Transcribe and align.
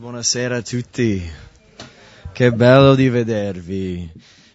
Buonasera 0.00 0.56
a 0.56 0.62
tutti, 0.62 1.22
che 2.32 2.52
bello 2.52 2.94
di 2.94 3.10
vedervi. 3.10 4.10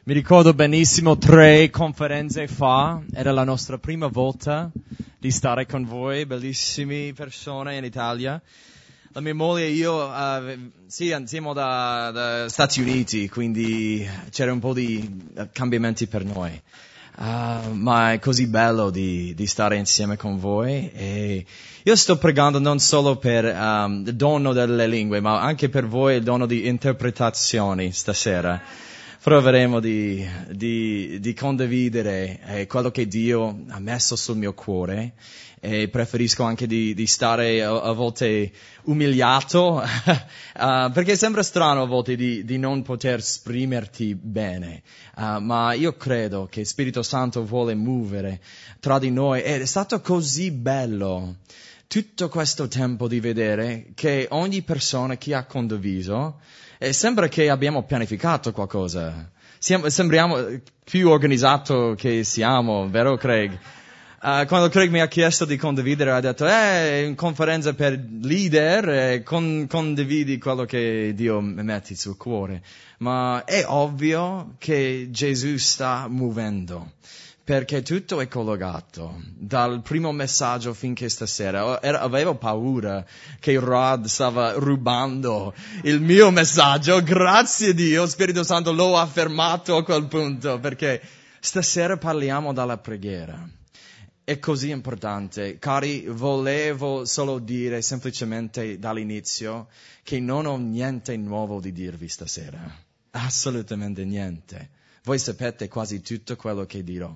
Mi 0.06 0.14
ricordo 0.16 0.56
benissimo 0.56 1.20
tre 1.20 1.70
conferenze 1.70 2.48
fa, 2.48 3.00
era 3.14 3.32
la 3.32 3.44
nostra 3.44 3.78
prima 3.78 4.08
volta 4.08 4.72
di 5.20 5.30
stare 5.30 5.68
con 5.68 5.86
voi, 5.86 6.26
bellissime 6.26 7.14
persone 7.16 7.78
in 7.78 7.84
Italia. 7.84 8.42
La 9.12 9.22
mia 9.22 9.36
moglie 9.36 9.66
e 9.66 9.70
io, 9.70 10.08
uh, 10.08 10.72
sì, 10.88 11.16
siamo 11.26 11.54
da, 11.54 12.10
da, 12.12 12.50
Stati 12.50 12.82
Uniti, 12.82 13.30
quindi 13.30 14.04
c'era 14.32 14.52
un 14.52 14.60
po' 14.60 14.74
di 14.74 15.30
cambiamenti 15.52 16.08
per 16.08 16.26
noi. 16.26 16.60
Uh, 17.18 17.72
ma 17.72 18.12
è 18.12 18.20
così 18.20 18.46
bello 18.46 18.90
di, 18.90 19.34
di, 19.36 19.48
stare 19.48 19.78
insieme 19.78 20.18
con 20.18 20.38
voi 20.38 20.92
e 20.92 21.46
io 21.82 21.96
sto 21.96 22.18
pregando 22.18 22.60
non 22.60 22.78
solo 22.80 23.16
per 23.16 23.46
um, 23.46 24.04
il 24.06 24.16
dono 24.16 24.52
delle 24.52 24.86
lingue, 24.86 25.22
ma 25.22 25.40
anche 25.40 25.70
per 25.70 25.88
voi 25.88 26.18
il 26.18 26.24
dono 26.24 26.46
di 26.46 26.68
interpretazioni 26.68 27.94
stasera. 27.94 28.62
Proveremo 29.22 29.80
di, 29.80 30.28
di, 30.50 31.18
di 31.22 31.34
condividere 31.34 32.40
eh, 32.48 32.68
quello 32.68 32.92
che 32.92 33.08
Dio 33.08 33.64
ha 33.70 33.80
messo 33.80 34.18
sul 34.18 34.36
mio 34.36 34.54
cuore 34.54 35.14
e 35.66 35.88
preferisco 35.88 36.44
anche 36.44 36.68
di, 36.68 36.94
di 36.94 37.08
stare 37.08 37.64
a, 37.64 37.82
a, 37.82 37.92
volte 37.92 38.52
umiliato, 38.84 39.82
uh, 39.82 40.92
perché 40.94 41.16
sembra 41.16 41.42
strano 41.42 41.82
a 41.82 41.86
volte 41.88 42.16
di, 42.16 42.46
di 42.46 42.60
non 42.60 42.84
poter 42.84 43.18
esprimerti 43.18 44.14
bene, 44.14 44.84
uh, 45.18 45.40
ma 45.40 45.74
io 45.74 45.98
credo 45.98 46.48
che 46.50 46.64
Spirito 46.66 47.02
Santo 47.02 47.44
vuole 47.44 47.74
muovere 47.74 48.42
tra 48.80 49.00
di 49.00 49.10
noi 49.10 49.42
ed 49.42 49.62
è 49.62 49.66
stato 49.66 50.00
così 50.02 50.52
bello 50.52 51.38
tutto 51.88 52.30
questo 52.30 52.68
tempo 52.68 53.08
di 53.08 53.20
vedere 53.20 53.88
che 53.96 54.28
ogni 54.32 54.62
persona 54.62 55.18
che 55.18 55.34
ha 55.34 55.46
condiviso, 55.46 56.40
eh, 56.78 56.94
sembra 56.94 57.28
che 57.28 57.50
abbiamo 57.50 57.84
pianificato 57.84 58.52
qualcosa. 58.52 59.32
Siamo, 59.58 59.90
sembriamo 59.90 60.60
più 60.84 61.10
organizzato 61.10 61.96
che 61.98 62.24
siamo, 62.24 62.88
vero 62.88 63.18
Craig? 63.18 63.58
Uh, 64.26 64.48
quando 64.48 64.70
Craig 64.70 64.90
mi 64.90 65.02
ha 65.02 65.08
chiesto 65.08 65.46
di 65.46 65.56
condividere, 65.56 66.10
ha 66.10 66.20
detto, 66.20 66.48
eh, 66.48 67.04
in 67.06 67.14
conferenza 67.14 67.76
per 67.76 68.04
leader, 68.24 68.90
eh, 68.90 69.24
con, 69.24 69.68
condividi 69.70 70.40
quello 70.40 70.66
che 70.66 71.12
Dio 71.14 71.40
mette 71.42 71.94
sul 71.94 72.18
cuore. 72.18 72.64
Ma 72.98 73.44
è 73.46 73.64
ovvio 73.68 74.56
che 74.58 75.10
Gesù 75.12 75.58
sta 75.58 76.08
muovendo 76.10 76.94
perché 77.44 77.84
tutto 77.84 78.20
è 78.20 78.28
collegato, 78.28 79.22
dal 79.36 79.84
primo 79.84 80.12
messaggio 80.12 80.74
finché 80.74 81.08
stasera. 81.08 81.80
Era, 81.80 82.00
avevo 82.00 82.34
paura 82.34 83.06
che 83.40 83.60
Rod 83.60 84.06
stava 84.08 84.54
rubando 84.54 85.54
il 85.84 86.02
mio 86.02 86.32
messaggio, 86.32 87.04
grazie 87.04 87.70
a 87.70 87.74
Dio, 87.74 88.08
Spirito 88.08 88.44
Santo 88.44 88.74
lo 88.74 88.98
ha 88.98 89.06
fermato 89.06 89.78
a 89.78 89.84
quel 89.84 90.08
punto, 90.08 90.60
perché 90.60 91.00
stasera 91.40 91.98
parliamo 91.98 92.54
dalla 92.54 92.80
preghiera 92.80 93.48
è 94.26 94.40
così 94.40 94.72
importante. 94.72 95.60
Cari, 95.60 96.08
volevo 96.08 97.06
solo 97.06 97.38
dire 97.38 97.84
semplicemente 97.84 98.80
dall'inizio 98.80 99.68
che 100.02 100.20
non 100.20 100.48
ho 100.48 100.58
niente 100.58 101.16
nuovo 101.16 101.62
di 101.62 101.72
dirvi 101.72 102.10
stasera. 102.10 102.60
Assolutamente 103.12 104.04
niente. 104.04 104.72
Voi 105.04 105.20
sapete 105.20 105.68
quasi 105.68 106.02
tutto 106.02 106.36
quello 106.36 106.66
che 106.66 106.84
dirò. 106.84 107.16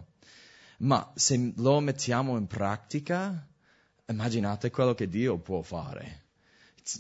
Ma 0.82 1.12
se 1.16 1.52
lo 1.56 1.80
mettiamo 1.80 2.38
in 2.38 2.46
pratica, 2.46 3.44
immaginate 4.08 4.70
quello 4.70 4.94
che 4.94 5.10
Dio 5.10 5.40
può 5.40 5.64
fare. 5.64 6.26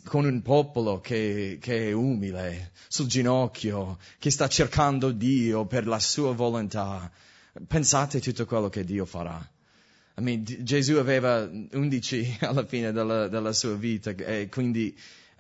Con 0.05 0.25
un 0.25 0.41
popolo 0.41 0.99
che, 1.01 1.59
che 1.61 1.89
è 1.89 1.91
umile, 1.91 2.71
sul 2.87 3.05
ginocchio, 3.05 3.99
che 4.17 4.31
sta 4.31 4.47
cercando 4.47 5.11
Dio 5.11 5.67
per 5.67 5.85
la 5.85 5.99
sua 5.99 6.33
volontà. 6.33 7.11
Pensate 7.67 8.19
tutto 8.19 8.47
quello 8.47 8.69
che 8.69 8.83
Dio 8.83 9.05
farà. 9.05 9.47
I 10.19 10.21
mean, 10.21 10.43
Gesù 10.43 10.95
aveva 10.95 11.49
11 11.49 12.39
alla 12.43 12.65
fine 12.65 12.91
della, 12.91 13.29
della 13.29 13.53
sua 13.53 13.75
vita 13.75 14.11
e 14.11 14.49
quindi 14.49 14.95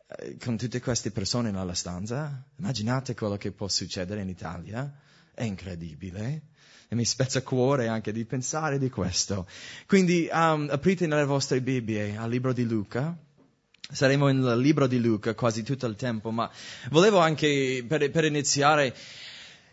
eh, 0.07 0.37
con 0.43 0.57
tutte 0.57 0.79
queste 0.79 1.11
persone 1.11 1.51
nella 1.51 1.73
stanza, 1.73 2.43
immaginate 2.55 3.13
quello 3.13 3.35
che 3.35 3.51
può 3.51 3.67
succedere 3.67 4.21
in 4.21 4.29
Italia. 4.29 4.91
È 5.33 5.43
incredibile. 5.43 6.41
E 6.87 6.95
mi 6.95 7.05
spezza 7.05 7.43
cuore 7.43 7.87
anche 7.87 8.11
di 8.11 8.25
pensare 8.25 8.79
di 8.79 8.89
questo. 8.89 9.47
Quindi 9.85 10.27
um, 10.31 10.67
aprite 10.71 11.05
nelle 11.05 11.25
vostre 11.25 11.61
Bibbie 11.61 12.15
al 12.15 12.29
libro 12.29 12.53
di 12.53 12.65
Luca. 12.65 13.15
Saremo 13.91 14.31
nel 14.31 14.59
libro 14.59 14.87
di 14.87 14.99
Luca 14.99 15.35
quasi 15.35 15.61
tutto 15.63 15.85
il 15.87 15.95
tempo, 15.95 16.31
ma 16.31 16.49
volevo 16.89 17.19
anche 17.19 17.83
per, 17.87 18.09
per 18.09 18.23
iniziare 18.23 18.95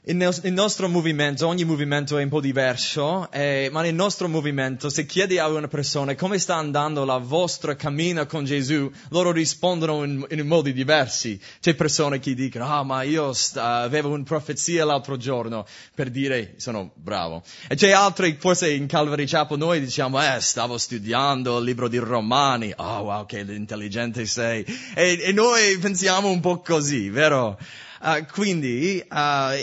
il 0.08 0.52
nostro 0.52 0.88
movimento, 0.88 1.48
ogni 1.48 1.64
movimento 1.64 2.16
è 2.16 2.22
un 2.22 2.28
po' 2.28 2.40
diverso, 2.40 3.28
eh, 3.32 3.68
ma 3.72 3.82
nel 3.82 3.94
nostro 3.94 4.28
movimento, 4.28 4.88
se 4.88 5.04
chiedi 5.04 5.36
a 5.38 5.48
una 5.48 5.66
persona 5.66 6.14
come 6.14 6.38
sta 6.38 6.54
andando 6.54 7.04
la 7.04 7.16
vostra 7.16 7.74
cammina 7.74 8.24
con 8.24 8.44
Gesù, 8.44 8.88
loro 9.08 9.32
rispondono 9.32 10.04
in, 10.04 10.24
in 10.30 10.46
modi 10.46 10.72
diversi. 10.72 11.40
C'è 11.60 11.74
persone 11.74 12.20
che 12.20 12.34
dicono, 12.34 12.72
ah, 12.72 12.84
ma 12.84 13.02
io 13.02 13.32
sta, 13.32 13.78
avevo 13.78 14.10
una 14.10 14.22
profezia 14.22 14.84
l'altro 14.84 15.16
giorno 15.16 15.66
per 15.92 16.10
dire 16.10 16.54
sono 16.58 16.92
bravo. 16.94 17.42
E 17.66 17.74
c'è 17.74 17.90
altri, 17.90 18.36
forse 18.38 18.70
in 18.70 18.86
Calvary 18.86 19.26
Chapel 19.26 19.58
noi 19.58 19.80
diciamo, 19.80 20.22
eh, 20.22 20.40
stavo 20.40 20.78
studiando 20.78 21.58
il 21.58 21.64
libro 21.64 21.88
di 21.88 21.98
Romani, 21.98 22.72
oh 22.76 23.00
wow, 23.00 23.26
che 23.26 23.40
intelligente 23.40 24.24
sei. 24.24 24.64
E, 24.94 25.18
e 25.20 25.32
noi 25.32 25.76
pensiamo 25.78 26.30
un 26.30 26.38
po' 26.38 26.60
così, 26.60 27.10
vero? 27.10 27.58
Uh, 28.06 28.24
quindi 28.30 29.04
uh, 29.04 29.16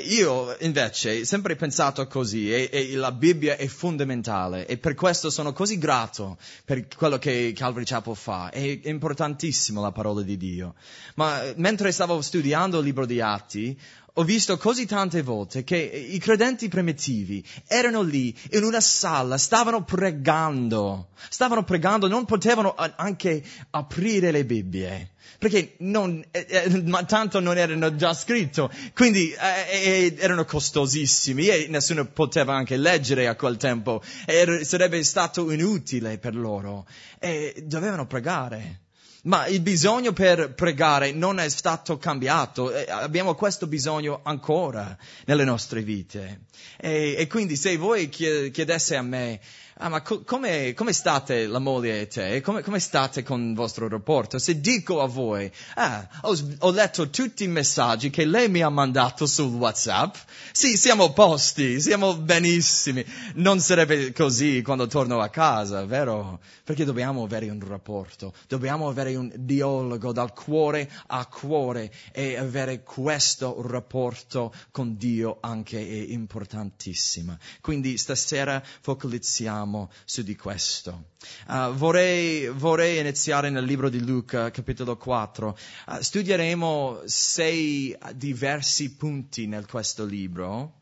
io 0.03 0.53
invece 0.59 1.21
ho 1.21 1.23
sempre 1.23 1.55
pensato 1.55 2.05
così 2.07 2.53
e, 2.53 2.67
e, 2.69 2.93
la 2.95 3.13
Bibbia 3.13 3.55
è 3.55 3.67
fondamentale 3.67 4.67
e 4.67 4.77
per 4.77 4.95
questo 4.95 5.29
sono 5.29 5.53
così 5.53 5.77
grato 5.77 6.37
per 6.65 6.85
quello 6.93 7.17
che 7.17 7.53
Calvary 7.55 7.85
Chapel 7.85 8.17
fa. 8.17 8.49
È, 8.49 8.81
è 8.81 8.89
importantissimo 8.89 9.79
la 9.79 9.93
parola 9.93 10.23
di 10.23 10.35
Dio. 10.35 10.75
Ma 11.15 11.41
mentre 11.55 11.93
stavo 11.93 12.21
studiando 12.21 12.79
il 12.79 12.83
libro 12.83 13.05
di 13.05 13.21
Atti, 13.21 13.79
ho 14.15 14.23
visto 14.23 14.57
così 14.57 14.85
tante 14.85 15.23
volte 15.23 15.63
che 15.63 15.77
i 15.77 16.19
credenti 16.19 16.67
primitivi 16.67 17.43
erano 17.67 18.01
lì 18.01 18.35
in 18.51 18.63
una 18.63 18.79
sala, 18.79 19.37
stavano 19.37 19.83
pregando, 19.83 21.07
stavano 21.29 21.63
pregando, 21.63 22.07
non 22.07 22.25
potevano 22.25 22.75
anche 22.75 23.43
aprire 23.71 24.31
le 24.31 24.45
Bibbie 24.45 25.11
perché 25.39 25.75
non, 25.79 26.23
eh, 26.31 26.45
eh, 26.47 26.83
ma 26.83 27.03
tanto 27.03 27.41
non 27.41 27.57
erano 27.57 27.95
già 27.95 28.13
scritto, 28.13 28.71
quindi 28.93 29.31
eh, 29.31 29.67
eh, 29.69 30.15
erano 30.17 30.45
costosissimi 30.45 31.47
e 31.47 31.67
nessuno 31.69 32.05
poteva 32.05 32.55
anche 32.55 32.77
leggere 32.77 33.27
a 33.27 33.35
quel 33.35 33.57
tempo, 33.57 34.01
e 34.25 34.63
sarebbe 34.63 35.03
stato 35.03 35.51
inutile 35.51 36.17
per 36.17 36.35
loro 36.35 36.85
e 37.19 37.61
dovevano 37.65 38.07
pregare. 38.07 38.82
Ma 39.25 39.47
il 39.47 39.61
bisogno 39.61 40.11
per 40.11 40.53
pregare 40.53 41.13
non 41.13 41.39
è 41.39 41.47
stato 41.47 41.97
cambiato, 41.97 42.73
abbiamo 42.89 43.35
questo 43.35 43.67
bisogno 43.67 44.19
ancora 44.23 44.97
nelle 45.25 45.45
nostre 45.45 45.81
vite. 45.81 46.41
E, 46.77 47.15
e 47.17 47.27
quindi 47.27 47.55
se 47.55 47.77
voi 47.77 48.09
chiedesse 48.09 48.97
a 48.97 49.01
me, 49.01 49.39
ah, 49.77 49.89
ma 49.89 50.01
co- 50.01 50.23
come, 50.23 50.73
come, 50.73 50.93
state 50.93 51.47
la 51.47 51.59
moglie 51.59 52.01
e 52.01 52.07
te? 52.07 52.41
Come, 52.41 52.61
come, 52.61 52.79
state 52.79 53.23
con 53.23 53.49
il 53.49 53.55
vostro 53.55 53.87
rapporto? 53.87 54.37
Se 54.37 54.59
dico 54.59 55.01
a 55.01 55.07
voi, 55.07 55.51
ah, 55.75 56.07
ho, 56.21 56.37
ho, 56.59 56.71
letto 56.71 57.09
tutti 57.09 57.43
i 57.43 57.47
messaggi 57.47 58.09
che 58.09 58.25
lei 58.25 58.49
mi 58.49 58.61
ha 58.61 58.69
mandato 58.69 59.25
sul 59.25 59.53
WhatsApp, 59.53 60.15
sì, 60.51 60.77
siamo 60.77 61.11
posti, 61.11 61.81
siamo 61.81 62.15
benissimi. 62.15 63.03
Non 63.35 63.59
sarebbe 63.59 64.11
così 64.11 64.61
quando 64.61 64.87
torno 64.87 65.19
a 65.19 65.29
casa, 65.29 65.85
vero? 65.85 66.39
Perché 66.63 66.85
dobbiamo 66.85 67.23
avere 67.23 67.49
un 67.49 67.59
rapporto, 67.65 68.33
dobbiamo 68.47 68.87
avere 68.87 69.15
un 69.15 69.31
dialogo 69.35 70.11
dal 70.11 70.33
cuore 70.33 70.89
a 71.07 71.25
cuore 71.25 71.91
e 72.11 72.37
avere 72.37 72.83
questo 72.83 73.61
rapporto 73.67 74.53
con 74.71 74.95
Dio 74.97 75.37
anche 75.41 75.79
è 75.79 76.11
importantissimo. 76.11 77.37
Quindi 77.61 77.97
stasera 77.97 78.61
focalizziamo 78.81 79.62
riflettiamo 79.63 79.89
su 80.05 80.23
di 80.23 80.35
questo. 80.35 81.05
Uh, 81.47 81.73
vorrei, 81.73 82.47
vorrei, 82.47 82.99
iniziare 82.99 83.49
nel 83.49 83.63
libro 83.63 83.89
di 83.89 84.03
Luca, 84.03 84.51
capitolo 84.51 84.97
4. 84.97 85.57
Uh, 85.87 86.01
studieremo 86.01 87.01
sei 87.05 87.97
diversi 88.13 88.95
punti 88.95 89.47
nel 89.47 89.65
questo 89.65 90.05
libro. 90.05 90.81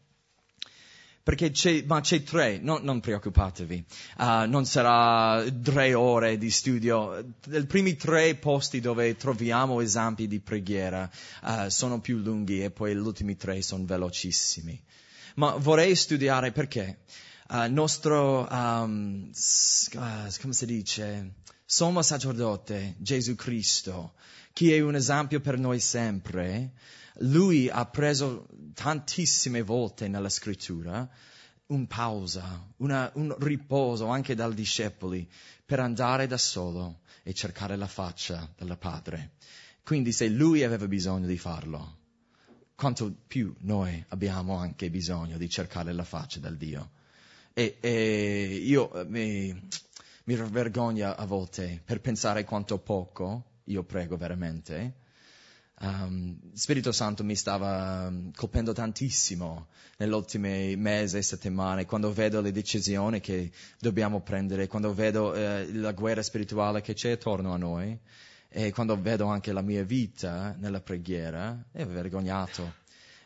Perché 1.23 1.51
c'è, 1.51 1.83
ma 1.85 2.01
c'è 2.01 2.23
tre, 2.23 2.57
no, 2.57 2.79
non 2.81 2.99
preoccupatevi, 2.99 3.85
uh, 4.17 4.49
non 4.49 4.65
sarà 4.65 5.45
tre 5.61 5.93
ore 5.93 6.39
di 6.39 6.49
studio. 6.49 7.23
I 7.51 7.65
primi 7.67 7.95
tre 7.95 8.33
posti 8.33 8.79
dove 8.79 9.15
troviamo 9.15 9.81
esempi 9.81 10.27
di 10.27 10.39
preghiera 10.39 11.07
sono 11.67 11.99
più 12.01 12.17
lunghi 12.17 12.63
e 12.63 12.71
poi 12.71 12.95
gli 12.95 12.97
ultimi 12.97 13.37
tre 13.37 13.61
sono 13.61 13.85
velocissimi. 13.85 14.81
Ma 15.35 15.51
vorrei 15.57 15.95
studiare 15.95 16.51
perché? 16.51 16.97
Uh, 17.51 17.71
nostro, 17.71 18.47
um, 18.49 19.29
come 20.41 20.53
si 20.53 20.65
dice, 20.65 21.33
sommo 21.65 22.01
sacerdote, 22.01 22.95
Gesù 22.97 23.35
Cristo, 23.35 24.13
che 24.53 24.75
è 24.75 24.79
un 24.79 24.95
esempio 24.95 25.41
per 25.41 25.57
noi 25.59 25.79
sempre, 25.79 26.71
lui 27.19 27.69
ha 27.69 27.85
preso 27.85 28.47
tantissime 28.73 29.61
volte 29.61 30.07
nella 30.07 30.29
scrittura 30.29 31.07
un 31.67 31.87
pausa, 31.87 32.67
una, 32.77 33.09
un 33.15 33.35
riposo 33.39 34.07
anche 34.07 34.35
dai 34.35 34.53
discepoli 34.53 35.29
per 35.65 35.79
andare 35.79 36.27
da 36.27 36.37
solo 36.37 37.01
e 37.23 37.33
cercare 37.33 37.75
la 37.75 37.87
faccia 37.87 38.49
del 38.57 38.77
Padre. 38.77 39.33
Quindi 39.83 40.11
se 40.11 40.27
lui 40.27 40.63
aveva 40.63 40.87
bisogno 40.87 41.27
di 41.27 41.37
farlo, 41.37 41.97
quanto 42.75 43.13
più 43.27 43.53
noi 43.59 44.03
abbiamo 44.09 44.57
anche 44.57 44.89
bisogno 44.89 45.37
di 45.37 45.49
cercare 45.49 45.93
la 45.93 46.03
faccia 46.03 46.39
del 46.39 46.57
Dio. 46.57 46.91
E, 47.53 47.77
e 47.79 48.61
io 48.63 48.93
eh, 48.93 49.05
mi, 49.05 49.69
mi 50.25 50.35
vergogno 50.35 51.11
a 51.11 51.25
volte 51.25 51.81
per 51.83 51.99
pensare 51.99 52.43
quanto 52.43 52.77
poco 52.79 53.45
io 53.65 53.83
prego 53.83 54.17
veramente. 54.17 54.99
Um, 55.81 56.37
Spirito 56.53 56.91
Santo 56.91 57.23
mi 57.23 57.35
stava 57.35 58.07
um, 58.07 58.31
colpendo 58.35 58.71
tantissimo 58.71 59.67
negli 59.97 60.11
ultimi 60.11 60.75
mesi 60.75 61.17
e 61.17 61.23
settimane, 61.23 61.85
quando 61.85 62.13
vedo 62.13 62.39
le 62.39 62.51
decisioni 62.51 63.19
che 63.19 63.51
dobbiamo 63.79 64.21
prendere, 64.21 64.67
quando 64.67 64.93
vedo 64.93 65.31
uh, 65.31 65.71
la 65.73 65.91
guerra 65.93 66.21
spirituale 66.21 66.81
che 66.81 66.93
c'è 66.93 67.11
attorno 67.11 67.51
a 67.53 67.57
noi 67.57 67.97
e 68.47 68.71
quando 68.71 68.99
vedo 69.01 69.25
anche 69.25 69.51
la 69.51 69.61
mia 69.61 69.83
vita 69.83 70.55
nella 70.59 70.81
preghiera, 70.81 71.65
è 71.71 71.83
vergognato 71.85 72.79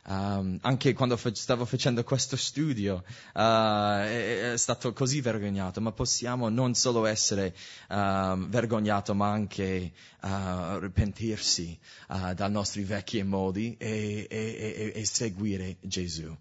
Um, 0.08 0.60
anche 0.62 0.94
quando 0.94 1.18
fe- 1.18 1.34
stavo 1.34 1.66
facendo 1.66 2.04
questo 2.04 2.36
studio 2.36 3.04
uh, 3.34 3.40
è, 3.40 4.52
è, 4.52 4.58
stato 4.58 4.94
così 4.94 5.20
vergognato, 5.20 5.82
ma 5.82 5.92
possiamo 5.92 6.48
non 6.50 6.76
solo 6.76 7.08
essere 7.08 7.56
uh, 7.90 8.38
vergognato, 8.48 9.16
ma 9.16 9.32
anche 9.32 9.94
uh, 10.22 10.92
pentirsi 10.92 11.76
uh, 12.10 12.36
dai 12.36 12.52
nostri 12.52 12.84
vecchi 12.84 13.24
modi 13.24 13.76
e, 13.80 14.28
e, 14.30 14.92
e, 14.94 14.94
e 14.94 15.06
seguire 15.06 15.78
Gesù 15.82 16.36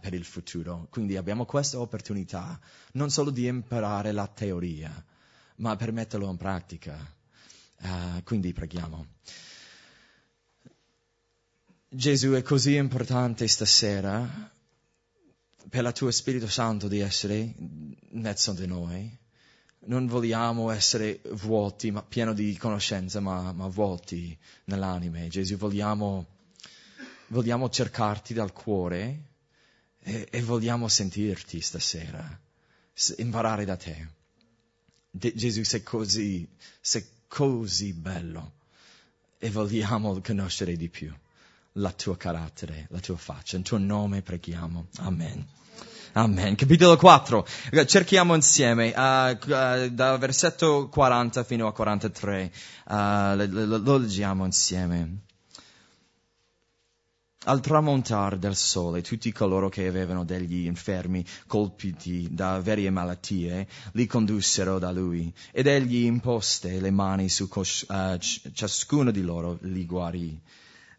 per 0.00 0.14
il 0.14 0.24
futuro. 0.24 0.86
Quindi 0.90 1.18
abbiamo 1.18 1.44
questa 1.44 1.78
opportunità 1.78 2.58
non 2.92 3.10
solo 3.10 3.28
di 3.30 3.46
imparare 3.46 4.12
la 4.12 4.26
teoria, 4.28 4.90
ma 5.56 5.76
per 5.76 5.92
metterlo 5.92 6.30
in 6.30 6.36
pratica. 6.38 6.96
Quindi 8.24 8.52
preghiamo. 8.52 9.06
Gesù 11.92 12.30
è 12.34 12.42
così 12.42 12.76
importante 12.76 13.48
stasera 13.48 14.48
per 15.68 15.84
il 15.84 15.92
tuo 15.92 16.12
Spirito 16.12 16.46
Santo 16.46 16.86
di 16.86 17.00
essere 17.00 17.36
in 17.36 17.96
mezzo 18.10 18.52
di 18.52 18.64
noi. 18.64 19.18
Non 19.86 20.06
vogliamo 20.06 20.70
essere 20.70 21.20
vuoti, 21.32 21.90
ma 21.90 22.00
pieni 22.04 22.32
di 22.32 22.56
conoscenza, 22.56 23.18
ma, 23.18 23.50
ma 23.52 23.66
vuoti 23.66 24.38
nell'anima. 24.66 25.26
Gesù, 25.26 25.56
vogliamo, 25.56 26.26
vogliamo 27.26 27.68
cercarti 27.68 28.34
dal 28.34 28.52
cuore 28.52 29.22
e, 29.98 30.28
e 30.30 30.42
vogliamo 30.42 30.86
sentirti 30.86 31.60
stasera, 31.60 32.40
imparare 33.16 33.64
da 33.64 33.74
te. 33.74 34.08
De, 35.10 35.34
Gesù, 35.34 35.64
sei 35.64 35.82
così, 35.82 36.48
sei 36.80 37.04
così 37.26 37.92
bello 37.94 38.52
e 39.38 39.50
vogliamo 39.50 40.20
conoscere 40.20 40.76
di 40.76 40.88
più 40.88 41.12
la 41.74 41.92
tua 41.92 42.16
carattere, 42.16 42.86
la 42.90 43.00
tua 43.00 43.16
faccia. 43.16 43.56
In 43.56 43.62
tuo 43.62 43.78
nome 43.78 44.22
preghiamo. 44.22 44.86
Amen. 44.98 45.46
Amen. 46.12 46.56
Capitolo 46.56 46.96
4. 46.96 47.46
Cerchiamo 47.86 48.34
insieme, 48.34 48.92
uh, 48.96 49.30
uh, 49.30 49.88
dal 49.90 50.18
versetto 50.18 50.88
40 50.88 51.44
fino 51.44 51.68
a 51.68 51.72
43. 51.72 52.52
Uh, 52.86 52.94
lo, 53.46 53.76
lo 53.78 53.96
leggiamo 53.96 54.44
insieme. 54.44 55.18
Al 57.44 57.60
tramontare 57.60 58.38
del 58.38 58.56
sole, 58.56 59.00
tutti 59.00 59.32
coloro 59.32 59.70
che 59.70 59.86
avevano 59.86 60.24
degli 60.24 60.66
infermi 60.66 61.24
colpiti 61.46 62.28
da 62.30 62.60
varie 62.60 62.90
malattie 62.90 63.66
li 63.92 64.06
condussero 64.06 64.78
da 64.78 64.90
lui 64.90 65.32
ed 65.50 65.66
egli 65.66 66.04
imposte 66.04 66.80
le 66.80 66.90
mani 66.90 67.30
su 67.30 67.48
cos- 67.48 67.86
uh, 67.88 68.18
ciascuno 68.52 69.10
di 69.10 69.22
loro 69.22 69.58
li 69.62 69.86
guarì. 69.86 70.38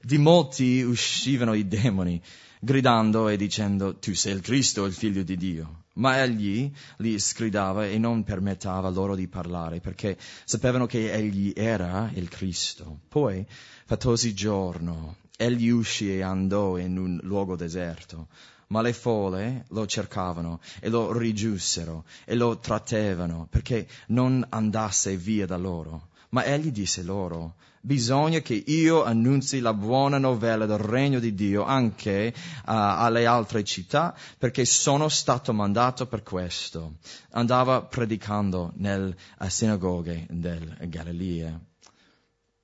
Di 0.04 0.18
molti 0.18 0.82
uscivano 0.82 1.54
i 1.54 1.68
demoni, 1.68 2.20
gridando 2.60 3.30
e 3.30 3.38
dicendo 3.38 3.98
tu 3.98 4.16
sei 4.16 4.34
il 4.34 4.42
Cristo, 4.42 4.86
il 4.86 4.94
figlio 4.94 5.22
di 5.22 5.38
Dio. 5.38 5.84
Ma 5.94 6.24
egli 6.24 6.72
li 6.98 7.20
sgridava 7.20 7.86
e 7.86 8.00
non 8.00 8.24
permetteva 8.24 8.90
loro 8.90 9.14
di 9.14 9.28
parlare, 9.28 9.80
perché 9.80 10.18
sapevano 10.44 10.88
che 10.88 11.14
egli 11.14 11.54
era 11.56 12.10
il 12.16 12.30
Cristo. 12.30 13.02
Poi, 13.10 13.46
fattosi 13.86 14.34
giorno, 14.34 15.18
egli 15.38 15.70
uscì 15.70 16.16
e 16.16 16.24
andò 16.24 16.78
in 16.78 16.98
un 16.98 17.20
luogo 17.22 17.56
deserto. 17.56 18.28
Ma 18.68 18.82
le 18.82 18.94
folle 18.94 19.66
lo 19.70 19.86
cercavano 19.86 20.62
e 20.80 20.90
lo 20.90 21.16
rigiussero 21.16 22.06
e 22.26 22.34
lo 22.34 22.58
trattevano 22.58 23.46
perché 23.52 23.88
non 24.08 24.44
andasse 24.50 25.16
via 25.16 25.46
da 25.46 25.58
loro. 25.58 26.10
Ma 26.32 26.46
egli 26.46 26.72
disse 26.72 27.04
loro, 27.04 27.56
bisogna 27.82 28.40
che 28.40 28.54
io 28.54 29.04
annunzi 29.04 29.60
la 29.60 29.74
buona 29.74 30.18
novella 30.18 30.66
del 30.66 30.78
regno 30.78 31.20
di 31.20 31.34
Dio 31.34 31.64
anche 31.64 32.34
uh, 32.34 32.62
alle 32.64 33.26
altre 33.26 33.66
città, 33.66 34.16
perché 34.38 34.64
sono 34.64 35.10
stato 35.10 35.52
mandato 35.52 36.08
per 36.08 36.24
questo. 36.24 36.96
Andava 37.32 37.82
predicando 37.84 38.72
nelle 38.76 39.16
sinagoghe 39.48 40.28
del 40.30 40.78
Galilea. 40.88 41.60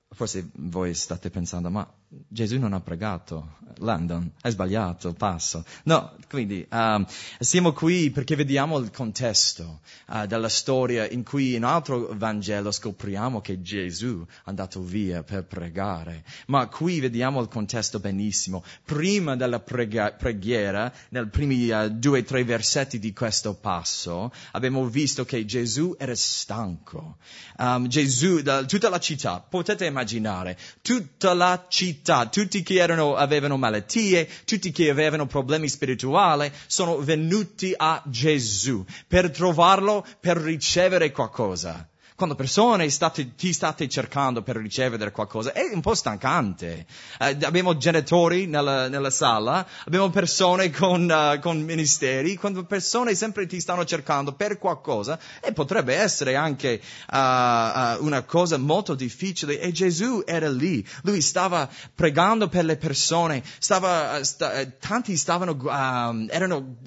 Forse 0.10 0.50
voi 0.56 0.94
state 0.94 1.30
pensando, 1.30 1.70
ma 1.70 1.86
Gesù 2.09 2.57
non 2.57 2.71
ha 2.71 2.80
pregato, 2.80 3.56
Landon, 3.80 4.31
hai 4.42 4.51
sbagliato, 4.51 5.12
passo. 5.12 5.65
No, 5.83 6.15
quindi 6.30 6.65
um, 6.71 7.06
siamo 7.39 7.74
qui 7.74 8.12
perché 8.12 8.38
vediamo 8.38 8.77
il 8.77 8.92
contesto 8.92 9.81
uh, 10.07 10.25
della 10.25 10.48
storia 10.48 11.09
in 11.09 11.24
cui 11.24 11.56
in 11.56 11.63
un 11.63 11.69
altro 11.69 12.13
Vangelo 12.13 12.71
scopriamo 12.71 13.42
che 13.42 13.62
Gesù 13.62 14.25
è 14.25 14.42
andato 14.45 14.81
via 14.81 15.24
per 15.24 15.44
pregare. 15.44 16.24
Ma 16.48 16.68
qui 16.68 17.01
vediamo 17.01 17.42
il 17.42 17.50
contesto 17.50 18.00
benissimo. 18.00 18.63
Prima 18.86 19.36
della 19.36 19.60
prega- 19.60 20.13
preghiera, 20.13 20.94
nei 21.10 21.27
primi 21.27 21.69
uh, 21.69 21.89
due 21.89 22.19
o 22.19 22.24
tre 22.24 22.45
versetti 22.45 23.00
di 23.00 23.12
questo 23.12 23.53
passo, 23.53 24.31
abbiamo 24.51 24.86
visto 24.86 25.25
che 25.25 25.44
Gesù 25.44 25.94
era 26.00 26.15
stanco. 26.15 27.18
Um, 27.57 27.88
Gesù, 27.88 28.42
da, 28.42 28.63
tutta 28.63 28.88
la 28.88 29.00
città, 29.00 29.42
potete 29.42 29.86
immaginare, 29.86 30.57
tutta 30.81 31.33
la 31.33 31.65
città 31.68 31.95
città, 31.98 32.28
tutti 32.28 32.62
che 32.62 32.76
erano, 32.76 33.16
avevano 33.16 33.58
malattie, 33.58 34.27
tutti 34.46 34.72
che 34.72 34.89
avevano 34.89 35.25
problemi 35.25 35.68
spirituali, 35.68 36.51
sono 36.68 36.98
venuti 37.00 37.74
a 37.75 38.01
Gesù 38.06 38.86
per 39.08 39.32
trovarlo, 39.32 40.06
per 40.20 40.38
ricevere 40.38 41.12
qualcosa 41.12 41.88
quando 42.17 42.33
persone 42.33 42.89
state, 42.89 43.36
ti 43.36 43.53
state 43.53 43.88
cercando 43.88 44.41
per 44.41 44.55
ricevere 44.55 45.12
qualcosa, 45.12 45.53
è 45.53 45.69
un 45.71 45.81
po' 45.81 45.93
stancante. 45.93 46.88
Eh, 47.19 47.38
abbiamo 47.43 47.77
genitori 47.77 48.47
nella, 48.47 48.88
nella, 48.88 49.12
sala, 49.12 49.63
abbiamo 49.86 50.09
persone 50.09 50.71
con, 50.71 51.07
uh, 51.07 51.39
con, 51.39 51.62
ministeri, 51.62 52.36
quando 52.36 52.63
persone 52.63 53.13
sempre 53.13 53.45
ti 53.45 53.59
stanno 53.59 53.86
cercando 53.86 54.33
per 54.33 54.57
qualcosa, 54.57 55.19
e 55.39 55.53
potrebbe 55.53 55.93
essere 55.93 56.33
anche 56.33 56.81
uh, 57.12 57.15
uh, 57.15 58.03
una 58.03 58.24
cosa 58.24 58.57
molto 58.57 58.95
difficile, 58.95 59.59
e 59.59 59.71
Gesù 59.71 60.24
era 60.25 60.50
lì, 60.50 60.83
lui 61.03 61.21
stava 61.21 61.69
pregando 61.93 62.50
per 62.50 62.65
le 62.65 62.77
persone, 62.77 63.43
stava, 63.59 64.24
sta, 64.24 64.65
tanti 64.65 65.15
stavano, 65.15 65.51
um, 65.51 66.25
erano 66.31 66.77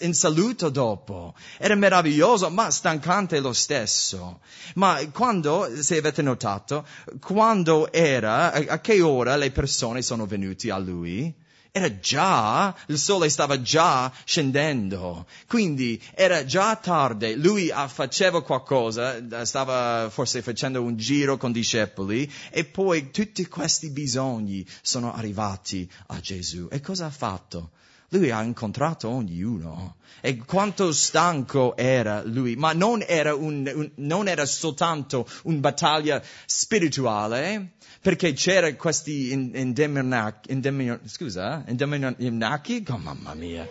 in 0.00 0.14
saluto 0.14 0.68
dopo, 0.68 1.34
era 1.58 1.76
meraviglioso, 1.76 2.50
ma 2.50 2.72
stancante 2.72 3.38
lo 3.38 3.52
stesso. 3.52 4.40
Ma 4.74 5.00
quando, 5.12 5.68
se 5.80 5.98
avete 5.98 6.22
notato, 6.22 6.86
quando 7.20 7.92
era, 7.92 8.52
a 8.52 8.80
che 8.80 9.00
ora 9.00 9.36
le 9.36 9.50
persone 9.50 10.02
sono 10.02 10.26
venute 10.26 10.70
a 10.70 10.78
lui? 10.78 11.42
Era 11.76 11.98
già, 11.98 12.72
il 12.86 12.98
sole 12.98 13.28
stava 13.28 13.60
già 13.60 14.12
scendendo, 14.24 15.26
quindi 15.48 16.00
era 16.14 16.44
già 16.44 16.76
tardi, 16.76 17.34
lui 17.34 17.72
faceva 17.88 18.44
qualcosa, 18.44 19.44
stava 19.44 20.08
forse 20.08 20.40
facendo 20.40 20.80
un 20.82 20.96
giro 20.96 21.36
con 21.36 21.50
i 21.50 21.54
discepoli 21.54 22.32
e 22.50 22.64
poi 22.64 23.10
tutti 23.10 23.48
questi 23.48 23.90
bisogni 23.90 24.64
sono 24.82 25.12
arrivati 25.14 25.90
a 26.06 26.20
Gesù. 26.20 26.68
E 26.70 26.80
cosa 26.80 27.06
ha 27.06 27.10
fatto? 27.10 27.70
Lui 28.14 28.30
ha 28.30 28.42
incontrato 28.42 29.08
ognuno 29.08 29.96
e 30.20 30.36
quanto 30.36 30.92
stanco 30.92 31.76
era 31.76 32.22
lui, 32.24 32.54
ma 32.54 32.72
non 32.72 33.02
era, 33.04 33.34
un, 33.34 33.68
un, 33.74 33.90
non 33.96 34.28
era 34.28 34.46
soltanto 34.46 35.26
una 35.42 35.58
battaglia 35.58 36.22
spirituale, 36.46 37.72
perché 38.00 38.32
c'era 38.32 38.72
questi 38.76 39.32
endemoniaci, 39.32 41.00
scusa, 41.06 41.64
endemoniaci, 41.66 42.84
oh 42.88 42.98
mamma 42.98 43.34
mia. 43.34 43.68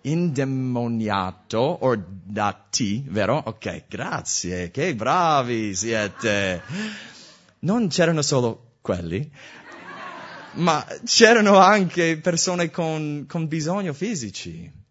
indemoniato 0.00 1.58
o 1.58 1.94
da 2.24 2.58
T, 2.70 3.02
vero? 3.04 3.36
Ok, 3.36 3.84
grazie, 3.86 4.70
che 4.70 4.94
bravi 4.94 5.74
siete. 5.74 6.62
Non 7.60 7.88
c'erano 7.88 8.22
solo 8.22 8.68
quelli, 8.80 9.30
ma 10.54 10.86
c'erano 11.04 11.58
anche 11.58 12.18
persone 12.18 12.70
con, 12.70 13.26
con 13.28 13.46
bisogno 13.46 13.92
fisici. 13.92 14.86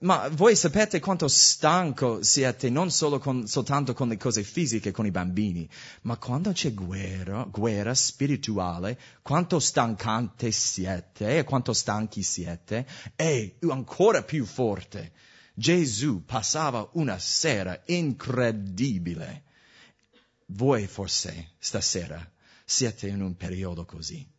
Ma 0.00 0.28
voi 0.28 0.56
sapete 0.56 0.98
quanto 0.98 1.28
stanco 1.28 2.22
siete 2.22 2.70
non 2.70 2.90
solo 2.90 3.18
con, 3.18 3.46
soltanto 3.46 3.92
con 3.92 4.08
le 4.08 4.16
cose 4.16 4.42
fisiche, 4.42 4.92
con 4.92 5.04
i 5.04 5.10
bambini, 5.10 5.68
ma 6.02 6.16
quando 6.16 6.52
c'è 6.52 6.72
guerra, 6.72 7.42
guerra 7.44 7.92
spirituale, 7.92 8.98
quanto 9.20 9.58
stancante 9.58 10.52
siete 10.52 11.36
e 11.36 11.44
quanto 11.44 11.74
stanchi 11.74 12.22
siete, 12.22 12.86
è 13.14 13.56
ancora 13.68 14.22
più 14.22 14.46
forte. 14.46 15.12
Gesù 15.52 16.24
passava 16.24 16.88
una 16.92 17.18
sera 17.18 17.82
incredibile. 17.86 19.42
Voi 20.46 20.86
forse 20.86 21.50
stasera 21.58 22.26
siete 22.64 23.06
in 23.08 23.20
un 23.20 23.36
periodo 23.36 23.84
così 23.84 24.29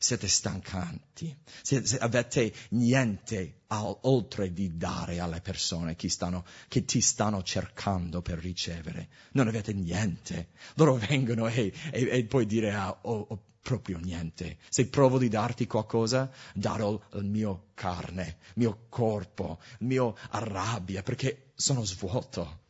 siete 0.00 0.28
stancanti, 0.28 1.36
siete, 1.62 1.98
avete 1.98 2.54
niente 2.70 3.62
al, 3.66 3.98
oltre 4.02 4.52
di 4.52 4.76
dare 4.76 5.18
alle 5.18 5.40
persone 5.40 5.96
che, 5.96 6.08
stanno, 6.08 6.44
che, 6.68 6.84
ti 6.84 7.00
stanno 7.00 7.42
cercando 7.42 8.22
per 8.22 8.38
ricevere. 8.38 9.08
Non 9.32 9.48
avete 9.48 9.72
niente. 9.72 10.50
Loro 10.74 10.94
vengono 10.94 11.48
e, 11.48 11.72
e, 11.90 12.08
e 12.10 12.24
puoi 12.26 12.46
dire, 12.46 12.72
ah, 12.72 12.96
ho, 13.02 13.26
ho, 13.28 13.42
proprio 13.60 13.98
niente. 13.98 14.58
Se 14.70 14.86
provo 14.86 15.18
di 15.18 15.28
darti 15.28 15.66
qualcosa, 15.66 16.30
darò 16.54 16.98
il 17.14 17.24
mio 17.24 17.66
carne, 17.74 18.38
il 18.46 18.52
mio 18.54 18.86
corpo, 18.88 19.58
il 19.80 19.86
mio 19.88 20.16
rabbia, 20.30 21.02
perché 21.02 21.50
sono 21.54 21.84
svuoto. 21.84 22.60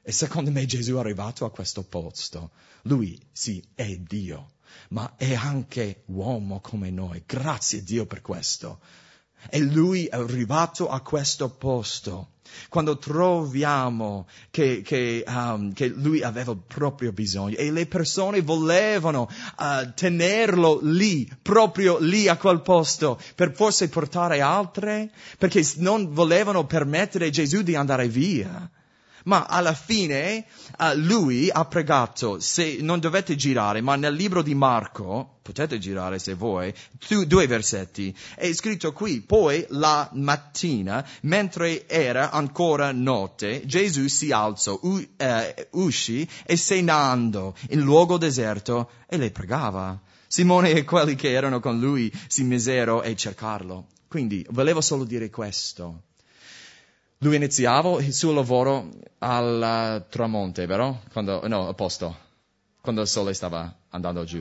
E 0.00 0.12
secondo 0.12 0.50
me 0.50 0.64
Gesù 0.64 0.94
è 0.94 0.98
arrivato 0.98 1.44
a 1.44 1.50
questo 1.50 1.82
posto. 1.82 2.52
Lui, 2.82 3.20
sì, 3.30 3.62
è 3.74 3.96
Dio 3.96 4.52
ma 4.90 5.14
è 5.16 5.34
anche 5.34 6.02
uomo 6.06 6.60
come 6.60 6.90
noi. 6.90 7.22
Grazie 7.26 7.80
a 7.80 7.82
Dio 7.82 8.06
per 8.06 8.20
questo. 8.20 8.80
E 9.50 9.60
lui 9.60 10.06
è 10.06 10.16
arrivato 10.16 10.88
a 10.88 11.00
questo 11.00 11.48
posto. 11.48 12.32
Quando 12.68 12.96
troviamo 12.98 14.26
che, 14.50 14.80
che, 14.82 15.22
um, 15.26 15.72
che, 15.72 15.88
lui 15.88 16.22
aveva 16.22 16.56
proprio 16.56 17.12
bisogno 17.12 17.56
e 17.56 17.70
le 17.70 17.86
persone 17.86 18.40
volevano 18.40 19.28
uh, 19.58 19.92
tenerlo 19.94 20.80
lì, 20.82 21.30
proprio 21.42 21.98
lì 21.98 22.26
a 22.26 22.36
quel 22.36 22.62
posto, 22.62 23.20
per 23.34 23.54
forse 23.54 23.88
portare 23.88 24.40
altre, 24.40 25.10
perché 25.36 25.62
non 25.76 26.12
volevano 26.12 26.66
permettere 26.66 27.26
a 27.26 27.30
Gesù 27.30 27.62
di 27.62 27.74
andare 27.74 28.08
via. 28.08 28.68
Ma 29.28 29.44
alla 29.44 29.74
fine 29.74 30.46
uh, 30.78 30.94
lui 30.94 31.50
ha 31.50 31.66
pregato, 31.66 32.40
se 32.40 32.78
non 32.80 32.98
dovete 32.98 33.36
girare, 33.36 33.82
ma 33.82 33.94
nel 33.94 34.14
libro 34.14 34.40
di 34.40 34.54
Marco, 34.54 35.40
potete 35.42 35.78
girare 35.78 36.18
se 36.18 36.32
vuoi, 36.32 36.72
tu, 37.06 37.26
due 37.26 37.46
versetti, 37.46 38.16
è 38.34 38.50
scritto 38.54 38.94
qui, 38.94 39.20
poi 39.20 39.66
la 39.68 40.08
mattina, 40.14 41.06
mentre 41.22 41.86
era 41.86 42.30
ancora 42.30 42.90
notte, 42.90 43.66
Gesù 43.66 44.06
si 44.06 44.32
alzò, 44.32 44.78
u, 44.80 44.94
uh, 44.96 45.02
uscì 45.72 46.26
e 46.46 46.56
se 46.56 46.76
in 46.76 47.80
luogo 47.82 48.16
deserto 48.16 48.90
e 49.06 49.18
le 49.18 49.30
pregava. 49.30 50.00
Simone 50.26 50.70
e 50.70 50.84
quelli 50.84 51.16
che 51.16 51.32
erano 51.32 51.60
con 51.60 51.78
lui 51.78 52.10
si 52.28 52.44
misero 52.44 53.00
a 53.00 53.14
cercarlo. 53.14 53.88
Quindi 54.08 54.46
volevo 54.48 54.80
solo 54.80 55.04
dire 55.04 55.28
questo. 55.28 56.04
Lui 57.20 57.34
iniziava 57.34 58.00
il 58.00 58.12
suo 58.12 58.32
lavoro 58.32 58.90
al 59.18 60.06
tramonte, 60.08 60.66
vero? 60.66 61.02
Quando, 61.10 61.46
no, 61.48 61.66
a 61.66 61.74
posto, 61.74 62.16
quando 62.80 63.00
il 63.00 63.08
sole 63.08 63.34
stava 63.34 63.74
andando 63.88 64.22
giù. 64.22 64.40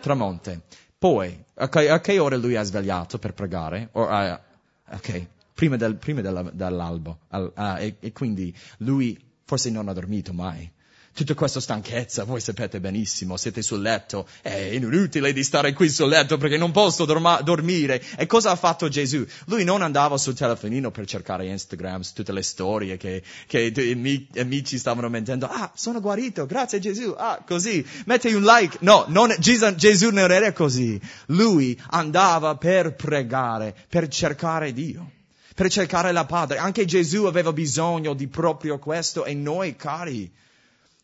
Tramonte. 0.00 0.62
Poi, 0.96 1.44
a 1.54 1.68
che, 1.68 1.90
a 1.90 2.00
che 2.00 2.18
ora 2.20 2.36
lui 2.36 2.54
ha 2.54 2.62
svegliato 2.62 3.18
per 3.18 3.34
pregare? 3.34 3.88
Or, 3.92 4.08
uh, 4.08 4.94
ok, 4.94 5.26
prima, 5.52 5.76
del, 5.76 5.96
prima 5.96 6.20
della, 6.20 6.42
dell'albo. 6.42 7.18
Al, 7.28 7.52
uh, 7.54 7.76
e, 7.78 7.96
e 7.98 8.12
quindi 8.12 8.56
lui 8.78 9.20
forse 9.44 9.70
non 9.70 9.88
ha 9.88 9.92
dormito 9.92 10.32
mai 10.32 10.72
tutta 11.16 11.32
questa 11.32 11.60
stanchezza, 11.60 12.24
voi 12.24 12.40
sapete 12.40 12.78
benissimo, 12.78 13.38
siete 13.38 13.62
sul 13.62 13.80
letto, 13.80 14.28
è 14.42 14.52
inutile 14.52 15.32
di 15.32 15.42
stare 15.42 15.72
qui 15.72 15.88
sul 15.88 16.08
letto 16.08 16.36
perché 16.36 16.58
non 16.58 16.72
posso 16.72 17.06
dorma- 17.06 17.40
dormire. 17.40 18.02
E 18.18 18.26
cosa 18.26 18.50
ha 18.50 18.56
fatto 18.56 18.88
Gesù? 18.88 19.24
Lui 19.46 19.64
non 19.64 19.80
andava 19.80 20.18
sul 20.18 20.34
telefonino 20.34 20.90
per 20.90 21.06
cercare 21.06 21.46
Instagram, 21.46 22.02
tutte 22.14 22.32
le 22.32 22.42
storie 22.42 22.98
che, 22.98 23.22
che 23.46 23.60
i 23.60 24.28
amici 24.36 24.76
stavano 24.76 25.08
mettendo, 25.08 25.46
ah, 25.46 25.72
sono 25.74 26.00
guarito, 26.00 26.44
grazie 26.44 26.80
Gesù, 26.80 27.14
ah, 27.16 27.42
così, 27.46 27.84
metti 28.04 28.34
un 28.34 28.42
like. 28.42 28.76
No, 28.80 29.06
non, 29.08 29.34
Gesù 29.38 30.10
non 30.10 30.30
era 30.30 30.52
così. 30.52 31.00
Lui 31.28 31.80
andava 31.88 32.56
per 32.56 32.94
pregare, 32.94 33.74
per 33.88 34.08
cercare 34.08 34.74
Dio 34.74 35.12
per 35.54 35.70
cercare 35.70 36.12
la 36.12 36.26
Padre. 36.26 36.58
Anche 36.58 36.84
Gesù 36.84 37.24
aveva 37.24 37.50
bisogno 37.50 38.12
di 38.12 38.28
proprio 38.28 38.78
questo 38.78 39.24
e 39.24 39.32
noi, 39.32 39.74
cari, 39.74 40.30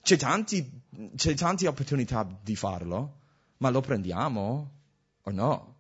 c'è, 0.03 0.17
tanti, 0.17 0.69
c'è 1.17 1.35
tante 1.35 1.67
opportunità 1.67 2.27
di 2.43 2.57
farlo, 2.57 3.19
ma 3.59 3.71
lo 3.71 3.81
prendiamo 3.81 4.71
o 5.23 5.31
no? 5.31 5.77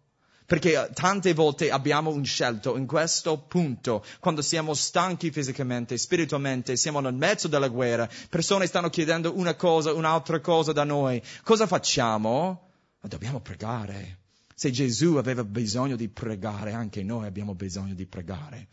Perché 0.47 0.91
tante 0.93 1.33
volte 1.33 1.71
abbiamo 1.71 2.11
un 2.11 2.25
scelto 2.25 2.77
in 2.77 2.87
questo 2.87 3.39
punto, 3.39 4.05
quando 4.21 4.43
siamo 4.43 4.75
stanchi 4.75 5.31
fisicamente, 5.31 5.97
spiritualmente, 5.97 6.77
siamo 6.77 7.01
nel 7.01 7.15
mezzo 7.15 7.49
della 7.49 7.69
guerra, 7.69 8.09
persone 8.29 8.67
stanno 8.67 8.91
chiedendo 8.91 9.37
una 9.37 9.55
cosa, 9.55 9.93
un'altra 9.95 10.41
cosa 10.41 10.73
da 10.73 10.85
noi. 10.85 11.23
Cosa 11.43 11.67
facciamo? 11.67 12.71
Dobbiamo 13.01 13.41
pregare. 13.41 14.19
Se 14.55 14.71
Gesù 14.71 15.17
aveva 15.17 15.43
bisogno 15.43 15.97
di 15.97 16.09
pregare, 16.09 16.73
anche 16.73 17.03
noi 17.03 17.27
abbiamo 17.27 17.55
bisogno 17.55 17.95
di 17.95 18.07
pregare. 18.07 18.69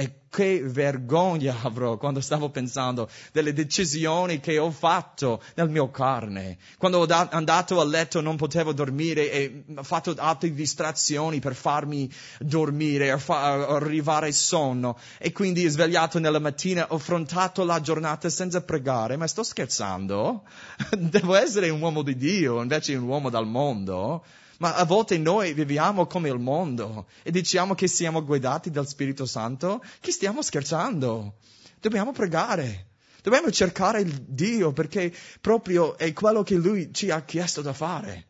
E 0.00 0.20
che 0.30 0.62
vergogna 0.64 1.58
avrò 1.62 1.98
quando 1.98 2.22
stavo 2.22 2.48
pensando 2.48 3.10
delle 3.32 3.52
decisioni 3.52 4.40
che 4.40 4.56
ho 4.56 4.70
fatto 4.70 5.42
nel 5.56 5.68
mio 5.68 5.90
carne. 5.90 6.56
Quando 6.78 7.00
ho 7.00 7.04
da- 7.04 7.28
andato 7.30 7.78
a 7.78 7.84
letto 7.84 8.22
non 8.22 8.36
potevo 8.36 8.72
dormire 8.72 9.30
e 9.30 9.64
ho 9.76 9.82
fatto 9.82 10.14
altre 10.16 10.54
distrazioni 10.54 11.38
per 11.38 11.54
farmi 11.54 12.10
dormire, 12.38 13.18
fa- 13.18 13.66
arrivare 13.74 14.32
sonno. 14.32 14.98
E 15.18 15.32
quindi 15.32 15.68
svegliato 15.68 16.18
nella 16.18 16.38
mattina, 16.38 16.86
ho 16.88 16.94
affrontato 16.94 17.62
la 17.62 17.82
giornata 17.82 18.30
senza 18.30 18.62
pregare. 18.62 19.18
Ma 19.18 19.26
sto 19.26 19.42
scherzando? 19.42 20.44
Devo 20.96 21.34
essere 21.34 21.68
un 21.68 21.82
uomo 21.82 22.00
di 22.00 22.16
Dio 22.16 22.62
invece 22.62 22.94
un 22.94 23.06
uomo 23.06 23.28
dal 23.28 23.46
mondo. 23.46 24.24
Ma 24.60 24.74
a 24.74 24.84
volte 24.84 25.16
noi 25.16 25.54
viviamo 25.54 26.06
come 26.06 26.28
il 26.28 26.38
mondo 26.38 27.06
e 27.22 27.30
diciamo 27.30 27.74
che 27.74 27.88
siamo 27.88 28.22
guidati 28.22 28.70
dal 28.70 28.86
Spirito 28.86 29.24
Santo, 29.24 29.82
che 30.00 30.12
stiamo 30.12 30.42
scherzando. 30.42 31.36
Dobbiamo 31.80 32.12
pregare. 32.12 32.88
Dobbiamo 33.22 33.50
cercare 33.50 34.00
il 34.02 34.12
Dio 34.12 34.72
perché 34.72 35.14
proprio 35.40 35.96
è 35.96 36.12
quello 36.12 36.42
che 36.42 36.56
Lui 36.56 36.92
ci 36.92 37.10
ha 37.10 37.22
chiesto 37.22 37.62
da 37.62 37.72
fare. 37.72 38.26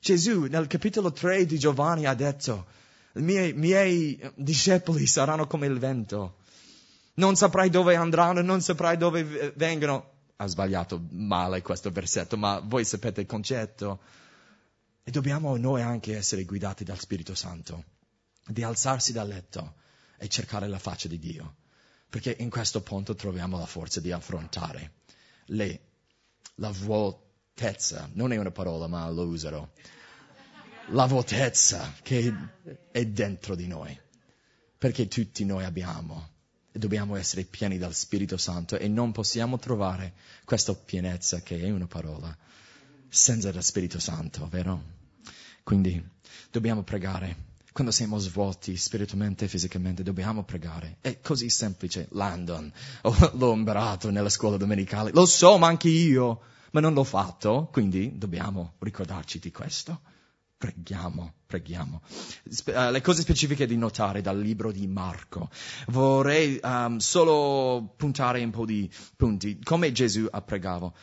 Gesù 0.00 0.44
nel 0.44 0.66
capitolo 0.68 1.12
3 1.12 1.44
di 1.44 1.58
Giovanni 1.58 2.06
ha 2.06 2.14
detto, 2.14 2.66
i 3.14 3.20
miei, 3.20 3.52
miei 3.52 4.18
discepoli 4.36 5.06
saranno 5.06 5.46
come 5.46 5.66
il 5.66 5.78
vento. 5.78 6.36
Non 7.14 7.36
saprai 7.36 7.68
dove 7.68 7.94
andranno, 7.94 8.40
non 8.40 8.62
saprai 8.62 8.96
dove 8.96 9.52
vengono. 9.56 10.12
Ha 10.36 10.46
sbagliato 10.46 10.98
male 11.10 11.60
questo 11.60 11.90
versetto, 11.90 12.38
ma 12.38 12.62
voi 12.64 12.86
sapete 12.86 13.20
il 13.20 13.26
concetto. 13.26 13.98
E 15.08 15.10
dobbiamo 15.10 15.56
noi 15.56 15.80
anche 15.80 16.14
essere 16.14 16.44
guidati 16.44 16.84
dal 16.84 16.98
Spirito 16.98 17.34
Santo, 17.34 17.82
di 18.46 18.62
alzarsi 18.62 19.10
dal 19.10 19.26
letto 19.26 19.76
e 20.18 20.28
cercare 20.28 20.68
la 20.68 20.78
faccia 20.78 21.08
di 21.08 21.18
Dio, 21.18 21.56
perché 22.10 22.36
in 22.40 22.50
questo 22.50 22.82
punto 22.82 23.14
troviamo 23.14 23.56
la 23.56 23.64
forza 23.64 24.00
di 24.00 24.12
affrontare 24.12 24.96
le, 25.46 25.80
la 26.56 26.70
vuotezza, 26.72 28.10
non 28.12 28.32
è 28.32 28.36
una 28.36 28.50
parola 28.50 28.86
ma 28.86 29.08
lo 29.08 29.22
userò, 29.22 29.66
la 30.88 31.06
vuotezza 31.06 31.94
che 32.02 32.30
è 32.90 33.06
dentro 33.06 33.54
di 33.54 33.66
noi, 33.66 33.98
perché 34.76 35.08
tutti 35.08 35.46
noi 35.46 35.64
abbiamo 35.64 36.32
e 36.70 36.78
dobbiamo 36.78 37.16
essere 37.16 37.44
pieni 37.44 37.78
dal 37.78 37.94
Spirito 37.94 38.36
Santo 38.36 38.76
e 38.76 38.88
non 38.88 39.12
possiamo 39.12 39.58
trovare 39.58 40.12
questa 40.44 40.74
pienezza 40.74 41.40
che 41.40 41.62
è 41.62 41.70
una 41.70 41.86
parola 41.86 42.36
senza 43.08 43.50
lo 43.50 43.62
Spirito 43.62 43.98
Santo, 43.98 44.46
vero? 44.48 44.96
Quindi 45.68 46.02
dobbiamo 46.50 46.82
pregare. 46.82 47.44
Quando 47.74 47.92
siamo 47.92 48.16
svuoti 48.16 48.74
spiritualmente 48.74 49.44
e 49.44 49.48
fisicamente 49.48 50.02
dobbiamo 50.02 50.42
pregare. 50.42 50.96
È 51.02 51.20
così 51.20 51.50
semplice. 51.50 52.08
Landon, 52.12 52.72
oh, 53.02 53.32
l'ho 53.36 53.52
imparato 53.52 54.08
nella 54.10 54.30
scuola 54.30 54.56
domenicale. 54.56 55.10
Lo 55.12 55.26
so, 55.26 55.58
ma 55.58 55.66
anche 55.66 55.90
io. 55.90 56.40
Ma 56.70 56.80
non 56.80 56.94
l'ho 56.94 57.04
fatto, 57.04 57.68
quindi 57.70 58.16
dobbiamo 58.16 58.76
ricordarci 58.78 59.40
di 59.40 59.50
questo. 59.50 60.00
preghiamo, 60.56 61.34
preghiamo. 61.44 62.00
Uh, 62.64 62.90
le 62.90 63.02
cose 63.02 63.20
specifiche 63.20 63.66
di 63.66 63.76
notare 63.76 64.22
dal 64.22 64.40
libro 64.40 64.72
di 64.72 64.86
Marco. 64.86 65.50
Vorrei 65.88 66.58
um, 66.62 66.96
solo 66.96 67.92
puntare 67.94 68.42
un 68.42 68.50
po' 68.50 68.64
di 68.64 68.90
punti. 69.16 69.58
Come 69.62 69.92
Gesù 69.92 70.26
ha 70.30 70.40
pregato 70.40 70.94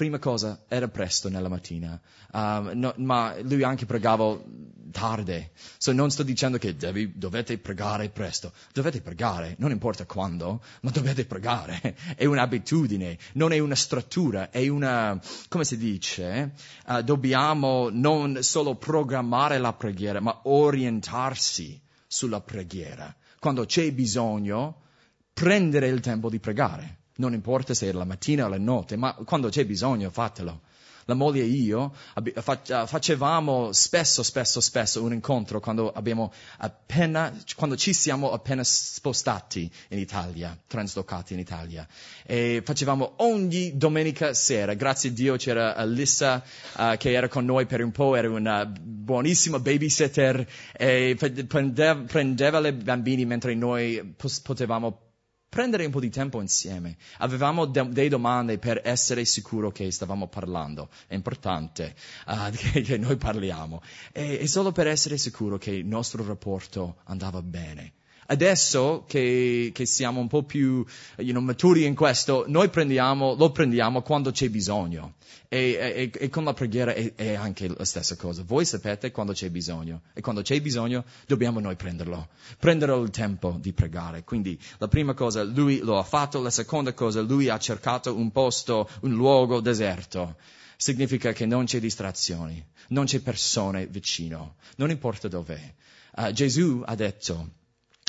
prima 0.00 0.18
cosa 0.18 0.64
era 0.66 0.88
presto 0.88 1.28
nella 1.28 1.50
mattina, 1.50 2.00
um, 2.32 2.70
no, 2.72 2.94
ma 2.96 3.36
lui 3.42 3.62
anche 3.62 3.84
pregava 3.84 4.34
tardi. 4.90 5.46
So 5.76 5.92
non 5.92 6.10
sto 6.10 6.22
dicendo 6.22 6.56
che 6.56 6.74
devi, 6.74 7.12
dovete 7.18 7.58
pregare 7.58 8.08
presto, 8.08 8.50
dovete 8.72 9.02
pregare, 9.02 9.56
non 9.58 9.72
importa 9.72 10.06
quando, 10.06 10.62
ma 10.80 10.90
dovete 10.90 11.26
pregare. 11.26 11.94
È 12.16 12.24
un'abitudine, 12.24 13.18
non 13.34 13.52
è 13.52 13.58
una 13.58 13.74
struttura, 13.74 14.48
è 14.48 14.66
una, 14.68 15.20
come 15.48 15.64
si 15.64 15.76
dice, 15.76 16.54
uh, 16.86 17.02
dobbiamo 17.02 17.90
non 17.90 18.38
solo 18.42 18.76
programmare 18.76 19.58
la 19.58 19.74
preghiera, 19.74 20.20
ma 20.20 20.40
orientarsi 20.44 21.78
sulla 22.06 22.40
preghiera. 22.40 23.14
Quando 23.38 23.66
c'è 23.66 23.92
bisogno, 23.92 24.80
prendere 25.34 25.88
il 25.88 26.00
tempo 26.00 26.30
di 26.30 26.38
pregare 26.38 26.99
non 27.20 27.34
importa 27.34 27.74
se 27.74 27.88
è 27.88 27.92
la 27.92 28.04
mattina 28.04 28.46
o 28.46 28.48
la 28.48 28.58
notte, 28.58 28.96
ma 28.96 29.14
quando 29.14 29.50
c'è 29.50 29.64
bisogno 29.64 30.10
fatelo. 30.10 30.62
La 31.06 31.14
moglie 31.14 31.42
e 31.42 31.46
io 31.46 31.92
facevamo 32.52 33.72
spesso, 33.72 34.22
spesso, 34.22 34.60
spesso 34.60 35.02
un 35.02 35.12
incontro 35.12 35.58
quando 35.58 35.90
abbiamo 35.90 36.32
appena, 36.58 37.36
quando 37.56 37.76
ci 37.76 37.92
siamo 37.92 38.30
appena 38.30 38.62
spostati 38.62 39.68
in 39.88 39.98
Italia, 39.98 40.56
translocati 40.68 41.32
in 41.32 41.40
Italia. 41.40 41.84
E 42.24 42.62
facevamo 42.64 43.14
ogni 43.16 43.76
domenica 43.76 44.34
sera, 44.34 44.74
grazie 44.74 45.10
a 45.10 45.12
Dio 45.12 45.36
c'era 45.36 45.74
Alissa 45.74 46.44
uh, 46.76 46.96
che 46.96 47.10
era 47.10 47.26
con 47.26 47.44
noi 47.44 47.66
per 47.66 47.82
un 47.82 47.90
po', 47.90 48.14
era 48.14 48.30
una 48.30 48.64
buonissima 48.64 49.58
babysitter 49.58 50.46
e 50.76 51.16
prendeva, 51.48 52.02
prendeva 52.02 52.60
le 52.60 52.72
bambini 52.72 53.24
mentre 53.24 53.54
noi 53.56 54.14
potevamo 54.42 55.09
prendere 55.50 55.84
un 55.84 55.90
po' 55.90 56.00
di 56.00 56.08
tempo 56.08 56.40
insieme. 56.40 56.96
Avevamo 57.18 57.66
de- 57.66 57.88
delle 57.88 58.08
domande 58.08 58.58
per 58.58 58.80
essere 58.84 59.24
sicuro 59.24 59.70
che 59.72 59.90
stavamo 59.90 60.28
parlando. 60.28 60.88
È 61.08 61.14
importante 61.14 61.94
uh, 62.26 62.50
che, 62.54 62.80
che, 62.80 62.96
noi 62.96 63.16
parliamo. 63.16 63.82
E, 64.12 64.38
e 64.40 64.46
solo 64.46 64.70
per 64.72 64.86
essere 64.86 65.18
sicuro 65.18 65.58
che 65.58 65.72
il 65.72 65.86
nostro 65.86 66.24
rapporto 66.24 66.98
andava 67.04 67.42
bene. 67.42 67.92
Adesso 68.30 69.04
che, 69.08 69.72
che 69.74 69.86
siamo 69.86 70.20
un 70.20 70.28
po' 70.28 70.44
più 70.44 70.84
you 71.16 71.30
know, 71.32 71.42
maturi 71.42 71.84
in 71.84 71.96
questo, 71.96 72.44
noi 72.46 72.68
prendiamo, 72.68 73.34
lo 73.34 73.50
prendiamo 73.50 74.02
quando 74.02 74.30
c'è 74.30 74.48
bisogno. 74.48 75.14
E, 75.48 76.10
e, 76.12 76.12
e 76.16 76.28
con 76.28 76.44
la 76.44 76.54
preghiera 76.54 76.94
è, 76.94 77.12
è, 77.16 77.34
anche 77.34 77.66
la 77.66 77.84
stessa 77.84 78.14
cosa. 78.14 78.44
Voi 78.46 78.64
sapete 78.64 79.10
quando 79.10 79.32
c'è 79.32 79.50
bisogno. 79.50 80.02
E 80.12 80.20
quando 80.20 80.42
c'è 80.42 80.60
bisogno 80.60 81.04
dobbiamo 81.26 81.58
noi 81.58 81.74
prenderlo. 81.74 82.28
Prendere 82.60 82.96
il 83.00 83.10
tempo 83.10 83.56
di 83.58 83.72
pregare. 83.72 84.22
Quindi 84.22 84.56
la 84.78 84.86
prima 84.86 85.12
cosa 85.14 85.42
lui 85.42 85.78
lo 85.78 85.98
ha 85.98 86.04
fatto, 86.04 86.40
la 86.40 86.50
seconda 86.50 86.92
cosa 86.92 87.22
lui 87.22 87.48
ha 87.48 87.58
cercato 87.58 88.14
un 88.14 88.30
posto, 88.30 88.88
un 89.00 89.10
luogo 89.10 89.60
deserto 89.60 90.36
significa 90.76 91.32
che 91.32 91.46
non 91.46 91.64
c'è 91.64 91.80
distrazioni, 91.80 92.64
non 92.90 93.06
c'è 93.06 93.20
persone 93.20 93.86
vicino, 93.86 94.54
non 94.76 94.88
importa 94.88 95.26
dov'è. 95.26 95.74
Uh, 96.16 96.32
Gesù 96.32 96.82
ha 96.86 96.94
detto, 96.94 97.58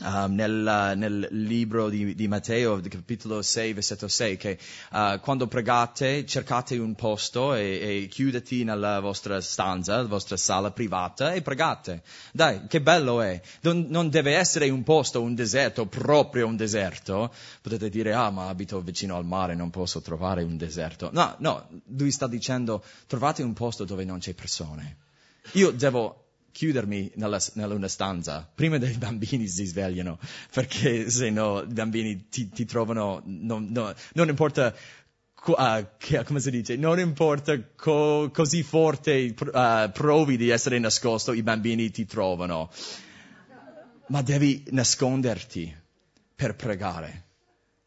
Um, 0.04 0.34
nel, 0.34 0.94
nel, 0.96 1.28
libro 1.30 1.88
di, 1.88 2.16
di, 2.16 2.28
Matteo, 2.28 2.82
capitolo 2.82 3.44
6, 3.44 3.74
versetto 3.74 4.08
6, 4.08 4.36
che 4.36 4.58
uh, 4.94 5.20
quando 5.20 5.46
pregate 5.46 6.26
cercate 6.26 6.76
un 6.80 6.96
posto 6.96 7.54
e, 7.54 8.04
e 8.04 8.08
chiudete 8.08 8.64
nella 8.64 9.00
vostra 9.00 9.40
stanza, 9.42 9.98
la 9.98 10.08
vostra 10.08 10.38
sala 10.38 10.72
privata 10.72 11.34
e 11.34 11.44
pregate. 11.44 12.02
Dai, 12.32 12.66
che 12.68 12.82
bello 12.82 13.22
è! 13.22 13.40
Non, 13.62 13.86
non, 13.90 14.10
deve 14.10 14.36
essere 14.36 14.70
un 14.70 14.82
posto, 14.82 15.22
un 15.22 15.36
deserto, 15.36 15.86
proprio 15.86 16.48
un 16.48 16.56
deserto. 16.56 17.32
Potete 17.62 17.90
dire, 17.90 18.14
ah, 18.14 18.32
ma 18.32 18.48
abito 18.48 18.82
vicino 18.82 19.18
al 19.18 19.26
mare, 19.26 19.54
non 19.54 19.70
posso 19.70 20.02
trovare 20.02 20.42
un 20.42 20.58
deserto. 20.58 21.12
No, 21.14 21.36
no, 21.38 21.68
lui 21.96 22.10
sta 22.10 22.26
dicendo, 22.26 22.84
trovate 23.06 23.44
un 23.44 23.54
posto 23.54 23.86
dove 23.86 24.04
non 24.04 24.18
c'è 24.18 24.34
persone. 24.34 24.98
Io 25.54 25.70
devo 25.72 26.21
chiudermi 26.52 27.12
nella, 27.16 27.40
nella 27.54 27.74
una 27.74 27.88
stanza 27.88 28.50
prima 28.54 28.78
che 28.78 28.90
i 28.90 28.98
bambini 28.98 29.48
si 29.48 29.66
svegliano, 29.66 30.20
perché 30.54 31.10
se 31.10 31.30
no 31.30 31.62
i 31.62 31.74
bambini 31.74 32.28
ti, 32.30 32.50
ti 32.50 32.66
trovano, 32.66 33.22
non, 33.26 33.70
no, 33.72 33.94
non 34.14 34.30
importa 34.30 34.74
Uh, 35.44 35.88
che, 35.98 36.24
come 36.24 36.40
si 36.40 36.52
dice, 36.52 36.76
non 36.76 37.00
importa 37.00 37.60
co- 37.76 38.30
così 38.32 38.62
forte 38.62 39.34
uh, 39.40 39.92
provi 39.92 40.38
di 40.38 40.50
essere 40.50 40.78
nascosto, 40.78 41.34
i 41.34 41.42
bambini 41.42 41.90
ti 41.90 42.06
trovano. 42.06 42.70
Ma 44.10 44.22
devi 44.22 44.64
nasconderti 44.70 45.76
per 46.36 46.56
pregare. 46.56 47.24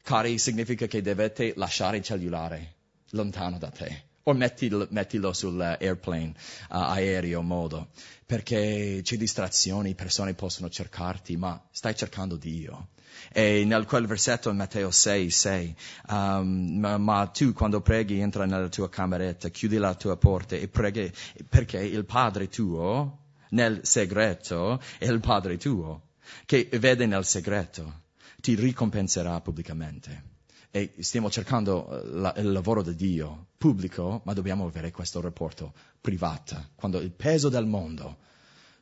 Cari, 0.03 0.37
significa 0.39 0.89
che 0.89 1.01
dovete 1.01 1.53
lasciare 1.55 1.99
il 1.99 2.03
cellulare 2.03 2.75
lontano 3.11 3.57
da 3.57 3.71
te 3.71 4.14
o 4.25 4.33
mettilo, 4.33 4.87
mettilo 4.91 5.33
sull'airplane, 5.33 6.35
uh, 6.71 6.77
aereo, 6.77 7.43
modo, 7.43 7.89
perché 8.25 9.01
c'è 9.03 9.17
distrazioni, 9.17 9.95
persone 9.95 10.35
possono 10.35 10.71
cercarti, 10.71 11.37
ma 11.37 11.63
stai 11.71 11.95
cercando 11.95 12.37
Dio. 12.37 12.89
E 13.33 13.65
nel 13.65 13.85
quel 13.85 14.07
versetto 14.07 14.51
in 14.51 14.57
Matteo 14.57 14.91
6, 14.91 15.31
6, 15.31 15.77
um, 16.09 16.79
ma, 16.79 16.99
ma, 16.99 17.27
tu 17.27 17.53
quando 17.53 17.81
preghi 17.81 18.19
entra 18.21 18.45
nella 18.47 18.69
tua 18.69 18.89
cameretta, 18.89 19.49
chiudi 19.51 19.77
la 19.77 19.95
tua 19.95 20.17
porta 20.17 20.57
e 20.57 20.69
preghi, 20.69 21.13
perché 21.49 21.79
il 21.79 22.05
Padre 22.05 22.49
tuo, 22.49 23.19
nel 23.51 23.81
segreto, 23.83 24.81
è 24.99 25.07
il 25.07 25.21
Padre 25.21 25.59
tuo, 25.59 26.09
che 26.47 26.69
vede 26.73 27.07
nel 27.07 27.25
segreto, 27.25 28.03
ti 28.41 28.55
ricompenserà 28.55 29.41
pubblicamente 29.41 30.33
e 30.77 30.93
stiamo 30.99 31.31
cercando 31.31 31.89
eh, 31.89 32.09
la, 32.09 32.35
il 32.37 32.51
lavoro 32.51 32.83
di 32.83 32.97
Dio 32.97 33.47
pubblico, 33.57 34.23
ma 34.25 34.33
dobbiamo 34.33 34.67
avere 34.67 34.91
questo 34.91 35.21
rapporto 35.21 35.73
privato, 36.01 36.71
quando 36.75 36.99
il 36.99 37.13
peso 37.13 37.49
del 37.49 37.65
mondo 37.65 38.17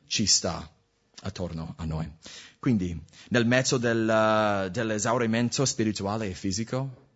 ci 0.07 0.25
sta 0.25 0.67
attorno 1.21 1.75
a 1.77 1.85
noi. 1.85 2.11
Quindi, 2.57 2.99
nel 3.29 3.45
mezzo 3.45 3.77
del, 3.77 4.07
uh, 4.09 4.71
dell'esaurimento 4.71 5.65
spirituale 5.65 6.29
e 6.29 6.33
fisico, 6.33 7.09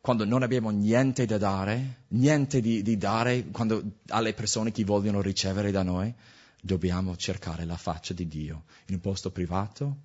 quando 0.00 0.24
non 0.24 0.42
abbiamo 0.42 0.70
niente 0.70 1.24
da 1.24 1.38
dare, 1.38 2.06
niente 2.08 2.60
di, 2.60 2.82
di 2.82 2.96
dare 2.96 3.46
quando, 3.52 3.80
alle 4.08 4.34
persone 4.34 4.72
che 4.72 4.82
vogliono 4.82 5.20
ricevere 5.20 5.70
da 5.70 5.84
noi, 5.84 6.12
dobbiamo 6.60 7.14
cercare 7.16 7.64
la 7.64 7.76
faccia 7.76 8.12
di 8.12 8.26
Dio 8.26 8.64
in 8.86 8.96
un 8.96 9.00
posto 9.00 9.30
privato 9.30 9.98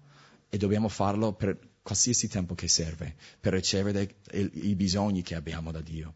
e 0.48 0.60
dobbiamo 0.60 0.90
farlo 0.90 1.34
per 1.34 1.71
qualsiasi 1.84 2.28
tempo 2.28 2.56
che 2.56 2.68
serve 2.68 3.16
per 3.40 3.54
ricevere 3.54 4.16
i, 4.32 4.76
bisogni 4.76 5.22
che 5.22 5.36
abbiamo 5.36 5.72
da 5.72 5.82
Dio. 5.82 6.16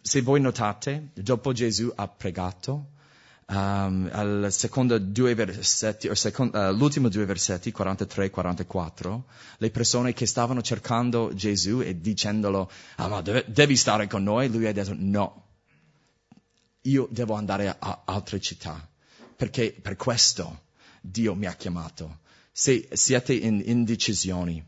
Se 0.00 0.20
voi 0.22 0.40
notate, 0.40 1.10
dopo 1.14 1.52
Gesù 1.52 1.90
ha 1.94 2.08
pregato, 2.08 2.90
um, 3.46 4.08
al 4.12 4.48
secondo 4.50 4.98
due 4.98 5.34
versetti, 5.34 6.08
o 6.08 6.14
secondo, 6.14 6.58
uh, 6.58 6.72
l'ultimo 6.74 7.08
due 7.08 7.24
versetti, 7.24 7.70
43 7.70 8.26
e 8.26 8.30
44, 8.30 9.24
le 9.58 9.70
persone 9.70 10.12
che 10.12 10.26
stavano 10.26 10.60
cercando 10.62 11.32
Gesù 11.34 11.80
e 11.80 12.00
dicendolo, 12.00 12.70
ah 12.96 13.08
ma 13.08 13.22
deve, 13.22 13.44
devi 13.48 13.76
stare 13.76 14.06
con 14.08 14.22
noi, 14.22 14.50
lui 14.50 14.66
ha 14.66 14.72
detto 14.72 14.94
no, 14.96 15.46
io 16.82 17.08
devo 17.10 17.34
andare 17.34 17.68
a, 17.68 17.76
a 17.78 18.02
altre 18.06 18.40
città, 18.40 18.86
perché 19.36 19.72
per 19.80 19.96
questo 19.96 20.64
Dio 21.00 21.34
mi 21.34 21.46
ha 21.46 21.54
chiamato. 21.54 22.18
Se 22.50 22.88
siete 22.92 23.32
in 23.32 23.62
indecisioni, 23.64 24.62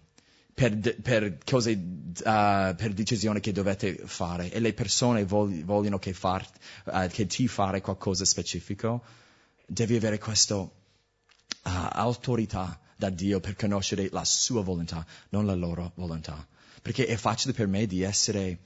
per, 0.54 1.00
per 1.00 1.38
cose, 1.44 1.72
uh, 1.72 2.74
per 2.76 2.92
decisioni 2.92 3.40
che 3.40 3.52
dovete 3.52 4.00
fare. 4.04 4.50
E 4.50 4.60
le 4.60 4.72
persone 4.72 5.24
vog- 5.24 5.64
vogliono 5.64 5.98
che, 5.98 6.12
far, 6.12 6.46
uh, 6.84 7.08
che 7.08 7.26
ti 7.26 7.48
fare 7.48 7.80
qualcosa 7.80 8.24
specifico, 8.24 9.02
devi 9.66 9.96
avere 9.96 10.18
questa 10.18 10.56
uh, 10.56 10.70
autorità 11.62 12.78
da 12.96 13.10
Dio 13.10 13.40
per 13.40 13.56
conoscere 13.56 14.08
la 14.12 14.24
sua 14.24 14.62
volontà, 14.62 15.04
non 15.30 15.44
la 15.44 15.54
loro 15.54 15.92
volontà. 15.96 16.46
Perché 16.80 17.06
è 17.06 17.16
facile 17.16 17.52
per 17.52 17.66
me 17.66 17.86
di 17.86 18.02
essere 18.02 18.58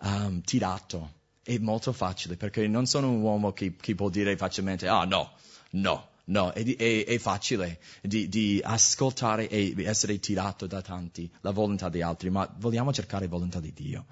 um, 0.00 0.40
tirato, 0.40 1.12
è 1.42 1.58
molto 1.58 1.92
facile, 1.92 2.36
perché 2.36 2.66
non 2.66 2.86
sono 2.86 3.08
un 3.10 3.20
uomo 3.20 3.52
che, 3.52 3.76
che 3.76 3.94
può 3.94 4.08
dire 4.08 4.36
facilmente, 4.36 4.88
ah 4.88 5.04
no, 5.04 5.32
no, 5.72 6.08
No, 6.28 6.50
è, 6.50 6.64
è, 6.64 7.04
è 7.04 7.18
facile 7.18 7.78
di, 8.02 8.28
di, 8.28 8.60
ascoltare 8.62 9.48
e 9.48 9.74
essere 9.84 10.18
tirato 10.18 10.66
da 10.66 10.82
tanti, 10.82 11.30
la 11.42 11.52
volontà 11.52 11.88
di 11.88 12.02
altri, 12.02 12.30
ma 12.30 12.52
vogliamo 12.58 12.92
cercare 12.92 13.26
la 13.26 13.30
volontà 13.30 13.60
di 13.60 13.72
Dio. 13.72 14.06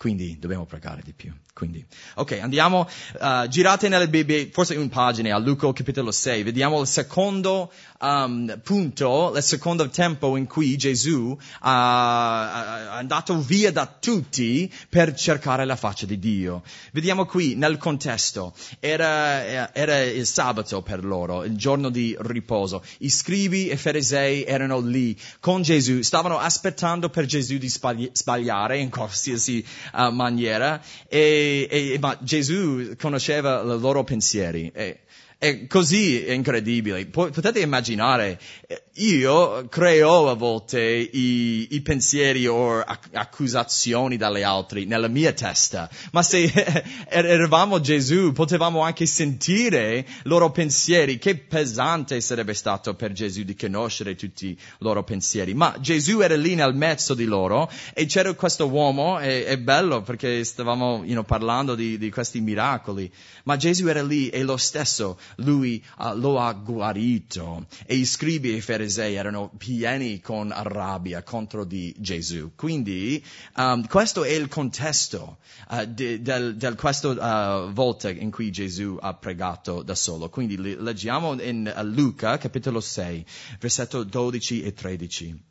Quindi 0.00 0.38
dobbiamo 0.38 0.64
pregare 0.64 1.02
di 1.04 1.12
più. 1.12 1.30
Quindi, 1.52 1.84
ok, 2.14 2.38
andiamo, 2.40 2.88
uh, 3.20 3.46
girate 3.48 3.90
nelle 3.90 4.08
Bibbie, 4.08 4.48
forse 4.50 4.74
un 4.76 4.88
pagina, 4.88 5.34
a 5.34 5.38
Luca 5.38 5.70
capitolo 5.74 6.10
6, 6.10 6.42
vediamo 6.42 6.80
il 6.80 6.86
secondo 6.86 7.70
um, 8.00 8.58
punto, 8.64 9.34
il 9.36 9.42
secondo 9.42 9.86
tempo 9.90 10.38
in 10.38 10.46
cui 10.46 10.78
Gesù 10.78 11.32
uh, 11.32 11.38
andato 11.60 13.38
via 13.40 13.70
da 13.72 13.84
tutti 13.86 14.72
per 14.88 15.12
cercare 15.14 15.66
la 15.66 15.76
faccia 15.76 16.06
di 16.06 16.18
Dio. 16.18 16.62
Vediamo 16.92 17.26
qui 17.26 17.54
nel 17.56 17.76
contesto, 17.76 18.54
era, 18.78 19.74
era 19.74 20.00
il 20.00 20.24
sabato 20.24 20.80
per 20.80 21.04
loro, 21.04 21.44
il 21.44 21.58
giorno 21.58 21.90
di 21.90 22.16
riposo. 22.20 22.82
I 23.00 23.10
scribi 23.10 23.68
e 23.68 23.76
farisei 23.76 24.44
erano 24.44 24.80
lì 24.80 25.14
con 25.40 25.60
Gesù, 25.60 26.00
stavano 26.00 26.38
aspettando 26.38 27.10
per 27.10 27.26
Gesù 27.26 27.58
di 27.58 27.68
sbagliare 27.68 28.78
in 28.78 28.88
qualsiasi 28.88 29.62
uh, 29.92 30.10
maniera 30.10 30.80
e, 31.08 31.68
e, 31.70 31.98
ma 32.00 32.16
Gesù 32.20 32.94
conosceva 32.98 33.62
i 33.62 33.78
loro 33.78 34.04
pensieri. 34.04 34.70
E, 34.74 35.00
è 35.40 35.66
così 35.68 36.30
incredibile. 36.30 37.06
Potete 37.06 37.60
immaginare, 37.60 38.38
eh, 38.66 38.82
io 38.96 39.66
creo 39.70 40.28
a 40.28 40.34
volte 40.34 40.82
i, 40.82 41.68
i 41.70 41.80
pensieri 41.80 42.46
o 42.46 42.80
accusazioni 42.80 44.18
dalle 44.18 44.44
altri 44.44 44.84
nella 44.84 45.08
mia 45.08 45.32
testa, 45.32 45.88
ma 46.12 46.22
se 46.22 46.44
er-, 47.08 47.24
eravamo 47.24 47.80
Gesù 47.80 48.32
potevamo 48.32 48.80
anche 48.80 49.06
sentire 49.06 50.00
i 50.00 50.04
loro 50.24 50.50
pensieri. 50.50 51.16
Che 51.16 51.38
pesante 51.38 52.20
sarebbe 52.20 52.52
stato 52.52 52.92
per 52.94 53.12
Gesù 53.12 53.42
di 53.42 53.56
conoscere 53.56 54.16
tutti 54.16 54.48
i 54.48 54.58
loro 54.80 55.04
pensieri. 55.04 55.54
Ma 55.54 55.74
Gesù 55.80 56.20
era 56.20 56.36
lì 56.36 56.54
nel 56.54 56.74
mezzo 56.74 57.14
di 57.14 57.24
loro 57.24 57.70
e 57.94 58.04
c'era 58.04 58.30
questo 58.34 58.68
uomo, 58.68 59.18
e, 59.18 59.46
è 59.46 59.56
bello 59.56 60.02
perché 60.02 60.44
stavamo 60.44 60.96
you 61.04 61.12
know, 61.12 61.24
parlando 61.24 61.74
di, 61.74 61.96
di 61.96 62.10
questi 62.10 62.42
miracoli, 62.42 63.10
ma 63.44 63.56
Gesù 63.56 63.86
era 63.86 64.02
lì 64.02 64.28
e 64.28 64.42
lo 64.42 64.58
stesso 64.58 65.16
lui 65.36 65.84
uh, 65.98 66.16
lo 66.16 66.38
ha 66.38 66.52
guarito 66.52 67.66
e 67.86 67.96
i 67.96 68.04
scribi 68.04 68.52
e 68.52 68.56
i 68.56 68.60
farisei 68.60 69.14
erano 69.14 69.50
pieni 69.56 70.20
con 70.20 70.52
rabbia 70.54 71.22
contro 71.22 71.64
di 71.64 71.94
Gesù. 71.98 72.52
Quindi 72.54 73.24
um, 73.56 73.86
questo 73.86 74.24
è 74.24 74.30
il 74.30 74.48
contesto 74.48 75.38
uh, 75.70 75.84
di 75.86 76.20
del, 76.22 76.56
del 76.56 76.74
questo 76.74 77.10
uh, 77.10 77.72
volta 77.72 78.10
in 78.10 78.30
cui 78.30 78.50
Gesù 78.50 78.96
ha 79.00 79.14
pregato 79.14 79.82
da 79.82 79.94
solo. 79.94 80.28
Quindi 80.28 80.56
leggiamo 80.56 81.40
in 81.40 81.72
uh, 81.74 81.82
Luca 81.82 82.38
capitolo 82.38 82.80
6, 82.80 83.24
versetto 83.58 84.04
12 84.04 84.62
e 84.62 84.72
13. 84.72 85.48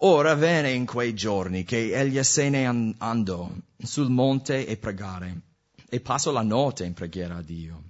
Ora 0.00 0.34
venne 0.34 0.72
in 0.72 0.84
quei 0.84 1.14
giorni 1.14 1.64
che 1.64 1.98
egli 1.98 2.22
se 2.22 2.50
ne 2.50 2.94
andò 2.98 3.50
sul 3.78 4.10
monte 4.10 4.66
e 4.66 4.76
pregare 4.76 5.40
e 5.88 6.00
passò 6.00 6.32
la 6.32 6.42
notte 6.42 6.84
in 6.84 6.92
preghiera 6.92 7.36
a 7.36 7.42
Dio. 7.42 7.85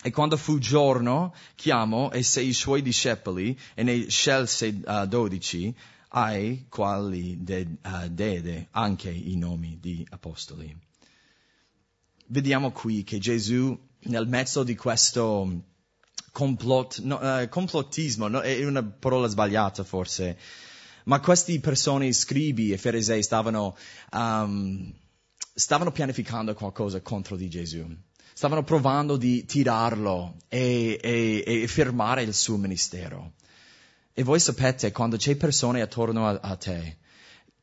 E 0.00 0.10
quando 0.12 0.36
fu 0.36 0.58
giorno, 0.58 1.34
chiamò 1.56 2.10
e 2.10 2.22
sei 2.22 2.48
i 2.48 2.52
suoi 2.52 2.82
discepoli 2.82 3.58
e 3.74 3.82
ne 3.82 4.08
scelse 4.08 4.80
uh, 4.84 5.06
dodici, 5.06 5.74
ai 6.10 6.66
quali 6.68 7.42
de, 7.42 7.66
uh, 7.82 8.08
dede 8.08 8.68
anche 8.70 9.10
i 9.10 9.36
nomi 9.36 9.78
di 9.80 10.06
apostoli. 10.10 10.74
Vediamo 12.26 12.70
qui 12.70 13.02
che 13.02 13.18
Gesù, 13.18 13.76
nel 14.02 14.28
mezzo 14.28 14.62
di 14.62 14.76
questo 14.76 15.64
complot, 16.30 17.00
no, 17.00 17.16
uh, 17.16 17.48
complottismo, 17.48 18.28
no, 18.28 18.40
è 18.40 18.64
una 18.64 18.84
parola 18.84 19.26
sbagliata 19.26 19.82
forse, 19.82 20.38
ma 21.04 21.18
queste 21.18 21.58
persone, 21.58 22.12
scribi 22.12 22.70
e 22.70 22.78
farisei, 22.78 23.22
stavano, 23.24 23.76
um, 24.12 24.94
stavano 25.54 25.90
pianificando 25.90 26.54
qualcosa 26.54 27.00
contro 27.00 27.34
di 27.34 27.48
Gesù 27.48 28.06
stavano 28.38 28.62
provando 28.62 29.16
di 29.16 29.44
tirarlo 29.46 30.36
e, 30.46 30.96
e, 31.02 31.42
e 31.44 31.66
fermare 31.66 32.22
il 32.22 32.32
suo 32.32 32.56
ministero. 32.56 33.32
E 34.12 34.22
voi 34.22 34.38
sapete, 34.38 34.92
quando 34.92 35.16
c'è 35.16 35.34
persone 35.34 35.82
attorno 35.82 36.28
a, 36.28 36.38
a 36.40 36.54
te, 36.54 36.98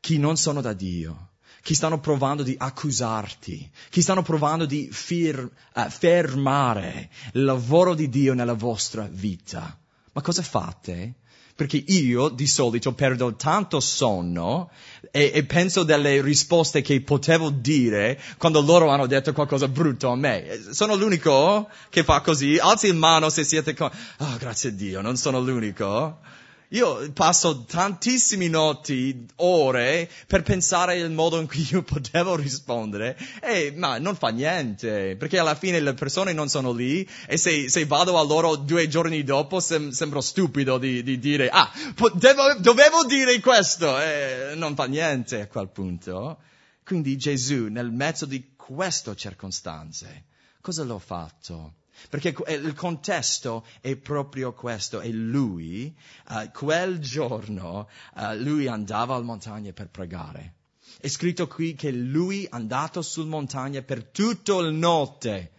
chi 0.01 0.17
non 0.17 0.35
sono 0.35 0.59
da 0.59 0.73
Dio, 0.73 1.29
chi 1.61 1.73
stanno 1.73 2.01
provando 2.01 2.43
di 2.43 2.55
accusarti, 2.59 3.71
chi 3.89 4.01
stanno 4.01 4.21
provando 4.21 4.65
di 4.65 4.89
fir, 4.91 5.39
uh, 5.39 5.89
fermare 5.89 7.09
il 7.31 7.45
lavoro 7.45 7.93
di 7.93 8.09
Dio 8.09 8.33
nella 8.33 8.51
vostra 8.51 9.07
vita. 9.09 9.79
Ma 10.11 10.21
cosa 10.21 10.41
fate? 10.41 11.19
Perché 11.55 11.81
io 11.87 12.27
di 12.27 12.47
solito 12.47 12.91
perdo 12.91 13.33
tanto 13.35 13.79
sonno 13.79 14.69
e, 15.09 15.31
e, 15.33 15.45
penso 15.45 15.83
delle 15.83 16.21
risposte 16.21 16.81
che 16.81 16.99
potevo 16.99 17.49
dire 17.49 18.19
quando 18.37 18.59
loro 18.59 18.89
hanno 18.89 19.07
detto 19.07 19.31
qualcosa 19.31 19.69
brutto 19.69 20.09
a 20.09 20.17
me. 20.17 20.59
Sono 20.71 20.95
l'unico 20.95 21.69
che 21.89 22.03
fa 22.03 22.19
così? 22.19 22.57
Alzi 22.57 22.87
il 22.87 22.95
mano 22.95 23.29
se 23.29 23.45
siete 23.45 23.73
con... 23.73 23.89
Oh, 24.17 24.35
grazie 24.37 24.69
a 24.69 24.73
Dio, 24.73 24.99
non 24.99 25.15
sono 25.15 25.39
l'unico. 25.39 26.19
Io 26.69 27.11
passo 27.11 27.63
tantissime 27.63 28.47
notti, 28.47 29.25
ore, 29.37 30.09
per 30.25 30.41
pensare 30.41 30.99
al 30.99 31.11
modo 31.11 31.39
in 31.39 31.47
cui 31.47 31.67
io 31.69 31.83
potevo 31.83 32.35
rispondere, 32.35 33.15
e, 33.41 33.71
ma 33.75 33.99
non 33.99 34.15
fa 34.15 34.29
niente, 34.29 35.15
perché 35.15 35.37
alla 35.37 35.53
fine 35.53 35.79
le 35.79 35.93
persone 35.93 36.33
non 36.33 36.49
sono 36.49 36.71
lì, 36.71 37.07
e 37.27 37.37
se, 37.37 37.69
se 37.69 37.85
vado 37.85 38.17
a 38.17 38.23
loro 38.23 38.55
due 38.55 38.87
giorni 38.87 39.23
dopo 39.23 39.59
sem- 39.59 39.91
sembro 39.91 40.21
stupido 40.21 40.79
di, 40.79 41.03
di 41.03 41.19
dire, 41.19 41.49
ah, 41.49 41.71
po- 41.93 42.09
dovevo 42.09 43.05
dire 43.05 43.39
questo, 43.39 43.99
e 44.01 44.53
non 44.55 44.75
fa 44.75 44.85
niente 44.85 45.41
a 45.41 45.47
quel 45.47 45.69
punto. 45.69 46.39
Quindi 46.83 47.15
Gesù, 47.17 47.67
nel 47.67 47.91
mezzo 47.91 48.25
di 48.25 48.53
queste 48.55 49.15
circostanze, 49.15 50.25
cosa 50.61 50.83
l'ha 50.83 50.99
fatto? 50.99 51.73
Perché 52.09 52.35
il 52.47 52.73
contesto 52.73 53.65
è 53.81 53.95
proprio 53.95 54.53
questo 54.53 55.01
e 55.01 55.11
lui, 55.11 55.95
uh, 56.29 56.51
quel 56.51 56.99
giorno, 56.99 57.89
uh, 58.15 58.33
lui 58.35 58.67
andava 58.67 59.15
al 59.15 59.23
montagna 59.23 59.71
per 59.71 59.89
pregare. 59.89 60.53
È 60.99 61.07
scritto 61.07 61.47
qui 61.47 61.73
che 61.73 61.91
lui 61.91 62.45
è 62.45 62.49
andato 62.51 63.01
sul 63.01 63.27
montagna 63.27 63.81
per 63.81 64.03
tutta 64.03 64.61
la 64.61 64.69
notte. 64.69 65.51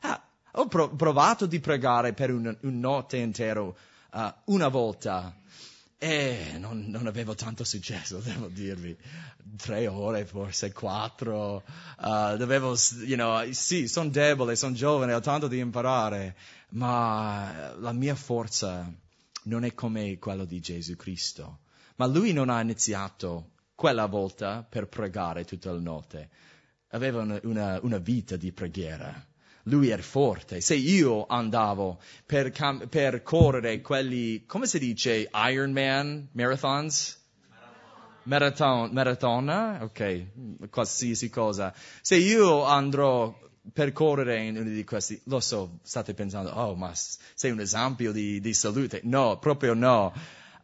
Ah, 0.00 0.22
ho 0.52 0.66
provato 0.66 1.46
di 1.46 1.60
pregare 1.60 2.12
per 2.12 2.32
una, 2.32 2.56
una 2.62 2.78
notte 2.78 3.16
intera 3.16 3.60
uh, 3.60 3.74
una 4.44 4.68
volta 4.68 5.36
e 6.00 6.56
non, 6.58 6.86
non, 6.86 7.08
avevo 7.08 7.34
tanto 7.34 7.64
successo, 7.64 8.18
devo 8.24 8.46
dirvi. 8.46 8.96
Tre 9.56 9.86
ore, 9.88 10.24
forse 10.24 10.72
quattro. 10.72 11.64
Uh, 11.98 12.36
dovevo, 12.36 12.76
you 13.04 13.16
know, 13.16 13.50
sì, 13.52 13.88
sono 13.88 14.08
debole, 14.08 14.54
sono 14.54 14.74
giovane, 14.74 15.12
ho 15.12 15.20
tanto 15.20 15.48
di 15.48 15.58
imparare, 15.58 16.36
ma 16.70 17.74
la 17.78 17.92
mia 17.92 18.14
forza 18.14 18.90
non 19.44 19.64
è 19.64 19.74
come 19.74 20.18
quella 20.18 20.44
di 20.44 20.60
Gesù 20.60 20.94
Cristo. 20.94 21.60
Ma 21.96 22.06
lui 22.06 22.32
non 22.32 22.48
ha 22.48 22.60
iniziato 22.60 23.50
quella 23.74 24.06
volta 24.06 24.62
per 24.62 24.86
pregare 24.86 25.44
tutta 25.44 25.72
la 25.72 25.80
notte. 25.80 26.30
Aveva 26.90 27.22
una, 27.22 27.40
una, 27.42 27.80
una 27.82 27.98
vita 27.98 28.36
di 28.36 28.52
preghiera 28.52 29.27
lui 29.68 29.88
era 29.90 30.02
forte. 30.02 30.60
Se 30.60 30.74
io 30.74 31.26
andavo 31.26 31.98
per, 32.26 32.50
cam- 32.50 32.88
per 32.88 33.22
correre 33.22 33.80
quelli, 33.80 34.44
come 34.46 34.66
si 34.66 34.78
dice, 34.78 35.28
Ironman 35.32 36.28
marathons? 36.32 37.16
Marathon, 38.24 38.90
maratona? 38.92 39.78
Ok, 39.82 40.68
qualsiasi 40.68 41.30
cosa. 41.30 41.72
Se 42.02 42.16
io 42.16 42.64
andrò 42.64 43.34
per 43.72 43.92
correre 43.92 44.44
in 44.44 44.56
uno 44.56 44.68
di 44.68 44.84
questi, 44.84 45.18
lo 45.24 45.40
so, 45.40 45.78
state 45.82 46.12
pensando, 46.12 46.50
oh, 46.50 46.74
ma 46.74 46.92
sei 46.94 47.50
un 47.50 47.60
esempio 47.60 48.12
di, 48.12 48.38
di 48.40 48.52
salute. 48.52 49.00
No, 49.04 49.38
proprio 49.38 49.72
no. 49.72 50.12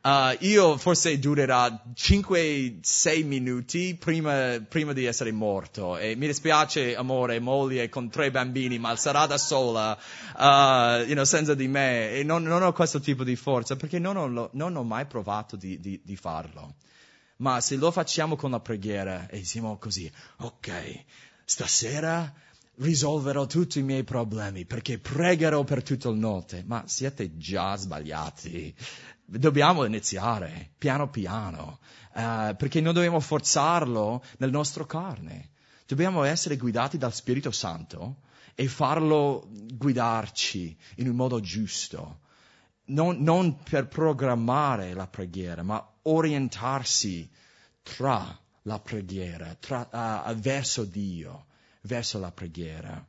Uh, 0.05 0.37
io 0.41 0.77
forse 0.77 1.19
durerà 1.19 1.83
5-6 1.95 3.25
minuti 3.25 3.97
prima, 3.99 4.63
prima, 4.69 4.93
di 4.93 5.07
essere 5.07 5.33
morto 5.33 5.97
e 5.97 6.15
mi 6.15 6.27
dispiace 6.27 6.95
amore, 6.95 7.41
moglie 7.41 7.89
con 7.89 8.11
tre 8.11 8.31
bambini, 8.31 8.79
ma 8.79 8.95
sarà 8.97 9.25
da 9.25 9.39
sola, 9.39 9.99
uh, 10.37 11.07
you 11.07 11.15
know, 11.15 11.25
senza 11.25 11.55
di 11.55 11.69
me 11.69 12.11
e 12.11 12.23
non, 12.23 12.43
non, 12.43 12.63
ho 12.63 12.75
questo 12.75 13.01
tipo 13.01 13.25
di 13.25 13.35
forza 13.35 13.77
perché 13.77 13.99
non 13.99 14.19
ho, 14.19 14.51
non 14.53 14.77
ho 14.77 14.83
mai 14.83 15.07
provato 15.07 15.57
di, 15.57 15.81
di, 15.81 15.99
di 16.05 16.17
farlo. 16.17 16.75
Ma 17.37 17.63
se 17.63 17.77
lo 17.77 17.91
facciamo 17.91 18.37
con 18.37 18.51
la 18.51 18.61
preghiera 18.61 19.27
e 19.29 19.43
siamo 19.43 19.79
così, 19.79 20.13
ok, 20.37 21.05
stasera 21.47 22.31
risolverò 22.77 23.47
tutti 23.47 23.79
i 23.79 23.83
miei 23.83 24.03
problemi 24.03 24.65
perché 24.65 24.99
pregherò 24.99 25.63
per 25.65 25.83
tutta 25.83 26.11
la 26.11 26.17
notte. 26.17 26.63
Ma 26.67 26.83
siete 26.87 27.37
già 27.37 27.77
sbagliati. 27.77 28.75
Dobbiamo 29.27 29.85
iniziare 29.85 30.73
piano 30.77 31.09
piano, 31.09 31.79
uh, 32.15 32.55
perché 32.57 32.81
non 32.81 32.93
dobbiamo 32.93 33.21
forzarlo 33.21 34.23
nel 34.39 34.51
nostro 34.51 34.85
carne. 34.85 35.51
Dobbiamo 35.87 36.25
essere 36.25 36.57
guidati 36.57 36.99
dal 36.99 37.15
Spirito 37.15 37.51
Santo 37.51 38.23
e 38.55 38.69
farlo 38.69 39.49
guidarci 39.49 40.77
in 40.97 41.09
un 41.09 41.17
modo 41.17 41.41
giusto. 41.41 42.21
Non, 42.87 43.23
non 43.23 43.63
per 43.63 43.89
programmare 43.89 44.93
la 44.93 45.07
preghiera, 45.07 45.63
ma 45.63 45.83
orientarsi 46.03 47.29
tra 47.83 48.39
la 48.63 48.79
preghiera 48.79 49.57
tra, 49.59 49.89
uh, 50.27 50.35
verso 50.35 50.85
Dio, 50.85 51.47
verso 51.83 52.19
la 52.19 52.31
preghiera. 52.31 53.05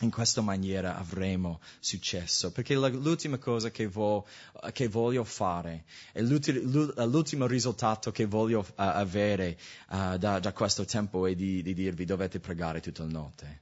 In 0.00 0.10
questa 0.10 0.40
maniera 0.40 0.96
avremo 0.96 1.60
successo, 1.78 2.50
perché 2.50 2.74
l'ultima 2.74 3.38
cosa 3.38 3.70
che, 3.70 3.86
vo, 3.86 4.26
che 4.72 4.88
voglio 4.88 5.22
fare 5.22 5.84
e 6.12 6.20
l'ultimo 6.20 7.46
risultato 7.46 8.10
che 8.10 8.26
voglio 8.26 8.60
uh, 8.60 8.72
avere 8.74 9.56
uh, 9.90 10.16
da, 10.18 10.40
da, 10.40 10.52
questo 10.52 10.84
tempo 10.84 11.28
è 11.28 11.36
di, 11.36 11.62
di, 11.62 11.74
dirvi 11.74 12.04
dovete 12.04 12.40
pregare 12.40 12.80
tutta 12.80 13.04
la 13.04 13.10
notte. 13.10 13.60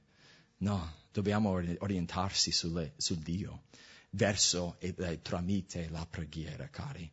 No, 0.57 0.93
dobbiamo 1.11 1.51
orientarsi 1.51 2.51
sulle, 2.51 2.93
su 2.97 3.15
Dio, 3.19 3.65
verso 4.09 4.77
e 4.79 4.95
eh, 4.97 5.21
tramite 5.21 5.87
la 5.89 6.05
preghiera, 6.09 6.67
cari. 6.67 7.09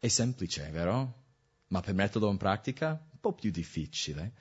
È 0.00 0.08
semplice, 0.08 0.68
vero? 0.70 1.22
Ma 1.68 1.80
per 1.80 1.94
metterlo 1.94 2.28
in 2.28 2.36
pratica, 2.38 2.90
un 2.90 3.20
po' 3.20 3.32
più 3.32 3.50
difficile. 3.52 4.32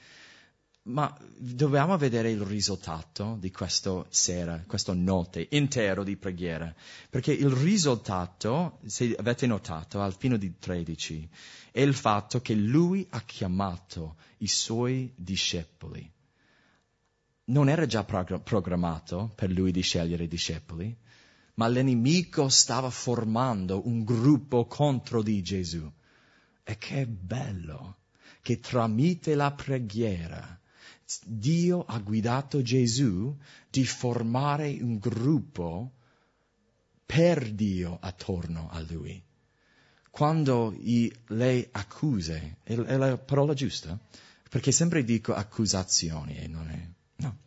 Ma 0.86 1.18
dobbiamo 1.38 1.98
vedere 1.98 2.30
il 2.30 2.42
risultato 2.42 3.38
di 3.40 3.52
questa 3.52 4.06
sera, 4.10 4.62
questa 4.68 4.94
notte 4.94 5.48
intero 5.52 6.04
di 6.04 6.18
preghiera. 6.18 6.76
Perché 7.10 7.32
il 7.32 7.50
risultato, 7.50 8.80
se 8.86 9.16
avete 9.18 9.48
notato, 9.48 10.02
al 10.02 10.14
fine 10.14 10.38
di 10.38 10.58
13, 10.60 11.30
è 11.72 11.80
il 11.80 11.94
fatto 11.94 12.42
che 12.42 12.54
lui 12.54 13.08
ha 13.12 13.22
chiamato 13.22 14.18
i 14.40 14.48
suoi 14.48 15.14
discepoli. 15.16 16.12
Non 17.46 17.70
era 17.70 17.86
già 17.86 18.04
programmato 18.04 19.32
per 19.36 19.52
lui 19.52 19.72
di 19.72 19.82
scegliere 19.82 20.26
i 20.26 20.28
discepoli, 20.28 20.94
ma 21.54 21.68
l'enemico 21.70 22.50
stava 22.50 22.90
formando 22.90 23.88
un 23.88 24.04
gruppo 24.04 24.66
contro 24.66 25.22
di 25.22 25.42
Gesù. 25.42 25.90
E 26.62 26.78
che 26.78 27.08
bello 27.08 28.00
che 28.42 28.60
tramite 28.60 29.36
la 29.36 29.52
preghiera 29.54 30.60
Dio 31.26 31.84
ha 31.86 32.00
guidato 32.00 32.62
Gesù 32.62 33.36
di 33.70 33.86
formare 33.86 34.78
un 34.82 34.98
gruppo 34.98 35.92
per 37.06 37.52
Dio 37.52 37.98
attorno 38.02 38.70
a 38.72 38.80
lui. 38.82 39.22
Quando 40.10 40.74
i, 40.78 41.12
le 41.28 41.70
accuse, 41.72 42.58
è, 42.64 42.76
è, 42.76 42.98
la 42.98 43.18
parola 43.18 43.54
giusta? 43.54 44.00
Perché 44.50 44.72
sempre 44.72 45.04
dico 45.04 45.34
accusazioni 45.34 46.38
e 46.38 46.48
non 46.48 46.70
è. 46.70 46.88
No. 47.18 47.38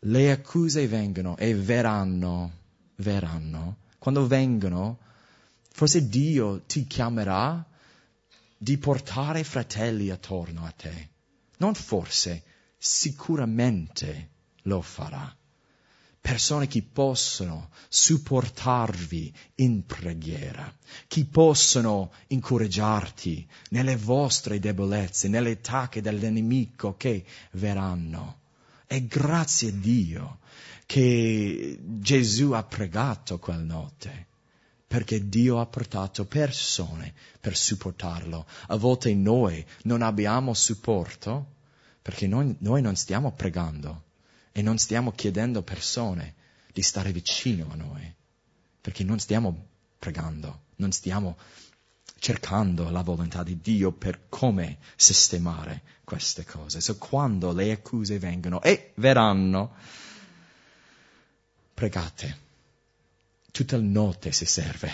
Le 0.00 0.30
accuse 0.30 0.86
vengono 0.86 1.36
e 1.36 1.54
verranno, 1.54 2.52
verranno. 2.96 3.78
Quando 3.98 4.26
vengono, 4.26 4.98
forse 5.72 6.08
Dio 6.08 6.62
ti 6.62 6.86
chiamerà 6.86 7.66
di 8.56 8.78
portare 8.78 9.42
fratelli 9.42 10.10
attorno 10.10 10.64
a 10.64 10.70
te. 10.70 11.08
Non 11.58 11.74
forse, 11.74 12.44
sicuramente 12.78 14.30
lo 14.62 14.80
farà. 14.80 15.34
Persone 16.20 16.66
che 16.66 16.82
possono 16.82 17.70
supportarvi 17.88 19.32
in 19.56 19.86
preghiera, 19.86 20.74
che 21.06 21.24
possono 21.24 22.12
incoraggiarti 22.28 23.46
nelle 23.70 23.96
vostre 23.96 24.58
debolezze, 24.58 25.28
nelle 25.28 25.52
attacchi 25.52 26.00
dell'nemico 26.00 26.96
che 26.96 27.24
verranno. 27.52 28.40
E 28.88 29.06
grazie 29.06 29.68
a 29.68 29.72
Dio 29.72 30.38
che 30.84 31.78
Gesù 31.80 32.50
ha 32.52 32.64
pregato 32.64 33.38
quella 33.38 33.62
notte 33.62 34.26
perché 34.86 35.28
Dio 35.28 35.60
ha 35.60 35.66
portato 35.66 36.24
persone 36.26 37.12
per 37.40 37.56
supportarlo. 37.56 38.46
A 38.68 38.76
volte 38.76 39.12
noi 39.14 39.64
non 39.82 40.00
abbiamo 40.02 40.54
supporto 40.54 41.54
perché 42.06 42.28
noi, 42.28 42.54
noi 42.60 42.82
non 42.82 42.94
stiamo 42.94 43.32
pregando 43.32 44.04
e 44.52 44.62
non 44.62 44.78
stiamo 44.78 45.10
chiedendo 45.10 45.62
persone 45.62 46.34
di 46.72 46.80
stare 46.80 47.10
vicino 47.10 47.66
a 47.68 47.74
noi, 47.74 48.14
perché 48.80 49.02
non 49.02 49.18
stiamo 49.18 49.66
pregando, 49.98 50.66
non 50.76 50.92
stiamo 50.92 51.36
cercando 52.20 52.90
la 52.90 53.02
volontà 53.02 53.42
di 53.42 53.60
Dio 53.60 53.90
per 53.90 54.28
come 54.28 54.78
sistemare 54.94 55.82
queste 56.04 56.44
cose. 56.44 56.80
So 56.80 56.96
quando 56.96 57.52
le 57.52 57.72
accuse 57.72 58.20
vengono 58.20 58.62
e 58.62 58.92
verranno, 58.94 59.74
pregate. 61.74 62.38
Tutta 63.50 63.76
la 63.78 63.82
notte 63.82 64.30
si 64.30 64.46
serve. 64.46 64.92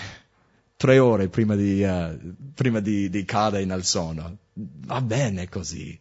Tre 0.77 0.99
ore 0.99 1.29
prima 1.29 1.57
di, 1.57 1.83
uh, 1.83 2.35
prima 2.55 2.81
di, 2.81 3.11
di 3.11 3.23
cadere 3.27 3.67
nel 3.67 3.85
sonno. 3.85 4.39
Va 4.55 5.03
bene 5.03 5.51
così 5.51 6.01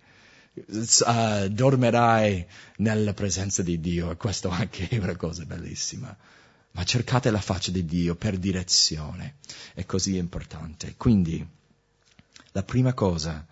uh, 0.54 1.48
dormirai 1.50 2.46
nella 2.78 3.14
presenza 3.14 3.64
di 3.64 3.80
Dio 3.80 4.12
e 4.12 4.18
questo 4.18 4.50
anche 4.52 4.88
è 4.88 4.98
una 4.98 5.16
cosa 5.16 5.46
bellissima. 5.46 6.16
Ma 6.74 6.84
cercate 6.86 7.32
la 7.32 7.42
faccia 7.42 7.72
di 7.72 7.86
Dio 7.86 8.16
per 8.16 8.38
direzione, 8.38 9.36
è 9.74 9.86
così 9.86 10.16
importante. 10.16 10.94
Quindi, 10.96 11.46
la 12.54 12.64
prima 12.64 12.94
cosa, 12.94 13.46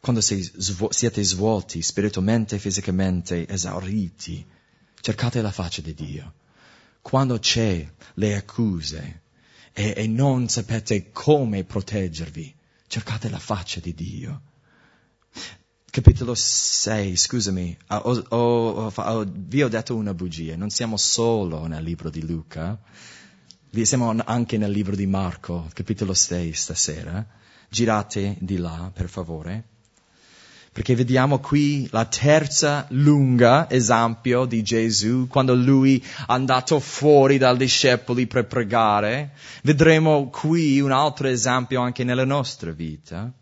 quando 0.00 0.22
siete 0.22 1.22
svuoti 1.22 1.82
spiritualmente 1.82 2.58
fisicamente, 2.58 3.46
esauriti, 3.46 4.46
cercate 5.00 5.42
la 5.42 5.52
faccia 5.52 5.82
di 5.82 5.92
Dio. 5.92 6.34
Quando 7.02 7.38
c'è 7.38 7.86
le 8.14 8.34
accuse 8.34 9.22
e, 9.74 9.92
e 9.94 10.06
non 10.06 10.48
sapete 10.48 11.10
come 11.12 11.64
proteggervi, 11.64 12.54
cercate 12.86 13.28
la 13.28 13.38
faccia 13.38 13.80
di 13.80 13.94
Dio 13.94 14.40
capitolo 15.94 16.34
6, 16.34 17.14
scusami, 17.14 17.76
ho, 17.86 18.24
ho, 18.30 18.92
ho, 18.92 19.24
vi 19.32 19.62
ho 19.62 19.68
detto 19.68 19.94
una 19.94 20.12
bugia, 20.12 20.56
non 20.56 20.70
siamo 20.70 20.96
solo 20.96 21.68
nel 21.68 21.84
libro 21.84 22.10
di 22.10 22.26
Luca, 22.26 22.76
siamo 23.70 24.12
anche 24.24 24.58
nel 24.58 24.72
libro 24.72 24.96
di 24.96 25.06
Marco, 25.06 25.68
capitolo 25.72 26.12
6 26.12 26.52
stasera. 26.52 27.24
Girate 27.68 28.34
di 28.40 28.56
là, 28.56 28.90
per 28.92 29.08
favore. 29.08 29.62
Perché 30.72 30.96
vediamo 30.96 31.38
qui 31.38 31.86
la 31.92 32.06
terza 32.06 32.86
lunga 32.88 33.70
esempio 33.70 34.46
di 34.46 34.64
Gesù, 34.64 35.28
quando 35.28 35.54
lui 35.54 36.00
è 36.00 36.24
andato 36.26 36.80
fuori 36.80 37.38
dai 37.38 37.56
discepoli 37.56 38.26
per 38.26 38.48
pregare. 38.48 39.30
Vedremo 39.62 40.28
qui 40.28 40.80
un 40.80 40.90
altro 40.90 41.28
esempio 41.28 41.80
anche 41.80 42.02
nella 42.02 42.24
nostra 42.24 42.72
vita. 42.72 43.32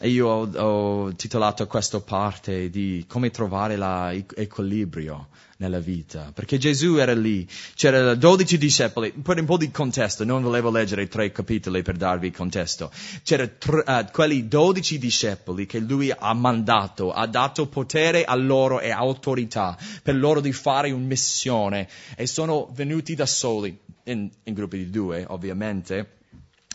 E 0.00 0.10
io 0.10 0.28
ho, 0.28 0.48
ho, 0.52 1.12
titolato 1.14 1.66
questa 1.66 2.00
parte 2.00 2.70
di 2.70 3.04
come 3.08 3.30
trovare 3.30 3.76
l'equilibrio 3.76 5.26
nella 5.56 5.80
vita, 5.80 6.30
perché 6.32 6.56
Gesù 6.56 6.98
era 6.98 7.14
lì, 7.14 7.44
c'erano 7.74 8.14
dodici 8.14 8.58
discepoli, 8.58 9.10
per 9.10 9.40
un 9.40 9.44
po' 9.44 9.56
di 9.56 9.72
contesto, 9.72 10.22
non 10.22 10.42
volevo 10.42 10.70
leggere 10.70 11.08
tre 11.08 11.32
capitoli 11.32 11.82
per 11.82 11.96
darvi 11.96 12.30
contesto, 12.30 12.92
c'erano 13.24 13.50
uh, 13.60 14.04
quelli 14.12 14.46
dodici 14.46 14.98
discepoli 14.98 15.66
che 15.66 15.80
lui 15.80 16.12
ha 16.16 16.32
mandato, 16.32 17.12
ha 17.12 17.26
dato 17.26 17.66
potere 17.66 18.24
a 18.24 18.36
loro 18.36 18.78
e 18.78 18.90
autorità 18.90 19.76
per 20.00 20.14
loro 20.14 20.40
di 20.40 20.52
fare 20.52 20.92
una 20.92 21.06
missione. 21.06 21.88
E 22.14 22.28
sono 22.28 22.70
venuti 22.72 23.16
da 23.16 23.26
soli, 23.26 23.76
in, 24.04 24.30
in 24.44 24.54
gruppi 24.54 24.78
di 24.78 24.90
due 24.90 25.24
ovviamente, 25.26 26.17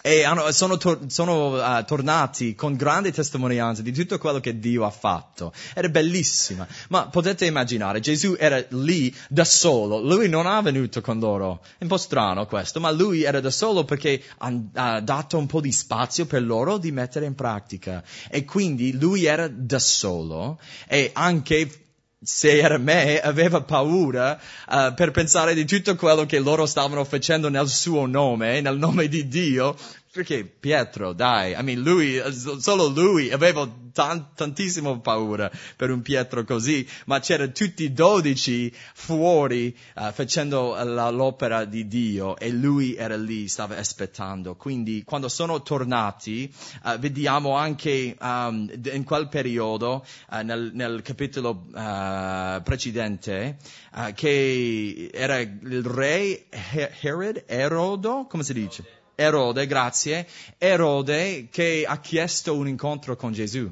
e 0.06 0.24
hanno, 0.24 0.52
sono, 0.52 0.76
tor- 0.76 1.06
sono 1.08 1.56
uh, 1.56 1.86
tornati 1.86 2.56
con 2.56 2.76
grande 2.76 3.14
testimonianza 3.14 3.82
di 3.82 3.94
tutto 3.94 4.18
quello 4.18 4.42
che 4.42 4.60
Dio 4.60 4.84
ha 4.84 4.90
fatto. 4.90 5.54
Era 5.74 5.88
bellissima. 5.88 6.68
Ma 6.90 7.08
potete 7.08 7.46
immaginare, 7.46 8.02
Gesù 8.02 8.36
era 8.38 8.62
lì 8.72 9.16
da 9.30 9.46
solo, 9.46 10.02
lui 10.02 10.28
non 10.28 10.46
ha 10.46 10.62
venuto 10.62 11.00
con 11.00 11.20
loro. 11.20 11.64
È 11.78 11.84
un 11.84 11.88
po' 11.88 11.96
strano 11.96 12.46
questo, 12.48 12.82
ma 12.82 12.92
lui 12.92 13.24
era 13.24 13.40
da 13.40 13.50
solo 13.50 13.86
perché 13.86 14.22
ha 14.40 15.00
dato 15.00 15.38
un 15.38 15.46
po' 15.46 15.62
di 15.62 15.72
spazio 15.72 16.26
per 16.26 16.44
loro 16.44 16.78
di 16.78 16.92
mettere 16.92 17.26
in 17.26 17.36
pratica. 17.36 18.04
E 18.30 18.44
quindi 18.44 19.00
lui 19.00 19.24
era 19.24 19.48
da 19.48 19.80
solo 19.80 20.60
e 20.86 21.12
anche 21.14 21.83
se 22.24 22.60
era 22.60 22.78
me, 22.78 23.20
aveva 23.20 23.62
paura 23.62 24.40
uh, 24.68 24.94
per 24.94 25.12
pensare 25.12 25.54
di 25.54 25.66
tutto 25.66 25.96
quello 25.96 26.26
che 26.26 26.40
loro 26.40 26.66
stavano 26.66 27.04
facendo 27.04 27.50
nel 27.50 27.68
suo 27.68 28.06
nome, 28.06 28.62
nel 28.62 28.78
nome 28.78 29.08
di 29.08 29.28
Dio, 29.28 29.76
perché 30.14 30.46
Pietro, 30.46 31.12
dai, 31.14 31.54
I 31.54 31.64
mean, 31.64 31.82
lui, 31.82 32.22
solo 32.60 32.88
lui, 32.88 33.32
avevo 33.32 33.90
tan, 33.92 34.36
tantissimo 34.36 35.00
paura 35.00 35.50
per 35.76 35.90
un 35.90 36.04
Pietro 36.04 36.44
così, 36.44 36.88
ma 37.06 37.20
c'erano 37.20 37.52
tutti 37.52 37.86
i 37.86 37.94
dodici 37.94 38.72
fuori 38.94 39.76
uh, 39.96 40.12
facendo 40.12 40.76
la, 40.84 41.10
l'opera 41.10 41.66
di 41.66 41.88
Dio 41.88 42.38
e 42.38 42.52
lui 42.52 42.94
era 42.96 43.18
lì, 43.18 43.48
stava 43.48 43.76
aspettando. 43.76 44.56
Quindi 44.56 45.02
quando 45.04 45.30
sono 45.30 45.64
tornati, 45.64 46.54
uh, 46.84 47.00
vediamo 47.00 47.56
anche 47.56 48.16
um, 48.22 48.72
in 48.92 49.04
quel 49.04 49.28
periodo, 49.30 50.06
uh, 50.30 50.42
nel, 50.44 50.70
nel, 50.76 51.02
capitolo 51.02 51.66
precedente, 52.64 53.58
che 54.14 55.10
era 55.12 55.40
il 55.40 55.84
re 55.84 56.46
Herod, 57.02 57.46
Erodo, 57.48 58.28
come 58.30 58.44
si 58.44 58.54
dice? 58.54 59.02
Erode, 59.16 59.68
grazie, 59.68 60.28
Erode 60.58 61.48
che 61.52 61.86
ha 61.88 62.00
chiesto 62.00 62.56
un 62.56 62.68
incontro 62.68 63.16
con 63.16 63.32
Gesù. 63.32 63.72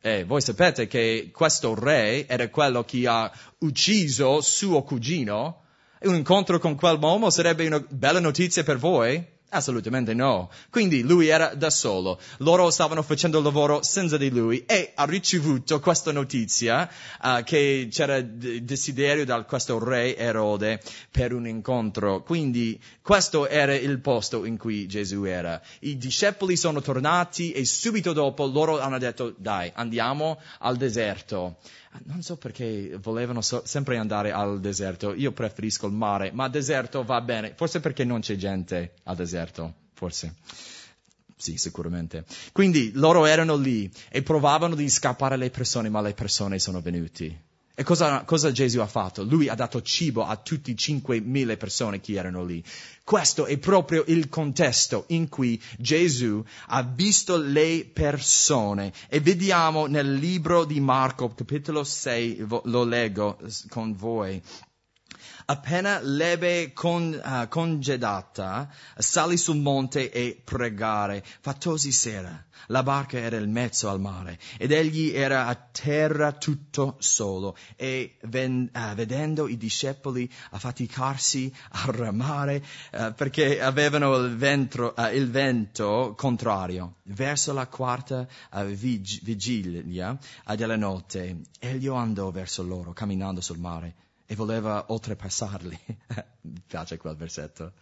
E 0.00 0.24
voi 0.24 0.40
sapete 0.40 0.86
che 0.86 1.30
questo 1.32 1.74
re 1.74 2.26
era 2.26 2.48
quello 2.48 2.84
che 2.84 3.06
ha 3.06 3.30
ucciso 3.58 4.40
suo 4.40 4.82
cugino? 4.82 5.62
Un 6.00 6.16
incontro 6.16 6.58
con 6.58 6.74
quell'uomo 6.74 7.30
sarebbe 7.30 7.66
una 7.66 7.84
bella 7.88 8.18
notizia 8.18 8.64
per 8.64 8.78
voi? 8.78 9.24
Assolutamente 9.54 10.14
no. 10.14 10.50
Quindi 10.70 11.02
lui 11.02 11.28
era 11.28 11.54
da 11.54 11.68
solo. 11.68 12.18
Loro 12.38 12.70
stavano 12.70 13.02
facendo 13.02 13.36
il 13.36 13.44
lavoro 13.44 13.82
senza 13.82 14.16
di 14.16 14.30
lui 14.30 14.64
e 14.64 14.92
ha 14.94 15.04
ricevuto 15.04 15.78
questa 15.78 16.10
notizia 16.10 16.88
uh, 17.22 17.42
che 17.42 17.88
c'era 17.90 18.22
desiderio 18.22 19.26
da 19.26 19.42
questo 19.42 19.78
re 19.78 20.16
Erode 20.16 20.80
per 21.10 21.34
un 21.34 21.46
incontro. 21.46 22.22
Quindi 22.22 22.80
questo 23.02 23.46
era 23.46 23.74
il 23.74 24.00
posto 24.00 24.46
in 24.46 24.56
cui 24.56 24.86
Gesù 24.86 25.24
era. 25.24 25.60
I 25.80 25.98
discepoli 25.98 26.56
sono 26.56 26.80
tornati 26.80 27.52
e 27.52 27.66
subito 27.66 28.14
dopo 28.14 28.46
loro 28.46 28.80
hanno 28.80 28.96
detto 28.96 29.34
dai 29.36 29.70
andiamo 29.74 30.40
al 30.60 30.78
deserto. 30.78 31.58
Non 32.04 32.22
so 32.22 32.36
perché 32.36 32.96
volevano 33.00 33.42
so- 33.42 33.62
sempre 33.66 33.98
andare 33.98 34.32
al 34.32 34.60
deserto, 34.60 35.12
io 35.14 35.32
preferisco 35.32 35.86
il 35.86 35.92
mare, 35.92 36.32
ma 36.32 36.48
deserto 36.48 37.04
va 37.04 37.20
bene, 37.20 37.52
forse 37.54 37.80
perché 37.80 38.04
non 38.04 38.20
c'è 38.20 38.36
gente 38.36 38.94
al 39.04 39.16
deserto, 39.16 39.74
forse. 39.92 40.34
Sì, 41.36 41.58
sicuramente. 41.58 42.24
Quindi 42.52 42.92
loro 42.94 43.26
erano 43.26 43.56
lì 43.56 43.90
e 44.08 44.22
provavano 44.22 44.74
di 44.74 44.88
scappare 44.88 45.34
alle 45.34 45.50
persone, 45.50 45.88
ma 45.90 46.00
le 46.00 46.14
persone 46.14 46.58
sono 46.58 46.80
venute. 46.80 47.50
E 47.74 47.84
cosa, 47.84 48.22
cosa, 48.24 48.52
Gesù 48.52 48.80
ha 48.80 48.86
fatto? 48.86 49.22
Lui 49.24 49.48
ha 49.48 49.54
dato 49.54 49.80
cibo 49.80 50.26
a 50.26 50.36
tutti 50.36 50.70
i 50.70 50.74
5.000 50.74 51.56
persone 51.56 52.00
che 52.00 52.12
erano 52.12 52.44
lì. 52.44 52.62
Questo 53.02 53.46
è 53.46 53.56
proprio 53.56 54.04
il 54.08 54.28
contesto 54.28 55.04
in 55.08 55.30
cui 55.30 55.60
Gesù 55.78 56.44
ha 56.66 56.82
visto 56.82 57.38
le 57.38 57.88
persone. 57.90 58.92
E 59.08 59.20
vediamo 59.20 59.86
nel 59.86 60.12
libro 60.12 60.64
di 60.64 60.80
Marco, 60.80 61.32
capitolo 61.32 61.82
6, 61.82 62.46
lo 62.64 62.84
leggo 62.84 63.38
con 63.70 63.96
voi. 63.96 64.42
Appena 65.46 66.00
l'ebbe 66.00 66.72
con, 66.72 67.20
uh, 67.22 67.48
congedata, 67.48 68.70
salì 68.96 69.36
sul 69.36 69.56
monte 69.56 70.10
e 70.10 70.40
pregare. 70.42 71.24
Fattosi 71.40 71.92
sera. 71.92 72.44
La 72.66 72.82
barca 72.82 73.18
era 73.18 73.38
in 73.38 73.50
mezzo 73.50 73.88
al 73.88 74.00
mare 74.00 74.38
ed 74.56 74.70
egli 74.70 75.10
era 75.10 75.46
a 75.46 75.54
terra 75.54 76.30
tutto 76.30 76.94
solo 77.00 77.56
e 77.74 78.18
ven, 78.22 78.70
uh, 78.72 78.94
vedendo 78.94 79.48
i 79.48 79.56
discepoli 79.56 80.30
affaticarsi 80.50 81.52
a 81.70 81.90
ramare 81.90 82.64
uh, 82.92 83.12
perché 83.14 83.60
avevano 83.60 84.14
il, 84.16 84.36
ventro, 84.36 84.94
il, 85.12 85.28
vento 85.28 86.14
contrario, 86.16 86.96
verso 87.04 87.52
la 87.52 87.66
quarta 87.66 88.28
vig- 88.66 89.22
vigilia 89.22 90.16
della 90.54 90.76
notte, 90.76 91.40
egli 91.58 91.88
andò 91.88 92.30
verso 92.30 92.62
loro 92.62 92.92
camminando 92.92 93.40
sul 93.40 93.58
mare 93.58 93.94
e 94.26 94.34
voleva 94.34 94.84
oltrepassarli. 94.88 95.78
Mi 96.42 96.62
piace 96.66 96.96
quel 96.96 97.16
versetto. 97.16 97.72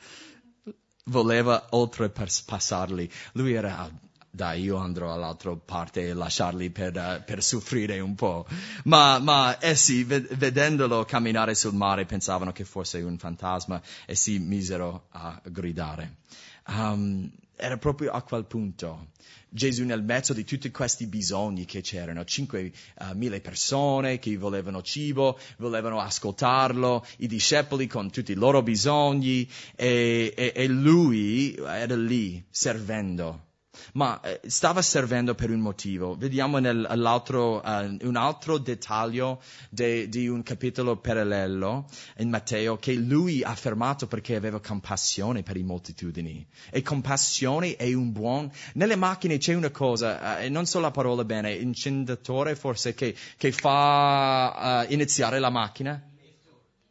Voleva 1.04 1.66
oltrepassarli. 1.70 3.10
Lui 3.32 3.52
era, 3.52 3.90
dai, 4.30 4.62
io 4.62 4.76
andrò 4.76 5.12
all'altra 5.12 5.54
parte 5.56 6.08
e 6.08 6.12
lasciarli 6.12 6.70
per, 6.70 7.22
per 7.24 7.42
soffrire 7.42 8.00
un 8.00 8.14
po'. 8.14 8.46
Ma, 8.84 9.18
ma 9.18 9.56
essi, 9.60 10.04
vedendolo 10.04 11.04
camminare 11.04 11.54
sul 11.54 11.74
mare, 11.74 12.06
pensavano 12.06 12.52
che 12.52 12.64
fosse 12.64 13.00
un 13.00 13.18
fantasma 13.18 13.80
e 14.06 14.14
si 14.14 14.38
misero 14.38 15.06
a 15.10 15.40
gridare. 15.44 16.18
Um, 16.66 17.30
era 17.60 17.76
proprio 17.76 18.10
a 18.12 18.22
quel 18.22 18.46
punto. 18.46 19.08
Gesù 19.48 19.84
nel 19.84 20.02
mezzo 20.02 20.32
di 20.32 20.44
tutti 20.44 20.70
questi 20.70 21.06
bisogni 21.06 21.64
che 21.64 21.80
c'erano, 21.80 22.20
5.000 22.20 23.34
uh, 23.34 23.40
persone 23.40 24.18
che 24.18 24.36
volevano 24.36 24.80
cibo, 24.80 25.38
volevano 25.58 26.00
ascoltarlo, 26.00 27.04
i 27.18 27.26
discepoli 27.26 27.86
con 27.86 28.10
tutti 28.10 28.32
i 28.32 28.36
loro 28.36 28.62
bisogni 28.62 29.48
e, 29.74 30.32
e, 30.36 30.52
e 30.54 30.66
lui 30.68 31.54
era 31.56 31.96
lì 31.96 32.42
servendo 32.48 33.48
ma 33.94 34.20
eh, 34.20 34.40
stava 34.46 34.82
servendo 34.82 35.34
per 35.34 35.50
un 35.50 35.60
motivo. 35.60 36.16
Vediamo 36.16 36.58
nell'altro, 36.58 37.60
uh, 37.64 37.96
un 38.06 38.16
altro 38.16 38.58
dettaglio 38.58 39.42
de, 39.68 40.08
di 40.08 40.28
un 40.28 40.42
capitolo 40.42 40.96
parallelo 40.96 41.86
in 42.18 42.28
Matteo 42.28 42.76
che 42.76 42.94
lui 42.94 43.42
ha 43.42 43.50
affermato 43.50 44.06
perché 44.06 44.36
aveva 44.36 44.60
compassione 44.60 45.42
per 45.42 45.56
i 45.56 45.62
moltitudini. 45.62 46.46
E 46.70 46.82
compassione 46.82 47.76
è 47.76 47.92
un 47.92 48.12
buon... 48.12 48.50
Nelle 48.74 48.96
macchine 48.96 49.38
c'è 49.38 49.54
una 49.54 49.70
cosa, 49.70 50.38
uh, 50.38 50.50
non 50.50 50.66
so 50.66 50.80
la 50.80 50.90
parola 50.90 51.24
bene, 51.24 51.52
incendiatore 51.54 52.56
forse 52.56 52.94
che, 52.94 53.14
che 53.36 53.52
fa 53.52 54.86
uh, 54.88 54.92
iniziare 54.92 55.38
la 55.38 55.50
macchina. 55.50 56.02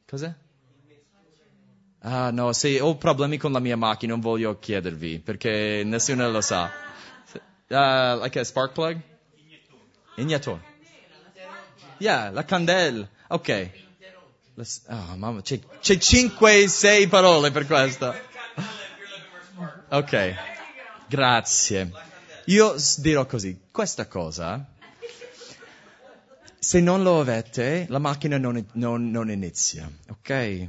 Cos'è? 0.06 0.34
Ah 2.02 2.32
no, 2.32 2.54
se 2.54 2.80
ho 2.80 2.96
problemi 2.96 3.38
con 3.38 3.52
la 3.52 3.60
mia 3.60 3.76
macchina 3.76 4.14
non 4.14 4.22
voglio 4.22 4.58
chiedervi 4.58 5.20
perché 5.20 5.84
nessuno 5.84 6.30
lo 6.30 6.42
sa. 6.42 6.72
Uh, 7.70 8.22
like 8.22 8.40
a 8.40 8.44
spark 8.44 8.74
plug? 8.74 9.00
Iniettore. 10.16 10.62
Yeah, 11.98 12.32
la 12.32 12.44
candela. 12.46 13.08
Ok. 13.28 13.70
Oh, 14.88 15.16
mamma, 15.16 15.42
c'è, 15.42 15.60
c'è 15.80 15.96
5-6 15.96 17.08
parole 17.08 17.52
per 17.52 17.66
questo. 17.66 18.14
Ok. 19.90 20.34
Grazie. 21.08 21.92
Io 22.46 22.76
dirò 22.98 23.26
così, 23.26 23.60
questa 23.72 24.08
cosa, 24.08 24.66
se 26.58 26.80
non 26.80 27.04
lo 27.04 27.20
avete, 27.20 27.86
la 27.90 28.00
macchina 28.00 28.38
non, 28.38 28.66
non, 28.74 29.12
non 29.12 29.30
inizia, 29.30 29.90
ok? 30.10 30.68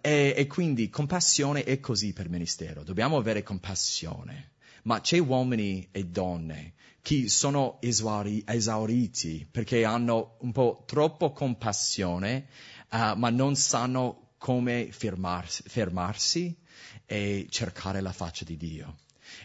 E, 0.00 0.34
e 0.36 0.46
quindi 0.46 0.90
compassione 0.90 1.64
è 1.64 1.80
così 1.80 2.12
per 2.12 2.28
ministero, 2.28 2.82
dobbiamo 2.82 3.16
avere 3.16 3.42
compassione. 3.42 4.52
Ma 4.82 5.00
c'è 5.00 5.18
uomini 5.18 5.88
e 5.90 6.04
donne 6.04 6.74
che 7.02 7.28
sono 7.28 7.78
esauri, 7.80 8.42
esauriti 8.46 9.46
perché 9.50 9.84
hanno 9.84 10.36
un 10.40 10.52
po' 10.52 10.84
troppo 10.86 11.32
compassione, 11.32 12.48
uh, 12.90 13.16
ma 13.16 13.30
non 13.30 13.56
sanno 13.56 14.34
come 14.38 14.88
fermarsi, 14.90 15.62
fermarsi 15.66 16.56
e 17.06 17.46
cercare 17.50 18.00
la 18.00 18.12
faccia 18.12 18.44
di 18.44 18.56
Dio. 18.56 18.96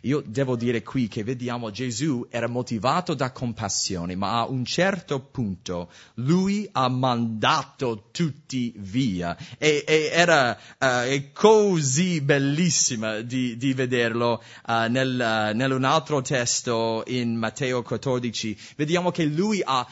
Io 0.05 0.21
devo 0.25 0.57
dire 0.57 0.83
qui 0.83 1.07
che 1.07 1.23
vediamo 1.23 1.71
Gesù 1.71 2.27
era 2.29 2.47
motivato 2.47 3.13
da 3.13 3.31
compassione, 3.31 4.17
ma 4.17 4.39
a 4.39 4.45
un 4.49 4.65
certo 4.65 5.21
punto 5.21 5.89
lui 6.15 6.67
ha 6.73 6.89
mandato 6.89 8.09
tutti 8.11 8.73
via 8.75 9.37
e, 9.57 9.85
e 9.87 10.09
era 10.11 10.59
uh, 10.77 11.31
così 11.31 12.19
bellissima 12.19 13.21
di, 13.21 13.55
di 13.55 13.73
vederlo 13.73 14.43
uh, 14.67 14.89
nel, 14.89 15.51
uh, 15.53 15.55
nell'un 15.55 15.85
altro 15.85 16.21
testo 16.21 17.03
in 17.07 17.37
Matteo 17.37 17.81
14. 17.81 18.57
Vediamo 18.75 19.09
che 19.09 19.23
lui 19.23 19.61
ha 19.63 19.87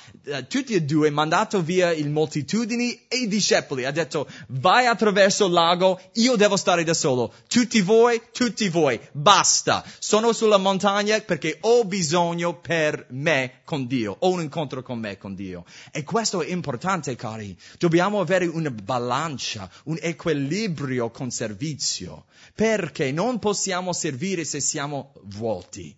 tutti 0.49 0.73
e 0.73 0.83
due 0.83 1.09
mandato 1.09 1.61
via 1.61 1.93
il 1.93 2.09
moltitudini 2.09 3.05
e 3.07 3.15
i 3.15 3.27
discepoli. 3.29 3.85
Ha 3.85 3.91
detto 3.91 4.27
vai 4.47 4.87
attraverso 4.87 5.45
il 5.45 5.53
lago, 5.53 6.01
io 6.15 6.35
devo 6.35 6.57
stare 6.57 6.83
da 6.83 6.93
solo. 6.93 7.33
Tutti 7.47 7.79
voi, 7.79 8.21
tutti 8.33 8.67
voi, 8.67 8.99
basta 9.13 9.85
sono 10.03 10.33
sulla 10.33 10.57
montagna 10.57 11.19
perché 11.21 11.59
ho 11.61 11.85
bisogno 11.85 12.59
per 12.59 13.05
me 13.11 13.61
con 13.63 13.85
Dio, 13.85 14.15
ho 14.17 14.31
un 14.31 14.41
incontro 14.41 14.81
con 14.81 14.97
me 14.97 15.15
con 15.19 15.35
Dio. 15.35 15.63
E 15.91 16.03
questo 16.03 16.41
è 16.41 16.49
importante, 16.49 17.15
cari. 17.15 17.55
Dobbiamo 17.77 18.19
avere 18.19 18.47
una 18.47 18.71
bilancia, 18.71 19.69
un 19.83 19.99
equilibrio 20.01 21.11
con 21.11 21.29
servizio, 21.29 22.25
perché 22.55 23.11
non 23.11 23.37
possiamo 23.37 23.93
servire 23.93 24.43
se 24.43 24.59
siamo 24.59 25.13
vuoti. 25.25 25.95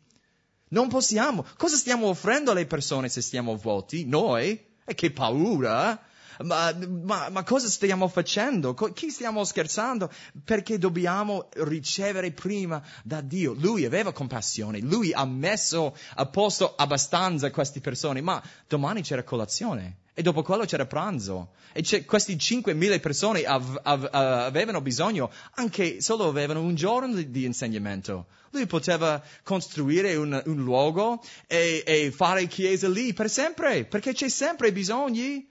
Non 0.71 0.89
possiamo. 0.89 1.45
Cosa 1.55 1.77
stiamo 1.77 2.07
offrendo 2.07 2.51
alle 2.51 2.65
persone 2.65 3.07
se 3.07 3.21
stiamo 3.21 3.55
vuoti? 3.55 4.05
Noi? 4.05 4.61
E 4.83 4.95
che 4.95 5.11
paura! 5.11 5.97
Ma, 6.41 6.75
ma, 7.03 7.29
ma, 7.29 7.43
cosa 7.43 7.67
stiamo 7.67 8.07
facendo? 8.07 8.73
Chi 8.73 9.09
stiamo 9.09 9.43
scherzando? 9.43 10.11
Perché 10.43 10.77
dobbiamo 10.77 11.49
ricevere 11.57 12.31
prima 12.31 12.81
da 13.03 13.21
Dio. 13.21 13.53
Lui 13.53 13.85
aveva 13.85 14.11
compassione, 14.11 14.79
lui 14.79 15.13
ha 15.13 15.25
messo 15.25 15.95
a 16.15 16.25
posto 16.25 16.73
abbastanza 16.75 17.51
queste 17.51 17.79
persone, 17.79 18.21
ma 18.21 18.41
domani 18.67 19.01
c'era 19.01 19.23
colazione. 19.23 19.97
E 20.15 20.21
dopo 20.21 20.43
quello 20.43 20.65
c'era 20.65 20.85
pranzo. 20.85 21.53
E 21.73 22.05
questi 22.05 22.35
5.000 22.35 22.99
persone 22.99 23.43
av- 23.45 23.79
av- 23.81 24.09
avevano 24.11 24.79
bisogno, 24.79 25.31
anche 25.55 26.01
solo 26.01 26.27
avevano 26.27 26.61
un 26.61 26.75
giorno 26.75 27.15
di, 27.15 27.31
di 27.31 27.45
insegnamento. 27.45 28.27
Lui 28.51 28.67
poteva 28.67 29.19
costruire 29.41 30.15
un, 30.15 30.39
un 30.45 30.55
luogo 30.57 31.19
e, 31.47 31.81
e, 31.83 32.11
fare 32.11 32.45
chiesa 32.45 32.87
lì 32.87 33.13
per 33.13 33.27
sempre, 33.27 33.85
perché 33.85 34.13
c'è 34.13 34.29
sempre 34.29 34.71
bisogni. 34.71 35.49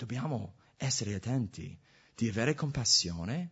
Dobbiamo 0.00 0.54
essere 0.78 1.12
attenti 1.12 1.78
di 2.14 2.26
avere 2.26 2.54
compassione, 2.54 3.50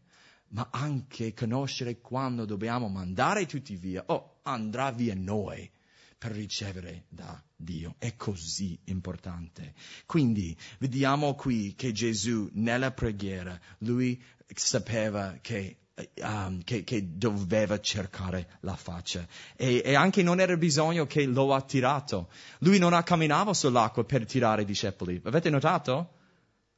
ma 0.49 0.71
anche 0.73 1.35
conoscere 1.35 2.01
quando 2.01 2.47
dobbiamo 2.47 2.89
mandare 2.89 3.45
tutti 3.45 3.77
via 3.77 4.03
o 4.07 4.15
oh, 4.15 4.39
andrà 4.45 4.91
via 4.91 5.15
noi 5.15 5.71
per 6.17 6.31
ricevere 6.31 7.05
da 7.11 7.39
Dio. 7.55 7.97
È 7.99 8.17
così 8.17 8.81
importante. 8.85 9.75
Quindi 10.07 10.57
vediamo 10.79 11.35
qui 11.35 11.75
che 11.75 11.93
Gesù 11.93 12.49
nella 12.55 12.93
preghiera, 12.93 13.61
lui 13.81 14.19
sapeva 14.55 15.37
che 15.43 15.81
Um, 16.23 16.63
che, 16.63 16.85
che, 16.85 17.17
doveva 17.17 17.81
cercare 17.81 18.59
la 18.61 18.77
faccia. 18.77 19.27
E, 19.57 19.83
e, 19.85 19.97
anche 19.97 20.23
non 20.23 20.39
era 20.39 20.57
bisogno 20.57 21.09
che 21.09 21.27
lo 21.27 21.53
ha 21.53 21.61
tirato. 21.61 22.31
Lui 22.61 22.79
non 22.79 22.93
ha 22.93 23.03
camminato 23.03 23.53
sull'acqua 23.53 24.05
per 24.05 24.25
tirare 24.25 24.63
i 24.63 24.65
discepoli. 24.65 25.21
Avete 25.25 25.51
notato? 25.51 26.18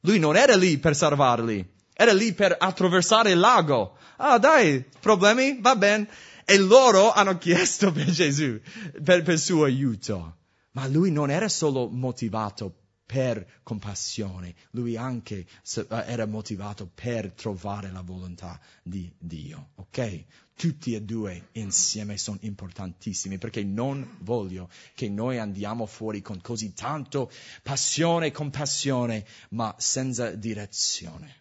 Lui 0.01 0.19
non 0.19 0.35
era 0.35 0.55
lì 0.55 0.77
per 0.77 0.95
salvarli. 0.95 1.67
Era 1.93 2.13
lì 2.13 2.33
per 2.33 2.55
attraversare 2.57 3.31
il 3.31 3.39
lago. 3.39 3.97
Ah, 4.17 4.37
dai, 4.37 4.83
problemi? 4.99 5.59
Va 5.59 5.75
bene. 5.75 6.07
E 6.45 6.57
loro 6.57 7.11
hanno 7.11 7.37
chiesto 7.37 7.91
per 7.91 8.09
Gesù, 8.09 8.59
per, 9.03 9.27
il 9.27 9.39
suo 9.39 9.65
aiuto. 9.65 10.37
Ma 10.71 10.87
lui 10.87 11.11
non 11.11 11.29
era 11.29 11.47
solo 11.47 11.89
motivato 11.89 12.80
per 13.11 13.59
compassione, 13.61 14.55
lui 14.69 14.95
anche 14.95 15.39
eh, 15.39 15.85
era 15.89 16.25
motivato 16.25 16.89
per 16.95 17.33
trovare 17.33 17.91
la 17.91 17.99
volontà 17.99 18.57
di 18.81 19.11
Dio. 19.19 19.71
Ok? 19.75 20.23
Tutti 20.55 20.95
e 20.95 21.01
due 21.01 21.49
insieme 21.53 22.17
sono 22.17 22.37
importantissimi 22.43 23.37
perché 23.37 23.65
non 23.65 24.15
voglio 24.21 24.69
che 24.95 25.09
noi 25.09 25.39
andiamo 25.39 25.85
fuori 25.87 26.21
con 26.21 26.39
così 26.39 26.73
tanto 26.73 27.29
passione 27.61 28.27
e 28.27 28.31
compassione, 28.31 29.25
ma 29.49 29.75
senza 29.77 30.29
direzione. 30.31 31.35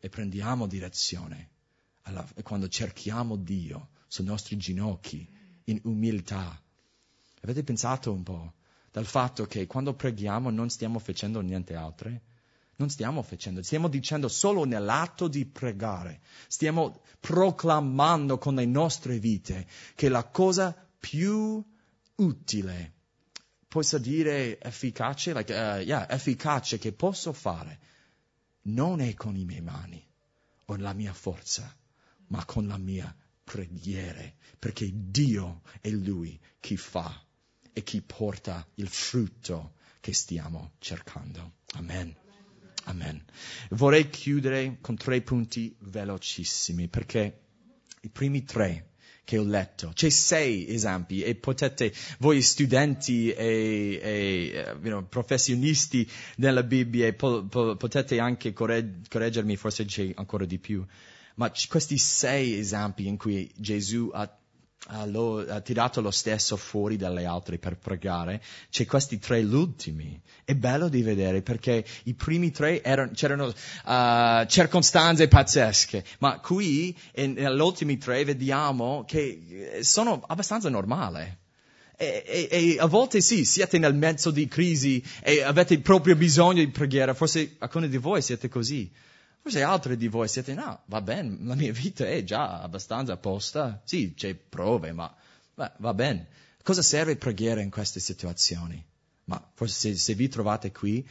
E 0.00 0.08
prendiamo 0.08 0.66
direzione 0.66 1.50
alla, 2.02 2.26
quando 2.42 2.66
cerchiamo 2.66 3.36
Dio 3.36 3.90
sui 4.08 4.24
nostri 4.24 4.56
ginocchi 4.56 5.28
in 5.66 5.78
umiltà. 5.84 6.60
Avete 7.42 7.62
pensato 7.62 8.10
un 8.12 8.24
po'? 8.24 8.54
Dal 8.94 9.06
fatto 9.06 9.44
che 9.46 9.66
quando 9.66 9.92
preghiamo 9.92 10.50
non 10.50 10.70
stiamo 10.70 11.00
facendo 11.00 11.40
niente 11.40 11.74
altro. 11.74 12.12
Non 12.76 12.88
stiamo 12.90 13.22
facendo, 13.22 13.60
stiamo 13.60 13.88
dicendo 13.88 14.28
solo 14.28 14.64
nell'atto 14.64 15.26
di 15.26 15.44
pregare, 15.46 16.20
stiamo 16.46 17.02
proclamando 17.18 18.38
con 18.38 18.54
le 18.54 18.66
nostre 18.66 19.18
vite 19.18 19.66
che 19.96 20.08
la 20.08 20.22
cosa 20.22 20.72
più 20.96 21.60
utile, 22.16 22.92
posso 23.66 23.98
dire 23.98 24.60
efficace, 24.60 25.34
like, 25.34 25.52
uh, 25.52 25.80
yeah, 25.80 26.08
efficace 26.08 26.78
che 26.78 26.92
posso 26.92 27.32
fare, 27.32 27.80
non 28.62 29.00
è 29.00 29.12
con 29.14 29.34
le 29.34 29.44
mie 29.44 29.60
mani 29.60 30.04
o 30.66 30.76
la 30.76 30.92
mia 30.92 31.12
forza, 31.12 31.76
ma 32.28 32.44
con 32.44 32.68
la 32.68 32.78
mia 32.78 33.12
preghiera, 33.42 34.22
perché 34.56 34.88
Dio 34.92 35.62
è 35.80 35.90
Lui 35.90 36.40
chi 36.60 36.76
fa 36.76 37.23
e 37.74 37.82
chi 37.82 38.00
porta 38.00 38.66
il 38.76 38.88
frutto 38.88 39.74
che 40.00 40.14
stiamo 40.14 40.72
cercando. 40.78 41.56
Amen. 41.74 42.16
Amen. 42.84 43.22
Vorrei 43.70 44.08
chiudere 44.08 44.78
con 44.80 44.96
tre 44.96 45.20
punti 45.22 45.74
velocissimi 45.80 46.88
perché 46.88 47.40
i 48.00 48.08
primi 48.08 48.44
tre 48.44 48.90
che 49.24 49.38
ho 49.38 49.44
letto. 49.44 49.90
C'è 49.94 50.10
sei 50.10 50.68
esempi 50.68 51.22
e 51.22 51.34
potete, 51.34 51.92
voi 52.18 52.42
studenti 52.42 53.32
e, 53.32 53.98
e 54.02 54.66
you 54.82 54.90
know, 54.90 55.08
professionisti 55.08 56.08
nella 56.36 56.62
Bibbia, 56.62 57.12
po, 57.14 57.44
po, 57.46 57.74
potete 57.76 58.18
anche 58.18 58.52
correg- 58.52 59.08
correggermi, 59.08 59.56
forse 59.56 59.86
c'è 59.86 60.12
ancora 60.14 60.44
di 60.44 60.58
più, 60.58 60.84
ma 61.36 61.50
questi 61.68 61.96
sei 61.96 62.58
esempi 62.58 63.06
in 63.06 63.16
cui 63.16 63.50
Gesù 63.56 64.10
ha, 64.12 64.30
lo, 65.06 65.38
ha 65.38 65.60
tirato 65.60 66.00
lo 66.00 66.10
stesso 66.10 66.56
fuori 66.56 66.96
dalle 66.96 67.24
altre 67.24 67.58
per 67.58 67.76
pregare, 67.76 68.42
c'è 68.70 68.84
questi 68.84 69.18
tre 69.18 69.42
ultimi. 69.42 70.20
È 70.44 70.54
bello 70.54 70.88
di 70.88 71.02
vedere 71.02 71.42
perché 71.42 71.84
i 72.04 72.14
primi 72.14 72.50
tre 72.50 72.82
erano, 72.82 73.12
c'erano 73.14 73.46
uh, 73.46 74.46
circostanze 74.46 75.28
pazzesche, 75.28 76.04
ma 76.18 76.38
qui 76.40 76.96
negli 77.14 77.60
ultimi 77.60 77.96
tre 77.96 78.24
vediamo 78.24 79.04
che 79.06 79.80
sono 79.82 80.22
abbastanza 80.26 80.68
normali. 80.68 81.42
E, 81.96 82.24
e, 82.26 82.48
e, 82.50 82.76
a 82.78 82.86
volte 82.86 83.20
sì, 83.20 83.44
siete 83.44 83.78
nel 83.78 83.94
mezzo 83.94 84.32
di 84.32 84.48
crisi 84.48 85.02
e 85.22 85.42
avete 85.42 85.78
proprio 85.78 86.16
bisogno 86.16 86.62
di 86.62 86.70
preghiera, 86.70 87.14
forse 87.14 87.54
alcuni 87.58 87.88
di 87.88 87.98
voi 87.98 88.20
siete 88.20 88.48
così. 88.48 88.90
Forse 89.44 89.62
altri 89.62 89.98
di 89.98 90.08
voi 90.08 90.26
siete, 90.26 90.54
no, 90.54 90.84
va 90.86 91.02
bene, 91.02 91.36
la 91.42 91.54
mia 91.54 91.70
vita 91.70 92.06
è 92.06 92.24
già 92.24 92.62
abbastanza 92.62 93.18
a. 93.18 93.82
Sì, 93.84 94.14
c'è 94.14 94.34
prove, 94.34 94.92
ma 94.92 95.14
beh, 95.54 95.72
va 95.80 95.92
bene. 95.92 96.28
Cosa 96.62 96.80
serve 96.80 97.16
preghiera 97.16 97.60
in 97.60 97.68
queste 97.68 98.00
situazioni? 98.00 98.82
Ma 99.24 99.46
forse 99.52 99.90
se, 99.90 99.96
se 99.96 100.14
vi 100.14 100.28
trovate 100.28 100.72
qui 100.72 101.06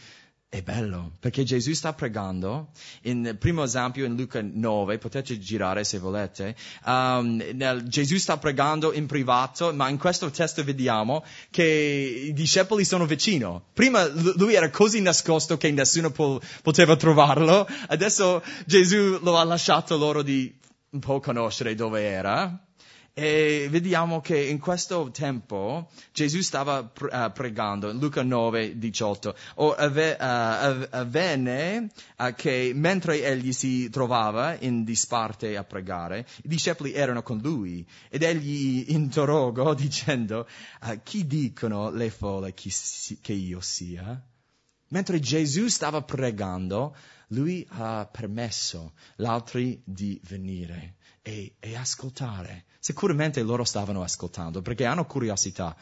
è 0.53 0.61
bello, 0.61 1.13
perché 1.19 1.43
Gesù 1.43 1.73
sta 1.73 1.93
pregando, 1.93 2.67
in 3.03 3.37
primo 3.39 3.63
esempio 3.63 4.05
in 4.05 4.15
Luca 4.15 4.39
9, 4.39 4.99
potete 4.99 5.39
girare 5.39 5.83
se 5.83 5.97
volete, 5.97 6.55
um, 6.85 7.43
nel, 7.53 7.87
Gesù 7.87 8.17
sta 8.17 8.37
pregando 8.37 8.93
in 8.93 9.07
privato, 9.07 9.73
ma 9.73 9.89
in 9.89 9.97
questo 9.97 10.29
testo 10.29 10.63
vediamo 10.63 11.25
che 11.49 12.25
i 12.27 12.33
discepoli 12.33 12.85
sono 12.85 13.07
vicino. 13.07 13.63
Prima 13.73 14.05
lui 14.05 14.53
era 14.53 14.69
così 14.69 15.01
nascosto 15.01 15.57
che 15.57 15.71
nessuno 15.71 16.11
po- 16.11 16.39
poteva 16.61 16.95
trovarlo, 16.97 17.67
adesso 17.87 18.43
Gesù 18.67 19.17
lo 19.23 19.39
ha 19.39 19.43
lasciato 19.43 19.97
loro 19.97 20.21
di 20.21 20.55
un 20.91 20.99
po' 20.99 21.19
conoscere 21.19 21.73
dove 21.73 22.03
era. 22.03 22.63
E 23.15 23.67
vediamo 23.69 24.21
che 24.21 24.39
in 24.39 24.57
questo 24.57 25.11
tempo 25.11 25.87
Gesù 26.11 26.41
stava 26.41 26.79
uh, 26.79 27.31
pregando, 27.31 27.91
in 27.91 27.99
Luca 27.99 28.23
9, 28.23 28.79
18, 28.79 29.35
o 29.55 29.69
uh, 29.69 29.75
avvenne 29.77 31.91
uh, 32.17 32.33
che 32.35 32.71
mentre 32.73 33.23
egli 33.23 33.53
si 33.53 33.87
trovava 33.91 34.57
in 34.59 34.83
disparte 34.83 35.55
a 35.57 35.63
pregare, 35.63 36.25
i 36.41 36.47
discepoli 36.47 36.93
erano 36.93 37.21
con 37.21 37.37
lui 37.37 37.87
ed 38.09 38.23
egli 38.23 38.85
interrogò 38.87 39.75
dicendo, 39.75 40.47
chi 41.03 41.27
dicono 41.27 41.91
le 41.91 42.09
folle 42.09 42.55
che 42.55 43.33
io 43.33 43.61
sia? 43.61 44.19
Mentre 44.87 45.19
Gesù 45.19 45.67
stava 45.67 46.01
pregando, 46.01 46.95
lui 47.27 47.65
ha 47.71 48.07
permesso 48.11 48.93
gli 49.15 49.25
altri 49.25 49.81
di 49.85 50.19
venire 50.25 50.95
e, 51.21 51.55
e 51.59 51.75
ascoltare. 51.75 52.65
Sicuramente 52.79 53.41
loro 53.41 53.63
stavano 53.63 54.03
ascoltando 54.03 54.61
perché 54.61 54.85
hanno 54.85 55.05
curiosità. 55.05 55.75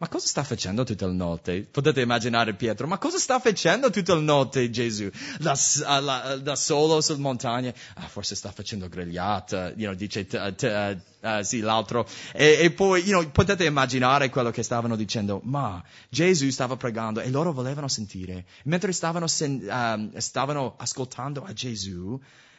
Ma 0.00 0.06
cosa 0.06 0.28
sta 0.28 0.44
facendo 0.44 0.84
tutta 0.84 1.06
la 1.06 1.12
notte? 1.12 1.62
Potete 1.68 2.02
immaginare 2.02 2.54
Pietro, 2.54 2.86
ma 2.86 2.98
cosa 2.98 3.18
sta 3.18 3.40
facendo 3.40 3.90
tutta 3.90 4.14
la 4.14 4.20
notte 4.20 4.70
Gesù? 4.70 5.10
Da, 5.40 5.56
la, 5.98 6.36
da 6.40 6.54
solo 6.54 7.00
sulla 7.00 7.18
montagna? 7.18 7.74
Ah, 7.94 8.06
forse 8.06 8.36
sta 8.36 8.52
facendo 8.52 8.88
grigliata, 8.88 9.70
you 9.70 9.86
know, 9.86 9.94
dice 9.94 10.24
t- 10.24 10.54
t- 10.54 11.00
uh, 11.20 11.42
sì, 11.42 11.58
l'altro. 11.58 12.06
E, 12.32 12.58
e 12.60 12.70
poi, 12.70 13.02
you 13.02 13.18
know, 13.18 13.28
potete 13.32 13.64
immaginare 13.64 14.30
quello 14.30 14.52
che 14.52 14.62
stavano 14.62 14.94
dicendo, 14.94 15.40
ma 15.42 15.82
Gesù 16.08 16.48
stava 16.50 16.76
pregando 16.76 17.18
e 17.20 17.28
loro 17.30 17.52
volevano 17.52 17.88
sentire. 17.88 18.46
Mentre 18.66 18.92
stavano, 18.92 19.26
sen- 19.26 19.66
um, 19.68 20.16
stavano 20.16 20.76
ascoltando 20.78 21.42
a 21.42 21.52
Gesù, 21.52 22.16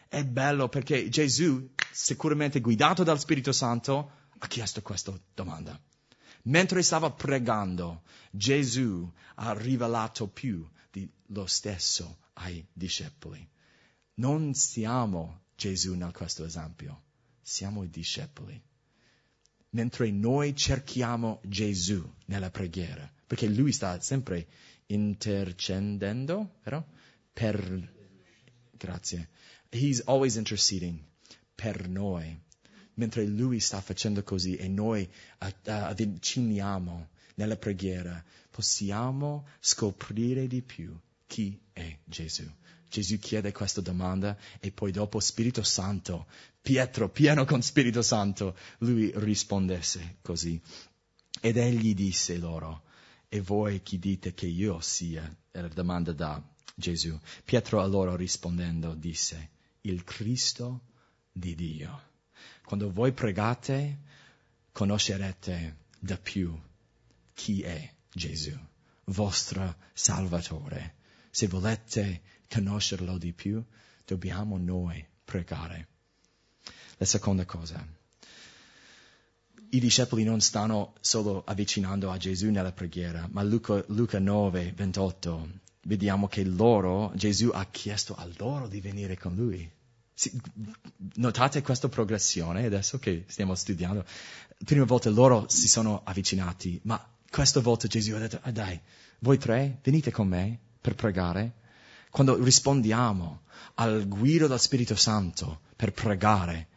è 0.09 0.25
bello 0.25 0.67
perché 0.67 1.07
Gesù, 1.07 1.69
sicuramente 1.89 2.59
guidato 2.59 3.03
dal 3.03 3.17
Spirito 3.17 3.53
Santo, 3.53 4.11
ha 4.39 4.47
chiesto 4.47 4.81
questa 4.81 5.13
domanda. 5.33 5.79
Mentre 6.43 6.81
stava 6.81 7.11
pregando, 7.11 8.03
Gesù 8.31 9.11
ha 9.35 9.53
rivelato 9.53 10.27
più 10.27 10.67
di 10.91 11.09
lo 11.27 11.45
stesso 11.45 12.19
ai 12.33 12.65
discepoli. 12.71 13.47
Non 14.15 14.53
siamo 14.53 15.41
Gesù 15.55 15.93
in 15.93 16.09
questo 16.13 16.45
esempio, 16.45 17.03
siamo 17.41 17.83
i 17.83 17.89
discepoli. 17.89 18.61
Mentre 19.71 20.09
noi 20.11 20.55
cerchiamo 20.55 21.41
Gesù 21.43 22.01
nella 22.25 22.49
preghiera, 22.49 23.11
perché 23.27 23.47
lui 23.47 23.71
sta 23.71 23.99
sempre 24.01 24.47
intercedendo, 24.87 26.55
vero? 26.63 26.87
Per, 27.33 27.93
grazie, 28.71 29.29
He's 29.69 30.01
always 30.05 30.35
interceding 30.35 30.99
per 31.53 31.87
noi. 31.87 32.41
Mentre 32.99 33.25
Lui 33.25 33.61
sta 33.61 33.79
facendo 33.79 34.23
così 34.23 34.57
e 34.57 34.67
noi 34.67 35.09
avviciniamo 35.37 37.07
nella 37.35 37.55
preghiera, 37.55 38.21
possiamo 38.49 39.47
scoprire 39.61 40.47
di 40.47 40.61
più 40.61 40.99
chi 41.25 41.57
è 41.71 41.97
Gesù. 42.03 42.43
Gesù 42.89 43.17
chiede 43.17 43.53
questa 43.53 43.79
domanda 43.79 44.37
e 44.59 44.73
poi 44.73 44.91
dopo 44.91 45.21
Spirito 45.21 45.63
Santo, 45.63 46.27
Pietro 46.61 47.07
pieno 47.07 47.45
con 47.45 47.61
Spirito 47.61 48.01
Santo, 48.01 48.57
lui 48.79 49.13
rispondesse 49.15 50.17
così. 50.21 50.59
Ed 51.39 51.55
egli 51.55 51.93
disse 51.93 52.37
loro, 52.37 52.83
e 53.29 53.39
voi 53.39 53.81
chi 53.81 53.97
dite 53.97 54.33
che 54.33 54.47
io 54.47 54.81
sia? 54.81 55.33
La 55.51 55.69
domanda 55.69 56.11
da 56.11 56.43
Gesù. 56.75 57.17
Pietro 57.45 57.81
allora 57.81 58.17
rispondendo 58.17 58.93
disse, 58.93 59.51
il 59.81 60.03
Cristo 60.03 60.81
di 61.31 61.55
Dio. 61.55 62.07
Quando 62.63 62.91
voi 62.91 63.11
pregate, 63.11 63.97
conoscerete 64.71 65.77
da 65.99 66.17
più 66.17 66.57
chi 67.33 67.61
è 67.61 67.93
Gesù, 68.11 68.57
vostro 69.05 69.75
Salvatore. 69.93 70.95
Se 71.31 71.47
volete 71.47 72.21
conoscerlo 72.49 73.17
di 73.17 73.33
più, 73.33 73.63
dobbiamo 74.05 74.57
noi 74.57 75.05
pregare. 75.23 75.87
La 76.97 77.05
seconda 77.05 77.45
cosa, 77.45 77.85
i 79.71 79.79
discepoli 79.79 80.23
non 80.23 80.41
stanno 80.41 80.95
solo 80.99 81.43
avvicinando 81.45 82.09
a 82.09 82.17
Gesù 82.17 82.49
nella 82.49 82.71
preghiera, 82.71 83.27
ma 83.31 83.43
Luca, 83.43 83.83
Luca 83.87 84.17
9, 84.17 84.73
28, 84.75 85.49
vediamo 85.83 86.27
che 86.27 86.43
loro, 86.43 87.11
Gesù 87.15 87.51
ha 87.53 87.65
chiesto 87.65 88.15
a 88.15 88.27
loro 88.37 88.67
di 88.67 88.81
venire 88.81 89.15
con 89.15 89.35
lui. 89.35 89.71
Notate 91.15 91.61
questa 91.61 91.87
progressione 91.87 92.65
adesso 92.65 92.99
che 92.99 93.23
stiamo 93.27 93.55
studiando. 93.55 94.03
Prima 94.65 94.83
volta 94.83 95.09
loro 95.09 95.45
si 95.47 95.67
sono 95.69 96.01
avvicinati, 96.03 96.79
ma 96.83 97.01
questa 97.29 97.61
volta 97.61 97.87
Gesù 97.87 98.13
ha 98.13 98.19
detto, 98.19 98.39
ah, 98.41 98.51
dai, 98.51 98.79
voi 99.19 99.37
tre 99.37 99.79
venite 99.81 100.11
con 100.11 100.27
me 100.27 100.59
per 100.81 100.95
pregare. 100.95 101.53
Quando 102.09 102.41
rispondiamo 102.41 103.43
al 103.75 104.07
guido 104.07 104.47
del 104.47 104.59
Spirito 104.59 104.95
Santo 104.95 105.61
per 105.75 105.91
pregare, 105.91 106.67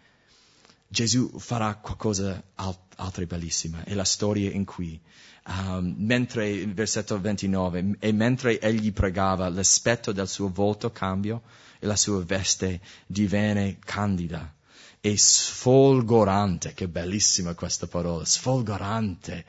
Gesù 0.86 1.38
farà 1.38 1.74
qualcosa 1.76 2.42
altro 2.54 3.26
bellissimo. 3.26 3.78
È 3.82 3.94
la 3.94 4.04
storia 4.04 4.50
in 4.50 4.66
cui, 4.66 5.00
um, 5.46 5.94
mentre, 5.96 6.50
il 6.50 6.74
versetto 6.74 7.18
29, 7.18 7.96
e 7.98 8.12
mentre 8.12 8.60
egli 8.60 8.92
pregava, 8.92 9.48
l'aspetto 9.48 10.12
del 10.12 10.28
suo 10.28 10.50
volto 10.50 10.92
cambiò 10.92 11.40
e 11.82 11.86
la 11.86 11.96
sua 11.96 12.22
veste 12.22 12.80
divenne 13.08 13.78
candida 13.84 14.54
e 15.00 15.16
sfolgorante. 15.16 16.74
Che 16.74 16.86
bellissima 16.86 17.54
questa 17.54 17.88
parola, 17.88 18.24
sfolgorante 18.24 19.44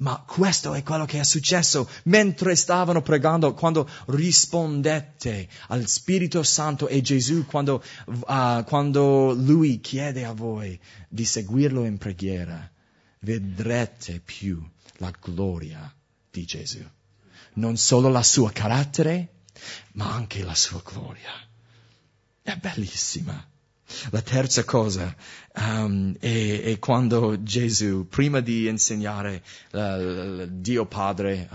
ma 0.00 0.22
questo 0.26 0.74
è 0.74 0.82
quello 0.82 1.04
che 1.04 1.20
è 1.20 1.24
successo 1.24 1.88
mentre 2.04 2.56
stavano 2.56 3.02
pregando, 3.02 3.52
quando 3.54 3.88
rispondette 4.06 5.48
al 5.68 5.86
Spirito 5.86 6.42
Santo 6.42 6.88
e 6.88 7.02
Gesù, 7.02 7.44
quando, 7.44 7.82
uh, 8.06 8.64
quando 8.64 9.34
Lui 9.34 9.80
chiede 9.80 10.24
a 10.24 10.32
voi 10.32 10.78
di 11.08 11.24
seguirlo 11.24 11.84
in 11.84 11.98
preghiera, 11.98 12.68
vedrete 13.20 14.20
più 14.20 14.66
la 14.96 15.12
gloria 15.20 15.94
di 16.30 16.44
Gesù. 16.44 16.82
Non 17.54 17.76
solo 17.76 18.08
la 18.08 18.22
sua 18.22 18.50
carattere, 18.52 19.40
ma 19.92 20.12
anche 20.12 20.42
la 20.42 20.54
sua 20.54 20.80
gloria. 20.82 21.30
È 22.42 22.56
bellissima. 22.56 23.48
La 24.10 24.22
terza 24.22 24.64
cosa 24.64 25.14
um, 25.56 26.16
è, 26.18 26.62
è, 26.62 26.78
quando 26.78 27.42
Gesù, 27.42 28.06
prima 28.08 28.40
di 28.40 28.68
insegnare 28.68 29.42
uh, 29.72 30.46
Dio 30.48 30.86
Padre, 30.86 31.48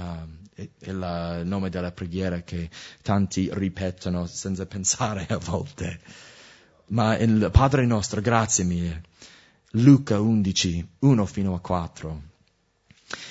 è, 0.54 0.70
è 0.80 0.90
il 0.90 1.42
nome 1.46 1.70
della 1.70 1.92
preghiera 1.92 2.42
che 2.42 2.70
tanti 3.02 3.50
ripetono 3.52 4.26
senza 4.28 4.66
pensare 4.66 5.26
a 5.30 5.38
volte, 5.38 6.00
ma 6.88 7.18
il 7.18 7.50
Padre 7.52 7.86
nostro, 7.86 8.22
grazie 8.22 8.64
mille, 8.64 9.02
Luca 9.72 10.20
11, 10.20 10.88
1 11.00 11.26
fino 11.26 11.56
a 11.56 11.60
4. 11.60 12.22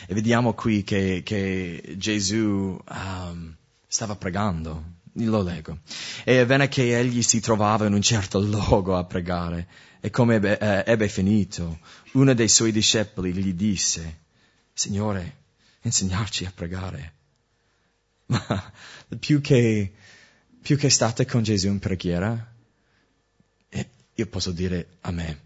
E 0.06 0.14
vediamo 0.14 0.54
qui 0.54 0.82
che, 0.82 1.22
che 1.24 1.94
Gesù 1.98 2.78
um, 2.88 3.56
stava 3.86 4.16
pregando 4.16 5.02
lo 5.14 5.42
leggo. 5.42 5.78
E 6.24 6.38
avvenne 6.38 6.68
che 6.68 6.98
egli 6.98 7.22
si 7.22 7.40
trovava 7.40 7.86
in 7.86 7.92
un 7.92 8.02
certo 8.02 8.40
luogo 8.40 8.96
a 8.96 9.04
pregare, 9.04 9.68
e 10.00 10.10
come 10.10 10.36
ebbe, 10.36 10.58
eh, 10.58 10.84
ebbe 10.90 11.08
finito, 11.08 11.78
uno 12.12 12.34
dei 12.34 12.48
suoi 12.48 12.72
discepoli 12.72 13.32
gli 13.32 13.54
disse, 13.54 14.20
Signore, 14.72 15.36
insegnarci 15.82 16.44
a 16.44 16.52
pregare. 16.54 17.12
Ma 18.26 18.72
più 19.18 19.40
che, 19.40 19.92
più 20.60 20.76
che 20.76 20.90
state 20.90 21.26
con 21.26 21.42
Gesù 21.42 21.68
in 21.68 21.78
preghiera, 21.78 22.52
io 24.16 24.26
posso 24.26 24.52
dire 24.52 24.98
a 25.02 25.10
me, 25.10 25.40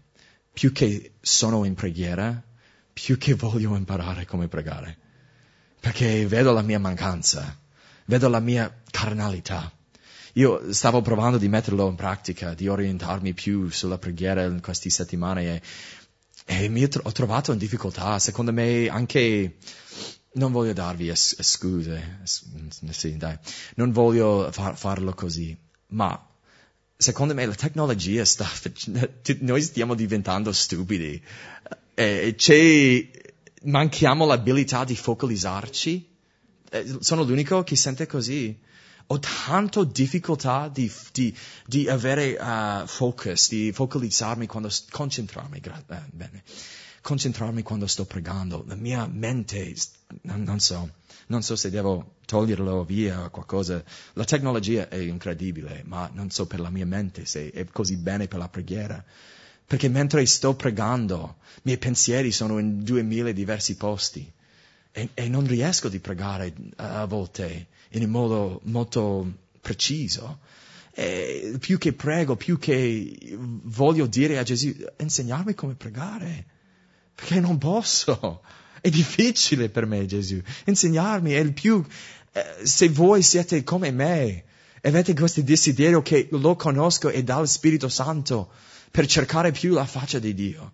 più 0.53 0.71
che 0.71 1.13
sono 1.21 1.65
in 1.65 1.73
preghiera, 1.73 2.41
più 2.93 3.17
che 3.17 3.33
voglio 3.33 3.75
imparare 3.75 4.25
come 4.25 4.47
pregare. 4.47 4.97
Perché 5.79 6.27
vedo 6.27 6.51
la 6.51 6.61
mia 6.61 6.79
mancanza 6.79 7.57
vedo 8.09 8.27
la 8.27 8.39
mia 8.39 8.75
carnalità. 8.89 9.71
Io 10.33 10.73
stavo 10.73 11.01
provando 11.01 11.37
di 11.37 11.47
metterlo 11.47 11.87
in 11.87 11.95
pratica, 11.95 12.55
di 12.55 12.67
orientarmi 12.67 13.33
più 13.33 13.69
sulla 13.69 13.99
preghiera 13.99 14.43
in 14.43 14.61
queste 14.61 14.89
settimane 14.89 15.61
e, 16.45 16.63
e 16.63 16.69
mi 16.69 16.83
ho 16.83 17.11
trovato 17.11 17.51
in 17.51 17.59
difficoltà. 17.59 18.17
Secondo 18.17 18.51
me 18.51 18.87
anche, 18.87 19.57
non 20.33 20.51
voglio 20.51 20.73
darvi 20.73 21.09
es- 21.09 21.39
scuse, 21.41 22.19
es- 22.23 22.45
sì, 22.89 23.15
dai, 23.17 23.37
non 23.75 23.91
voglio 23.91 24.49
far- 24.51 24.75
farlo 24.75 25.13
così, 25.13 25.55
ma 25.89 26.27
secondo 26.97 27.35
me 27.35 27.45
la 27.45 27.55
tecnologia 27.55 28.25
sta, 28.25 28.47
noi 29.41 29.61
stiamo 29.61 29.93
diventando 29.93 30.51
stupidi. 30.51 31.21
E 31.93 32.33
c'è, 32.35 33.09
manchiamo 33.63 34.25
l'abilità 34.25 34.83
di 34.83 34.95
focalizzarci 34.95 35.93
eh, 35.95 36.08
sono 36.99 37.23
l'unico 37.23 37.63
che 37.63 37.75
sente 37.75 38.05
così. 38.05 38.57
Ho 39.11 39.19
tanto 39.19 39.83
difficoltà 39.85 40.69
di, 40.71 40.91
di, 41.11 41.35
di 41.65 41.89
avere 41.89 42.37
uh, 42.39 42.85
focus, 42.85 43.49
di 43.49 43.71
focalizzarmi 43.71 44.45
quando, 44.45 44.69
concentrarmi, 44.91 45.59
gra- 45.59 45.83
eh, 45.89 46.01
bene, 46.11 46.43
concentrarmi 47.01 47.63
quando 47.63 47.87
sto 47.87 48.05
pregando. 48.05 48.63
La 48.67 48.75
mia 48.75 49.07
mente, 49.07 49.73
non, 50.21 50.43
non 50.43 50.59
so, 50.59 50.91
non 51.27 51.41
so 51.41 51.55
se 51.55 51.71
devo 51.71 52.17
toglierlo 52.25 52.83
via 52.83 53.23
o 53.23 53.29
qualcosa. 53.31 53.83
La 54.13 54.25
tecnologia 54.25 54.89
è 54.89 54.97
incredibile, 54.97 55.83
ma 55.87 56.07
non 56.13 56.29
so 56.29 56.45
per 56.45 56.59
la 56.59 56.69
mia 56.69 56.85
mente 56.85 57.25
se 57.25 57.49
è 57.49 57.65
così 57.65 57.97
bene 57.97 58.27
per 58.27 58.37
la 58.37 58.47
preghiera. 58.47 59.03
Perché 59.65 59.89
mentre 59.89 60.23
sto 60.27 60.53
pregando, 60.53 61.37
i 61.55 61.61
miei 61.63 61.77
pensieri 61.79 62.31
sono 62.31 62.59
in 62.59 62.83
duemila 62.83 63.31
diversi 63.31 63.75
posti 63.75 64.31
e, 64.91 65.09
e 65.13 65.29
non 65.29 65.47
riesco 65.47 65.89
di 65.89 65.99
pregare 65.99 66.53
a 66.77 67.05
volte 67.05 67.67
in 67.89 68.03
un 68.03 68.09
modo 68.09 68.61
molto 68.65 69.31
preciso. 69.61 70.39
E 70.91 71.55
più 71.59 71.77
che 71.77 71.93
prego, 71.93 72.35
più 72.35 72.57
che 72.57 73.37
voglio 73.37 74.05
dire 74.05 74.37
a 74.37 74.43
Gesù, 74.43 74.75
insegnarmi 74.97 75.53
come 75.53 75.75
pregare, 75.75 76.45
perché 77.15 77.39
non 77.39 77.57
posso. 77.57 78.41
È 78.81 78.89
difficile 78.89 79.69
per 79.69 79.85
me, 79.85 80.05
Gesù. 80.05 80.41
Insegnarmi 80.65 81.31
è 81.31 81.39
il 81.39 81.53
più, 81.53 81.85
eh, 82.31 82.65
se 82.65 82.89
voi 82.89 83.21
siete 83.21 83.63
come 83.63 83.91
me 83.91 84.43
avete 84.81 85.13
questo 85.13 85.41
desiderio 85.41 86.01
che 86.01 86.27
lo 86.31 86.55
conosco 86.55 87.09
e 87.09 87.23
dal 87.23 87.47
Spirito 87.47 87.89
Santo 87.89 88.49
per 88.91 89.05
cercare 89.05 89.51
più 89.51 89.73
la 89.73 89.85
faccia 89.85 90.19
di 90.19 90.33
Dio, 90.33 90.73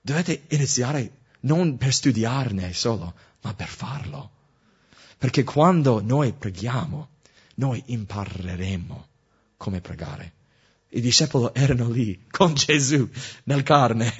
dovete 0.00 0.42
iniziare 0.48 1.10
non 1.46 1.76
per 1.76 1.92
studiarne 1.92 2.72
solo, 2.72 3.14
ma 3.42 3.54
per 3.54 3.68
farlo. 3.68 4.30
Perché 5.16 5.44
quando 5.44 6.02
noi 6.02 6.32
preghiamo, 6.32 7.08
noi 7.56 7.82
impareremo 7.86 9.06
come 9.56 9.80
pregare. 9.80 10.32
I 10.90 11.00
discepoli 11.00 11.50
erano 11.52 11.88
lì 11.88 12.26
con 12.30 12.52
Gesù 12.54 13.08
nel 13.44 13.62
carne 13.62 14.14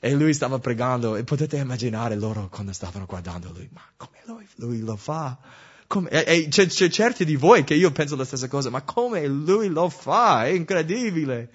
e 0.00 0.12
lui 0.12 0.34
stava 0.34 0.58
pregando 0.58 1.16
e 1.16 1.24
potete 1.24 1.56
immaginare 1.56 2.16
loro 2.16 2.48
quando 2.48 2.72
stavano 2.72 3.06
guardando 3.06 3.50
lui, 3.52 3.68
ma 3.72 3.82
come 3.96 4.18
lui, 4.26 4.46
lui 4.56 4.80
lo 4.80 4.96
fa? 4.96 5.38
Come, 5.86 6.08
e, 6.10 6.24
e 6.26 6.48
c'è, 6.48 6.66
c'è 6.66 6.88
certi 6.88 7.24
di 7.24 7.36
voi 7.36 7.64
che 7.64 7.74
io 7.74 7.92
penso 7.92 8.16
la 8.16 8.24
stessa 8.24 8.48
cosa, 8.48 8.70
ma 8.70 8.82
come 8.82 9.26
lui 9.26 9.68
lo 9.68 9.88
fa? 9.88 10.44
È 10.44 10.48
incredibile. 10.48 11.50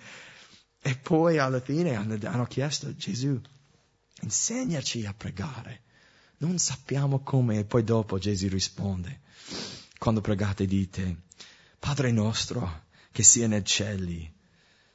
E 0.81 0.95
poi 0.95 1.37
alla 1.37 1.59
fine 1.59 1.95
hanno, 1.95 2.17
hanno 2.23 2.45
chiesto 2.45 2.95
Gesù, 2.95 3.39
insegnaci 4.21 5.05
a 5.05 5.13
pregare. 5.13 5.83
Non 6.37 6.57
sappiamo 6.57 7.19
come 7.19 7.59
e 7.59 7.65
poi 7.65 7.83
dopo 7.83 8.17
Gesù 8.17 8.47
risponde. 8.47 9.21
Quando 9.97 10.21
pregate 10.21 10.65
dite, 10.65 11.23
Padre 11.77 12.11
nostro 12.11 12.85
che 13.11 13.23
sia 13.23 13.47
nei 13.47 13.65
cieli, 13.65 14.31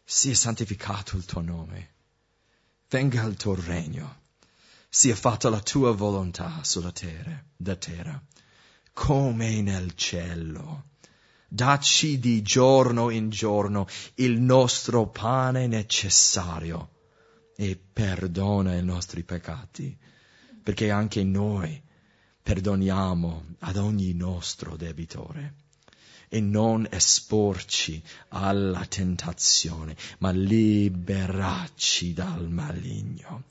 sia 0.05 0.35
santificato 0.35 1.17
il 1.17 1.25
tuo 1.25 1.41
nome, 1.41 1.95
venga 2.89 3.23
il 3.25 3.37
tuo 3.37 3.55
regno, 3.55 4.23
sia 4.89 5.17
fatta 5.17 5.51
la 5.51 5.61
tua 5.61 5.93
volontà 5.93 6.63
sulla 6.63 6.93
terra, 6.93 7.43
da 7.57 7.77
terra, 7.77 8.23
come 8.93 9.61
nel 9.61 9.95
cielo. 9.95 10.91
Dacci 11.49 12.19
di 12.19 12.43
giorno 12.43 13.11
in 13.11 13.29
giorno 13.31 13.87
il 14.15 14.41
nostro 14.41 15.09
pane 15.09 15.67
necessario 15.67 16.94
e 17.57 17.81
perdona 17.93 18.75
i 18.75 18.83
nostri 18.83 19.23
peccati, 19.23 19.97
perché 20.63 20.91
anche 20.91 21.23
noi 21.23 21.81
perdoniamo 22.43 23.57
ad 23.61 23.77
ogni 23.77 24.13
nostro 24.13 24.77
debitore. 24.77 25.55
E 26.29 26.41
non 26.41 26.87
esporci 26.91 28.03
alla 28.29 28.85
tentazione, 28.87 29.97
ma 30.19 30.31
liberarci 30.31 32.13
dal 32.13 32.49
maligno. 32.51 33.45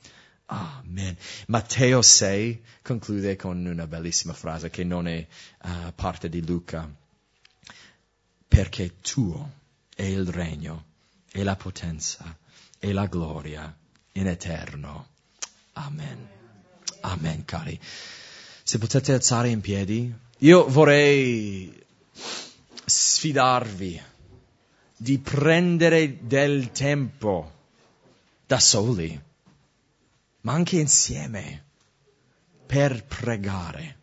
Amen. 0.47 1.15
Matteo 1.47 2.01
6 2.01 2.63
conclude 2.81 3.37
con 3.37 3.65
una 3.65 3.87
bellissima 3.87 4.33
frase 4.33 4.69
che 4.69 4.83
non 4.83 5.07
è 5.07 5.25
uh, 5.63 5.93
parte 5.95 6.27
di 6.27 6.45
Luca. 6.45 6.93
Perché 8.47 8.99
tuo 8.99 9.51
è 9.95 10.03
il 10.03 10.27
regno 10.27 10.85
e 11.31 11.43
la 11.43 11.55
potenza 11.55 12.37
e 12.77 12.91
la 12.91 13.05
gloria 13.05 13.75
in 14.13 14.27
eterno. 14.27 15.07
Amen. 15.73 16.29
Amen, 17.01 17.45
cari. 17.45 17.79
Se 18.63 18.77
potete 18.77 19.13
alzare 19.13 19.49
in 19.49 19.61
piedi, 19.61 20.13
io 20.39 20.67
vorrei 20.67 21.85
sfidarvi 22.85 24.01
di 24.95 25.17
prendere 25.19 26.25
del 26.25 26.71
tempo 26.71 27.51
da 28.45 28.59
soli, 28.59 29.21
ma 30.41 30.53
anche 30.53 30.77
insieme 30.77 31.63
per 32.65 33.03
pregare. 33.03 33.97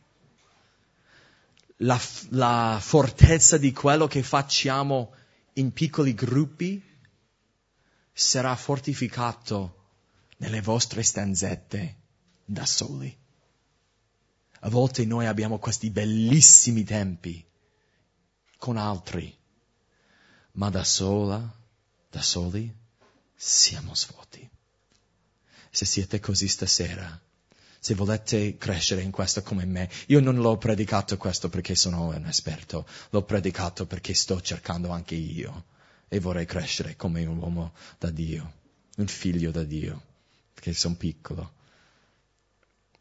La, 1.82 1.98
la 2.30 2.78
fortezza 2.80 3.56
di 3.56 3.72
quello 3.72 4.06
che 4.06 4.22
facciamo 4.22 5.14
in 5.54 5.72
piccoli 5.72 6.14
gruppi 6.14 6.82
sarà 8.12 8.54
fortificato 8.54 9.79
nelle 10.40 10.60
vostre 10.60 11.02
stanzette 11.02 11.96
da 12.44 12.66
soli. 12.66 13.16
A 14.62 14.68
volte 14.68 15.04
noi 15.04 15.26
abbiamo 15.26 15.58
questi 15.58 15.90
bellissimi 15.90 16.84
tempi 16.84 17.44
con 18.56 18.76
altri, 18.76 19.34
ma 20.52 20.68
da 20.68 20.84
sola, 20.84 21.40
da 22.10 22.20
soli, 22.20 22.72
siamo 23.34 23.94
svuoti. 23.94 24.48
Se 25.70 25.84
siete 25.84 26.20
così 26.20 26.48
stasera, 26.48 27.18
se 27.78 27.94
volete 27.94 28.56
crescere 28.56 29.02
in 29.02 29.10
questo 29.10 29.42
come 29.42 29.64
me, 29.64 29.88
io 30.06 30.20
non 30.20 30.36
l'ho 30.36 30.58
predicato 30.58 31.16
questo 31.16 31.48
perché 31.48 31.74
sono 31.74 32.08
un 32.08 32.26
esperto, 32.26 32.86
l'ho 33.10 33.22
predicato 33.22 33.86
perché 33.86 34.14
sto 34.14 34.40
cercando 34.40 34.90
anche 34.90 35.14
io 35.14 35.66
e 36.08 36.18
vorrei 36.18 36.44
crescere 36.44 36.96
come 36.96 37.24
un 37.24 37.38
uomo 37.38 37.72
da 37.98 38.10
Dio, 38.10 38.52
un 38.96 39.06
figlio 39.06 39.50
da 39.50 39.62
Dio, 39.62 40.08
perché 40.60 40.74
sono 40.74 40.94
piccolo. 40.94 41.52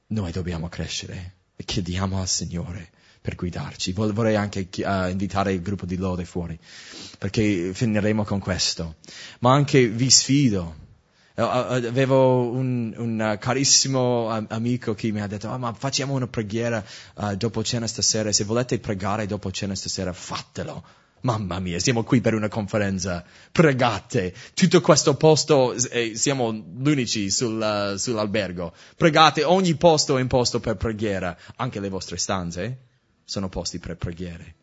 Noi 0.07 0.31
dobbiamo 0.31 0.69
crescere 0.69 1.33
e 1.57 1.65
chiediamo 1.65 2.21
al 2.21 2.27
Signore 2.27 2.89
per 3.19 3.35
guidarci. 3.35 3.91
Vorrei 3.91 4.37
anche 4.37 4.69
uh, 4.77 5.09
invitare 5.09 5.51
il 5.51 5.61
gruppo 5.61 5.85
di 5.85 5.97
lode 5.97 6.23
fuori, 6.23 6.57
perché 7.17 7.73
finiremo 7.73 8.23
con 8.23 8.39
questo. 8.39 8.95
Ma 9.39 9.53
anche 9.53 9.89
vi 9.89 10.09
sfido. 10.09 10.87
Avevo 11.35 12.49
un, 12.49 12.93
un 12.97 13.37
carissimo 13.39 14.27
amico 14.29 14.93
che 14.93 15.11
mi 15.11 15.21
ha 15.21 15.27
detto, 15.27 15.47
oh, 15.47 15.57
ma 15.57 15.73
facciamo 15.73 16.13
una 16.13 16.27
preghiera 16.27 16.83
uh, 17.15 17.35
dopo 17.35 17.63
cena 17.63 17.87
stasera, 17.87 18.31
se 18.31 18.43
volete 18.43 18.79
pregare 18.79 19.25
dopo 19.25 19.51
cena 19.51 19.75
stasera, 19.75 20.11
fatelo. 20.11 20.83
Mamma 21.21 21.59
mia, 21.59 21.79
siamo 21.79 22.03
qui 22.03 22.21
per 22.21 22.33
una 22.33 22.47
conferenza. 22.47 23.23
Pregate. 23.51 24.33
Tutto 24.53 24.79
questo 24.79 25.15
posto, 25.15 25.73
eh, 25.73 26.15
siamo 26.15 26.53
gli 26.53 26.87
unici 26.87 27.29
sul, 27.29 27.59
uh, 27.59 27.97
sull'albergo. 27.97 28.73
Pregate, 28.95 29.43
ogni 29.43 29.75
posto 29.75 30.17
è 30.17 30.21
in 30.21 30.27
posto 30.27 30.59
per 30.59 30.77
preghiera. 30.77 31.35
Anche 31.57 31.81
le 31.81 31.89
vostre 31.89 32.17
stanze 32.17 32.77
sono 33.25 33.49
posti 33.49 33.79
per 33.79 33.97
preghiere. 33.97 34.55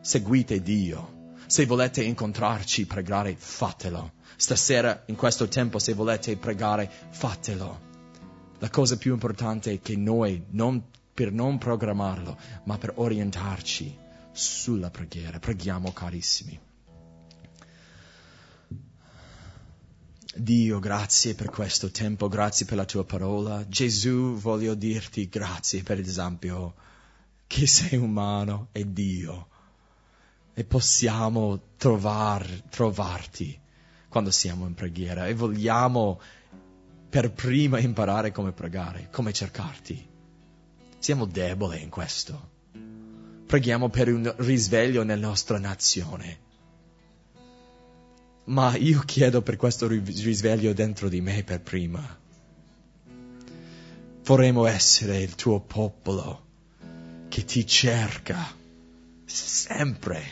Seguite 0.00 0.62
Dio. 0.62 1.16
Se 1.46 1.66
volete 1.66 2.02
incontrarci, 2.02 2.86
pregare, 2.86 3.34
fatelo. 3.38 4.12
Stasera, 4.36 5.02
in 5.06 5.16
questo 5.16 5.46
tempo, 5.48 5.78
se 5.78 5.92
volete 5.92 6.36
pregare, 6.36 6.90
fatelo. 7.10 7.86
La 8.60 8.70
cosa 8.70 8.96
più 8.96 9.12
importante 9.12 9.72
è 9.72 9.80
che 9.80 9.96
noi, 9.96 10.42
non, 10.50 10.82
per 11.12 11.32
non 11.32 11.58
programmarlo, 11.58 12.36
ma 12.64 12.78
per 12.78 12.92
orientarci, 12.96 14.06
sulla 14.38 14.90
preghiera. 14.90 15.38
Preghiamo 15.40 15.92
carissimi. 15.92 16.58
Dio, 20.34 20.78
grazie 20.78 21.34
per 21.34 21.50
questo 21.50 21.90
tempo, 21.90 22.28
grazie 22.28 22.64
per 22.64 22.76
la 22.76 22.84
tua 22.84 23.04
parola. 23.04 23.66
Gesù, 23.66 24.36
voglio 24.36 24.74
dirti 24.74 25.28
grazie 25.28 25.82
per 25.82 25.98
esempio 25.98 26.74
che 27.48 27.66
sei 27.66 27.98
umano 27.98 28.68
e 28.70 28.92
Dio 28.92 29.48
e 30.54 30.64
possiamo 30.64 31.60
trovar, 31.76 32.46
trovarti 32.68 33.58
quando 34.08 34.30
siamo 34.30 34.66
in 34.66 34.74
preghiera 34.74 35.26
e 35.26 35.34
vogliamo 35.34 36.20
per 37.08 37.32
prima 37.32 37.80
imparare 37.80 38.30
come 38.30 38.52
pregare, 38.52 39.08
come 39.10 39.32
cercarti. 39.32 40.06
Siamo 40.98 41.24
deboli 41.24 41.82
in 41.82 41.90
questo 41.90 42.56
preghiamo 43.48 43.88
per 43.88 44.12
un 44.12 44.32
risveglio 44.36 45.02
nella 45.04 45.26
nostra 45.26 45.58
nazione. 45.58 46.46
Ma 48.44 48.76
io 48.76 49.00
chiedo 49.00 49.40
per 49.40 49.56
questo 49.56 49.88
risveglio 49.88 50.74
dentro 50.74 51.08
di 51.08 51.22
me 51.22 51.42
per 51.44 51.62
prima. 51.62 52.18
Vorremmo 54.22 54.66
essere 54.66 55.22
il 55.22 55.34
tuo 55.34 55.60
popolo 55.60 56.44
che 57.28 57.44
ti 57.46 57.66
cerca 57.66 58.54
sempre. 59.24 60.22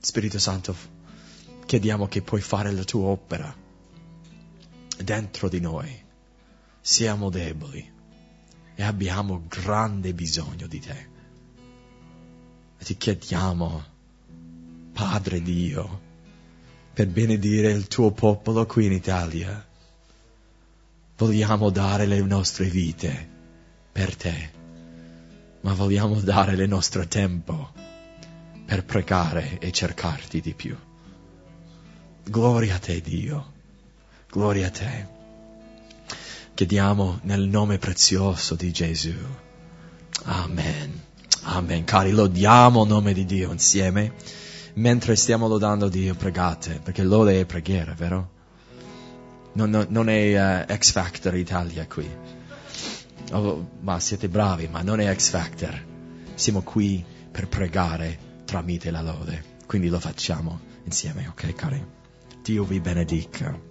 Spirito 0.00 0.40
Santo, 0.40 0.74
chiediamo 1.66 2.08
che 2.08 2.20
puoi 2.22 2.40
fare 2.40 2.72
la 2.72 2.82
tua 2.82 3.10
opera 3.10 3.54
dentro 5.04 5.48
di 5.48 5.60
noi. 5.60 6.02
Siamo 6.80 7.30
deboli 7.30 7.98
e 8.80 8.82
abbiamo 8.82 9.44
grande 9.46 10.14
bisogno 10.14 10.66
di 10.66 10.80
te. 10.80 11.08
E 12.78 12.82
ti 12.82 12.96
chiediamo, 12.96 13.84
Padre 14.94 15.42
Dio, 15.42 16.00
per 16.94 17.08
benedire 17.08 17.72
il 17.72 17.88
tuo 17.88 18.10
popolo 18.10 18.64
qui 18.64 18.86
in 18.86 18.92
Italia. 18.92 19.68
Vogliamo 21.18 21.68
dare 21.68 22.06
le 22.06 22.22
nostre 22.22 22.70
vite 22.70 23.28
per 23.92 24.16
te, 24.16 24.50
ma 25.60 25.74
vogliamo 25.74 26.18
dare 26.18 26.54
il 26.54 26.66
nostro 26.66 27.06
tempo 27.06 27.72
per 28.64 28.86
pregare 28.86 29.58
e 29.58 29.72
cercarti 29.72 30.40
di 30.40 30.54
più. 30.54 30.74
Gloria 32.24 32.76
a 32.76 32.78
te 32.78 33.02
Dio, 33.02 33.52
gloria 34.30 34.68
a 34.68 34.70
te. 34.70 35.18
Chiediamo 36.60 37.20
nel 37.22 37.48
nome 37.48 37.78
prezioso 37.78 38.54
di 38.54 38.70
Gesù. 38.70 39.14
Amen. 40.24 40.92
Amen. 41.44 41.84
Cari, 41.84 42.10
lodiamo 42.10 42.82
il 42.82 42.88
nome 42.90 43.14
di 43.14 43.24
Dio 43.24 43.50
insieme. 43.50 44.12
Mentre 44.74 45.16
stiamo 45.16 45.48
lodando 45.48 45.88
Dio, 45.88 46.14
pregate, 46.14 46.78
perché 46.84 47.02
lode 47.02 47.40
è 47.40 47.46
preghiera, 47.46 47.94
vero? 47.94 48.30
Non, 49.54 49.70
non, 49.70 49.86
non 49.88 50.10
è 50.10 50.66
uh, 50.68 50.76
X 50.76 50.92
Factor 50.92 51.34
Italia 51.34 51.86
qui. 51.86 52.06
Oh, 53.32 53.70
ma 53.80 53.98
siete 53.98 54.28
bravi, 54.28 54.68
ma 54.68 54.82
non 54.82 55.00
è 55.00 55.16
X 55.16 55.30
Factor. 55.30 55.82
Siamo 56.34 56.60
qui 56.60 57.02
per 57.30 57.48
pregare 57.48 58.42
tramite 58.44 58.90
la 58.90 59.00
lode. 59.00 59.56
Quindi 59.66 59.88
lo 59.88 59.98
facciamo 59.98 60.60
insieme, 60.84 61.26
ok, 61.26 61.54
cari? 61.54 61.82
Dio 62.42 62.64
vi 62.64 62.80
benedica. 62.80 63.68